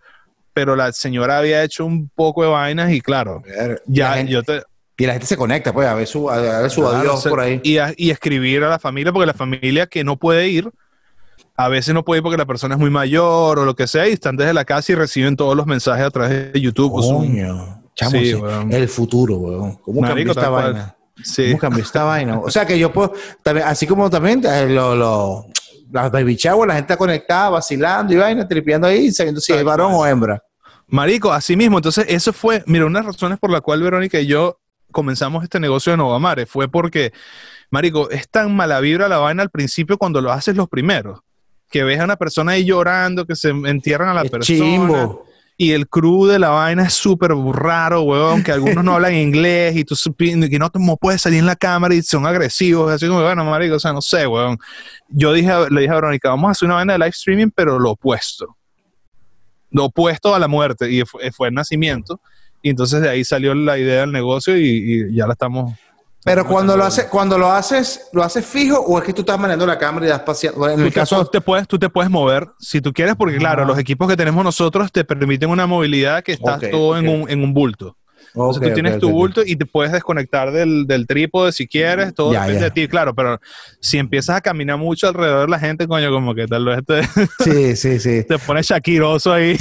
[0.53, 3.43] pero la señora había hecho un poco de vainas y claro,
[3.87, 4.61] ya gente- yo te...
[4.97, 7.21] y la gente se conecta, pues, a ver su, a ver su claro, adiós o
[7.21, 7.59] sea, por ahí.
[7.63, 10.69] Y, a- y escribir a la familia, porque la familia que no puede ir,
[11.61, 14.07] a veces no puede ir porque la persona es muy mayor o lo que sea,
[14.07, 17.03] y están desde la casa y reciben todos los mensajes a través de YouTube.
[17.03, 17.27] Zoom.
[17.27, 18.33] Coño, chamo, Sí,
[18.71, 19.75] el futuro, weón.
[19.75, 20.95] ¿Cómo cambió Marico, esta vaina?
[21.21, 21.47] Sí.
[21.47, 22.39] ¿Cómo cambió esta vaina?
[22.39, 23.11] O sea que yo puedo,
[23.43, 25.45] también, así como también eh, lo, lo-
[25.91, 29.61] las baby shower, la gente está conectada, vacilando y vaina, tripeando ahí, sabiendo si es
[29.61, 30.41] varón o hembra.
[30.87, 31.77] Marico, así mismo.
[31.77, 34.61] Entonces, eso fue, mira, una de las razones por la cual Verónica y yo
[34.93, 37.11] comenzamos este negocio de Novamare fue porque,
[37.69, 41.19] Marico, es tan mala vibra la vaina al principio cuando lo haces los primeros.
[41.69, 44.59] Que ves a una persona ahí llorando, que se entierran a la Es persona.
[44.59, 45.25] chimbo.
[45.61, 49.75] Y el crew de la vaina es súper raro, weón, que algunos no hablan inglés
[49.75, 49.93] y tú
[50.49, 53.79] que no puedes salir en la cámara y son agresivos, así como, bueno, marico, o
[53.79, 54.57] sea, no sé, weón.
[55.09, 57.77] Yo dije, le dije a Verónica, vamos a hacer una vaina de live streaming, pero
[57.77, 58.55] lo opuesto.
[59.71, 62.21] Lo opuesto a la muerte, y fue, fue el nacimiento.
[62.61, 64.63] Y entonces de ahí salió la idea del negocio y,
[65.09, 65.73] y ya la estamos...
[66.23, 69.39] Pero cuando lo haces, cuando lo haces, ¿lo haces fijo o es que tú estás
[69.39, 70.69] manejando la cámara y das paseando?
[70.69, 73.63] En el caso, tú te puedes, tú te puedes mover si tú quieres, porque claro,
[73.65, 77.29] los equipos que tenemos nosotros te permiten una movilidad que está Ok, todo En, un,
[77.29, 77.95] en un bulto.
[78.35, 82.13] Entonces Ok, tú tienes tu bulto y te puedes desconectar del, del trípode si quieres,
[82.13, 83.39] todo Ya, depende de ti, claro, pero
[83.79, 87.01] si empiezas a caminar mucho alrededor de la gente, coño, como que tal vez te,
[87.43, 88.23] Sí, sí, sí.
[88.27, 89.57] te pones shakiroso ahí.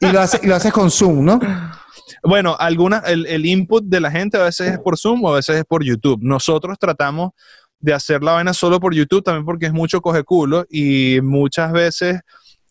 [0.00, 1.40] Y lo haces, y lo haces con Zoom, ¿no?
[2.22, 5.36] Bueno, alguna, el, el input de la gente a veces es por Zoom o a
[5.36, 6.20] veces es por YouTube.
[6.22, 7.30] Nosotros tratamos
[7.80, 11.70] de hacer la vaina solo por YouTube también porque es mucho coge culo y muchas
[11.72, 12.20] veces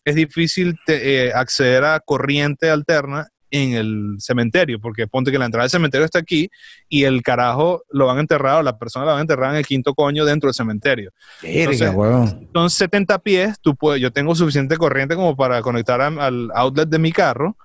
[0.04, 5.46] es difícil te- eh, acceder a corriente alterna en el cementerio, porque ponte que la
[5.46, 6.50] entrada del cementerio está aquí
[6.86, 9.56] y el carajo lo van a enterrar o la persona la van a enterrar en
[9.56, 11.12] el quinto coño dentro del cementerio.
[11.42, 12.48] Verga, Entonces, weón.
[12.52, 16.90] Son 70 pies, tú puedes, yo tengo suficiente corriente como para conectar a- al outlet
[16.90, 17.56] de mi carro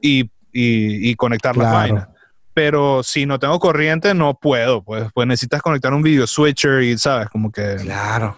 [0.00, 1.78] y, y- y conectar las Claro.
[1.78, 2.08] vainas.
[2.54, 4.82] Pero si no tengo corriente, no puedo.
[4.82, 7.28] Pues, pues necesitas conectar un video switcher y, ¿sabes?
[7.28, 7.76] Como que...
[7.82, 8.36] Claro.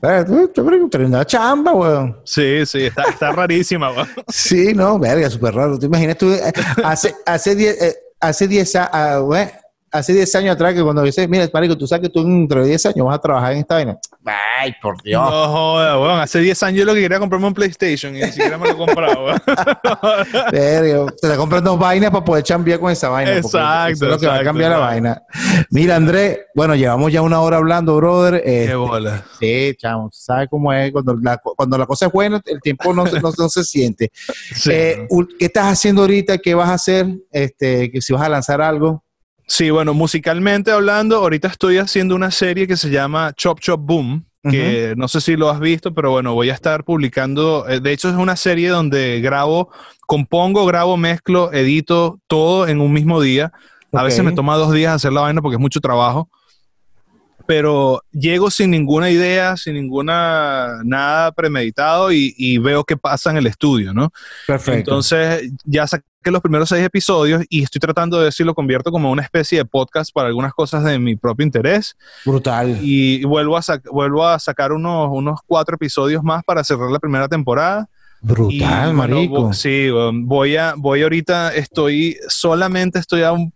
[0.00, 2.18] Verga, tú- tú eres un tremenda chamba, weón.
[2.24, 3.90] Sí, sí, está, está rarísima.
[3.90, 4.08] weón.
[4.28, 5.78] Sí, no, verga, súper raro.
[5.78, 6.52] ¿Te imaginas tú eh,
[6.82, 9.48] hace hace 10 eh, hace 10 a- ah, güey,
[9.90, 12.68] hace 10 años atrás que cuando dices, mira, marico, tú sabes que tú dentro de
[12.68, 13.98] 10 años vas a trabajar en esta vaina?
[14.60, 15.22] Ay, por Dios.
[15.22, 16.20] No joda, weón.
[16.20, 18.72] Hace 10 años yo lo que quería comprarme un PlayStation y ni siquiera me lo
[18.74, 19.24] he comprado.
[19.24, 19.40] weón.
[20.52, 23.36] Verga, te compras dos vainas para poder chambear con esa vaina.
[23.36, 25.22] Exacto, eso es lo que va a cambiar la vaina.
[25.70, 28.42] Mira, Andrés, bueno, llevamos ya una hora hablando, brother.
[28.42, 29.24] Qué Este, bola.
[29.38, 30.92] sí, chamo, ¿sabes cómo es?
[30.92, 34.10] Cuando la, cuando la cosa es buena, el tiempo no, se- no, no se siente.
[34.54, 35.06] Sí, Eh,
[35.38, 36.38] ¿Qué estás haciendo ahorita?
[36.38, 37.06] ¿Qué vas a hacer?
[37.30, 39.04] Este, que si vas a lanzar algo.
[39.48, 44.26] Sí, bueno, musicalmente hablando, ahorita estoy haciendo una serie que se llama Chop Chop Boom,
[44.42, 47.92] que no sé si lo has visto, pero bueno, voy a estar publicando, eh, de
[47.92, 49.70] hecho es una serie donde grabo,
[50.06, 53.52] compongo, grabo, mezclo, edito todo en un mismo día.
[53.92, 56.28] A veces me toma dos días hacer la vaina porque es mucho trabajo.
[57.46, 63.38] Pero llego sin ninguna idea, sin ninguna nada premeditado y, y veo qué pasa en
[63.38, 64.12] el estudio, ¿no?
[64.46, 64.78] Perfecto.
[64.78, 68.90] Entonces ya saqué los primeros seis episodios y estoy tratando de ver si lo convierto
[68.90, 72.78] como una especie de podcast para algunas cosas de mi propio interés Brutal.
[72.82, 77.28] y vuelvo a, vuelvo a sacar unos, unos cuatro episodios más para cerrar la primera
[77.28, 77.88] temporada.
[78.20, 79.34] Brutal, Y, bueno, marico.
[79.48, 83.52] vo- sí, um, voy a, voy ahorita, estoy, solamente estoy a un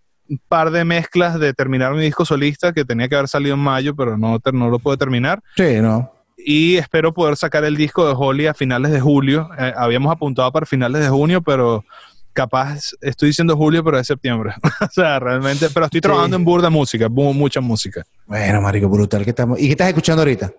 [0.48, 3.94] par de mezclas de terminar mi disco solista que tenía que haber salido en mayo,
[3.94, 5.43] pero no, no lo puedo terminar.
[5.56, 6.10] Sí, no.
[6.39, 9.51] y espero poder sacar el disco de Holly a finales de julio.
[9.59, 11.84] Eh, habíamos apuntado para finales de junio, pero
[12.32, 14.54] capaz, estoy diciendo julio, pero es septiembre.
[14.80, 18.02] o sea, realmente, pero estoy trabajando en burda música, mucha música.
[18.26, 19.59] Bueno, marico, brutal que estamos.
[19.60, 20.52] ¿Y qué estás escuchando ahorita?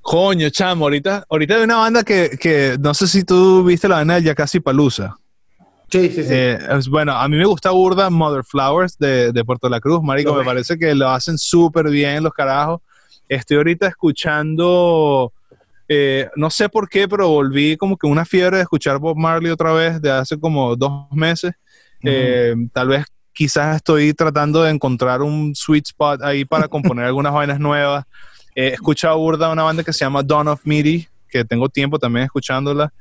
[0.00, 3.96] Coño, chamo, ahorita, ahorita hay una banda que, que no sé si tú viste la
[3.96, 5.16] banda de Yakasi Palusa.
[5.90, 6.28] Sí, sí, sí.
[6.30, 6.58] Eh,
[6.90, 10.44] bueno, a mí me gusta burda Mother Flowers de, de Puerto La Cruz, marico, me
[10.44, 12.80] parece que lo hacen súper bien los carajos.
[13.28, 15.32] Estoy ahorita escuchando,
[15.88, 19.50] eh, no sé por qué, pero volví como que una fiebre de escuchar Bob Marley
[19.50, 21.52] otra vez de hace como dos meses.
[22.04, 27.32] Eh, tal vez quizás estoy tratando de encontrar un sweet spot ahí para componer algunas
[27.32, 28.04] vainas nuevas.
[28.54, 32.24] he escuchado burda una banda que se llama Dawn of Midi, que tengo tiempo también
[32.26, 32.92] escuchándola.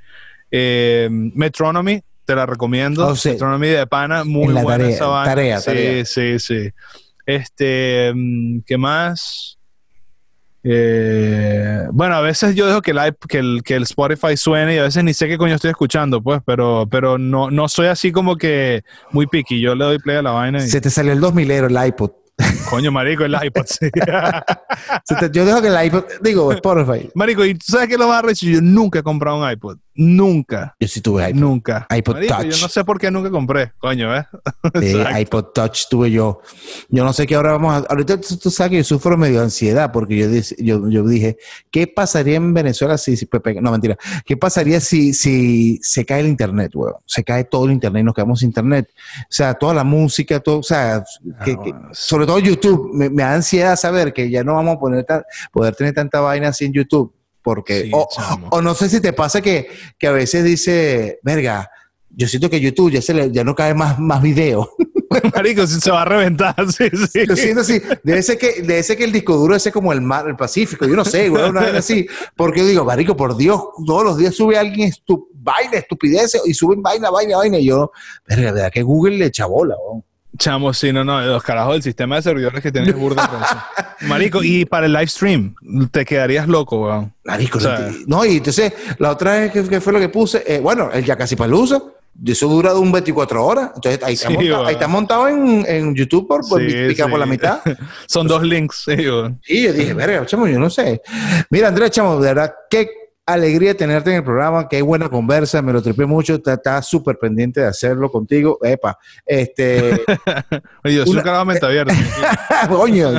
[0.49, 3.07] Metronomy, te la recomiendo.
[3.07, 3.30] Oh, sí.
[3.31, 5.31] Metronomy de pana, muy buena tarea, esa banda.
[5.31, 6.05] tarea, sí, tarea.
[6.05, 6.69] sí, sí.
[7.26, 9.56] Este, mm, ¿qué más?
[10.69, 12.99] Eh, bueno, a veces yo dejo que el,
[13.30, 16.22] que, el, que el Spotify suene y a veces ni sé qué coño estoy escuchando,
[16.22, 19.61] pues, pero, pero no, no soy así como que muy picky.
[19.61, 22.11] Yo le doy play a la vaina y, Se te salió el 2000 el iPod.
[22.69, 23.89] Coño, marico, el iPod, sí.
[25.31, 27.09] Yo dejo que el iPod, digo, Spotify.
[27.15, 28.45] marico, ¿y tú sabes qué lo más recho?
[28.45, 29.77] Yo nunca he comprado un iPod.
[29.99, 30.76] Nunca.
[30.80, 31.39] Yo sí tuve iPod.
[31.39, 31.88] Nunca.
[31.89, 32.45] iPod Marico, Touch.
[32.45, 34.26] Yo no sé por qué nunca compré, coño, ¿eh?
[34.80, 36.41] Sí, iPod Touch tuve yo.
[36.89, 37.77] Yo no sé qué ahora vamos a...
[37.89, 40.27] Ahorita tú, tú sabes que yo sufro medio de ansiedad porque yo,
[40.59, 41.38] yo, yo dije,
[41.72, 43.18] ¿qué pasaría en Venezuela si...
[43.18, 43.97] si Pepe- no, mentira.
[44.23, 46.93] ¿Qué pasaría si, si se cae el internet, weón?
[47.07, 48.89] Se cae todo el internet y nos quedamos sin internet.
[49.22, 50.59] O sea, toda la música, todo...
[50.59, 51.03] O sea,
[51.43, 52.91] que- que- bueno, sobre todo YouTube.
[52.94, 56.20] Me, me da ansiedad saber que ya no vamos a poner tan- poder tener tanta
[56.20, 57.14] vaina en YouTube.
[57.41, 57.84] Porque...
[57.84, 61.70] Sí, o, no sé si te pasa que, que a veces dice, verga,
[62.10, 64.70] yo siento que YouTube ya, se le, ya no cae más, más video.
[65.36, 67.26] Marico, se va a reventar, sí, sí.
[67.28, 70.02] Yo siento así, debe ser que, debe ser que el disco duro ese como el
[70.02, 72.06] mar, el Pacífico, yo no sé, güey, una vez así,
[72.36, 76.54] porque yo digo, marico, por Dios, todos los días sube alguien estu vaina, estupideces, y
[76.54, 77.91] suben vaina, vaina, vaina, y yo,
[78.28, 80.04] verga, verdad que Google le echa bola, weón.
[80.38, 83.68] Chamo, sí, no, no, los carajos del sistema de servidores que tienes burda.
[84.01, 85.55] Marico, y para el live stream,
[85.91, 87.14] te quedarías loco, weón.
[87.23, 90.59] Marico, O sea- no, y entonces, la otra vez que, fue lo que puse, eh,
[90.59, 91.81] bueno, el ya casi palusa,
[92.26, 95.95] eso dura de un 24 horas, entonces ahí está, montado, ahí está montado en, en
[95.95, 97.09] YouTube por, por Sí, pica sí.
[97.11, 97.59] por la mitad.
[98.07, 99.39] Son dos links, sí, weón.
[99.47, 101.01] Y yo dije, verga, chamo, yo no sé.
[101.49, 102.89] Mira, Andrés, chamo, de verdad, qué
[103.28, 107.18] alegría tenerte en el programa, qué buena conversa, me lo tripé mucho, está- estaba súper
[107.20, 108.58] pendiente de hacerlo contigo.
[108.64, 110.02] Epa, este,
[110.84, 111.94] Oye, yo soy Una- mente abierta.
[112.70, 113.10] coño,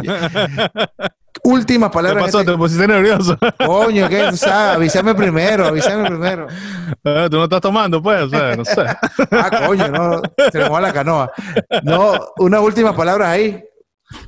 [1.44, 2.24] últimas ¿Qué palabras.
[2.24, 2.40] pasó?
[2.40, 3.36] este- ¿Te pusiste nervioso?
[3.64, 4.22] coño, ¿qué?
[4.24, 6.46] O sea, avísame primero, avísame primero.
[7.04, 8.82] Ah, Tú no estás tomando, pues, o sea, no sé.
[9.30, 11.30] Ah, coño, no, se me va la canoa.
[11.82, 13.62] No, unas últimas palabras ahí.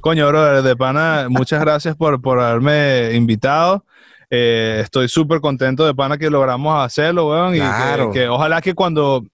[0.02, 3.84] Coño, brother, de pana, muchas gracias por, por haberme invitado.
[4.30, 7.54] Eh, estoy súper contento de pana que logramos hacerlo, weón.
[7.54, 8.10] Claro.
[8.10, 9.24] Y que, que ojalá que cuando,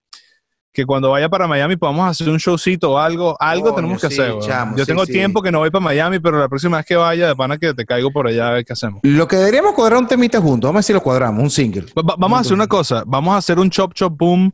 [0.72, 3.36] que cuando vaya para Miami podamos hacer un showcito o algo.
[3.38, 4.46] Algo Coño, tenemos que sí, hacer, weón.
[4.46, 5.12] chamo, Yo sí, tengo sí.
[5.12, 7.74] tiempo que no voy para Miami, pero la próxima vez que vaya, de pana que
[7.74, 9.00] te caigo por allá a ver qué hacemos.
[9.02, 11.84] Lo que deberíamos cuadrar un temita juntos, vamos a ver si lo cuadramos, un single.
[11.96, 13.02] Va- va- vamos a hacer una cosa.
[13.06, 14.50] Vamos a hacer un chop chop boom.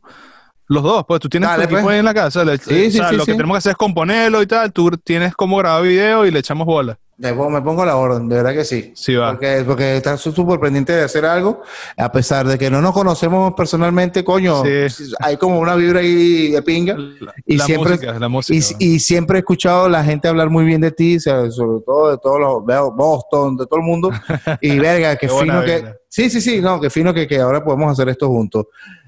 [0.67, 1.93] Los dos, pues tú tienes Dale, tu equipo pues.
[1.93, 2.43] ahí en la casa.
[2.43, 4.71] le- Sí, o sí, sea, sí, lo que tenemos que hacer es componerlo y tal.
[4.73, 6.97] Tú tienes cómo grabar video y le echamos bola.
[7.17, 8.91] Me pongo, la orden, de verdad que sí.
[8.95, 9.31] Sí, va.
[9.31, 11.61] Porque, porque estás súper pendiente de hacer algo,
[11.95, 15.11] a pesar de que no nos conocemos personalmente, coño, Sí.
[15.19, 16.95] hay como una vibra ahí de pinga.
[16.97, 18.75] La, Y la siempre- música, la música.
[18.79, 21.49] Y, y siempre he escuchado a la gente hablar muy bien de ti, sobre
[21.85, 24.09] todo de todos los, veo Boston, de todo el mundo.
[24.61, 25.93] Y verga, que fino que.
[26.09, 28.65] Sí, sí, sí, no, que fino que, que ahora podemos hacer esto juntos.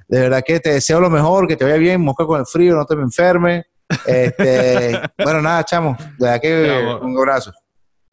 [0.08, 2.76] De verdad que te deseo lo mejor, que te vaya bien, mosca con el frío,
[2.76, 3.66] no te me enfermes.
[4.06, 7.52] Este, bueno, nada, chamo, de verdad que un abrazo.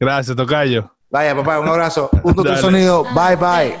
[0.03, 0.91] Gracias, Tocayo.
[1.09, 2.09] Vaya, papá, un abrazo.
[2.35, 2.57] Tu Dale.
[2.59, 3.05] sonido.
[3.13, 3.79] Bye, bye.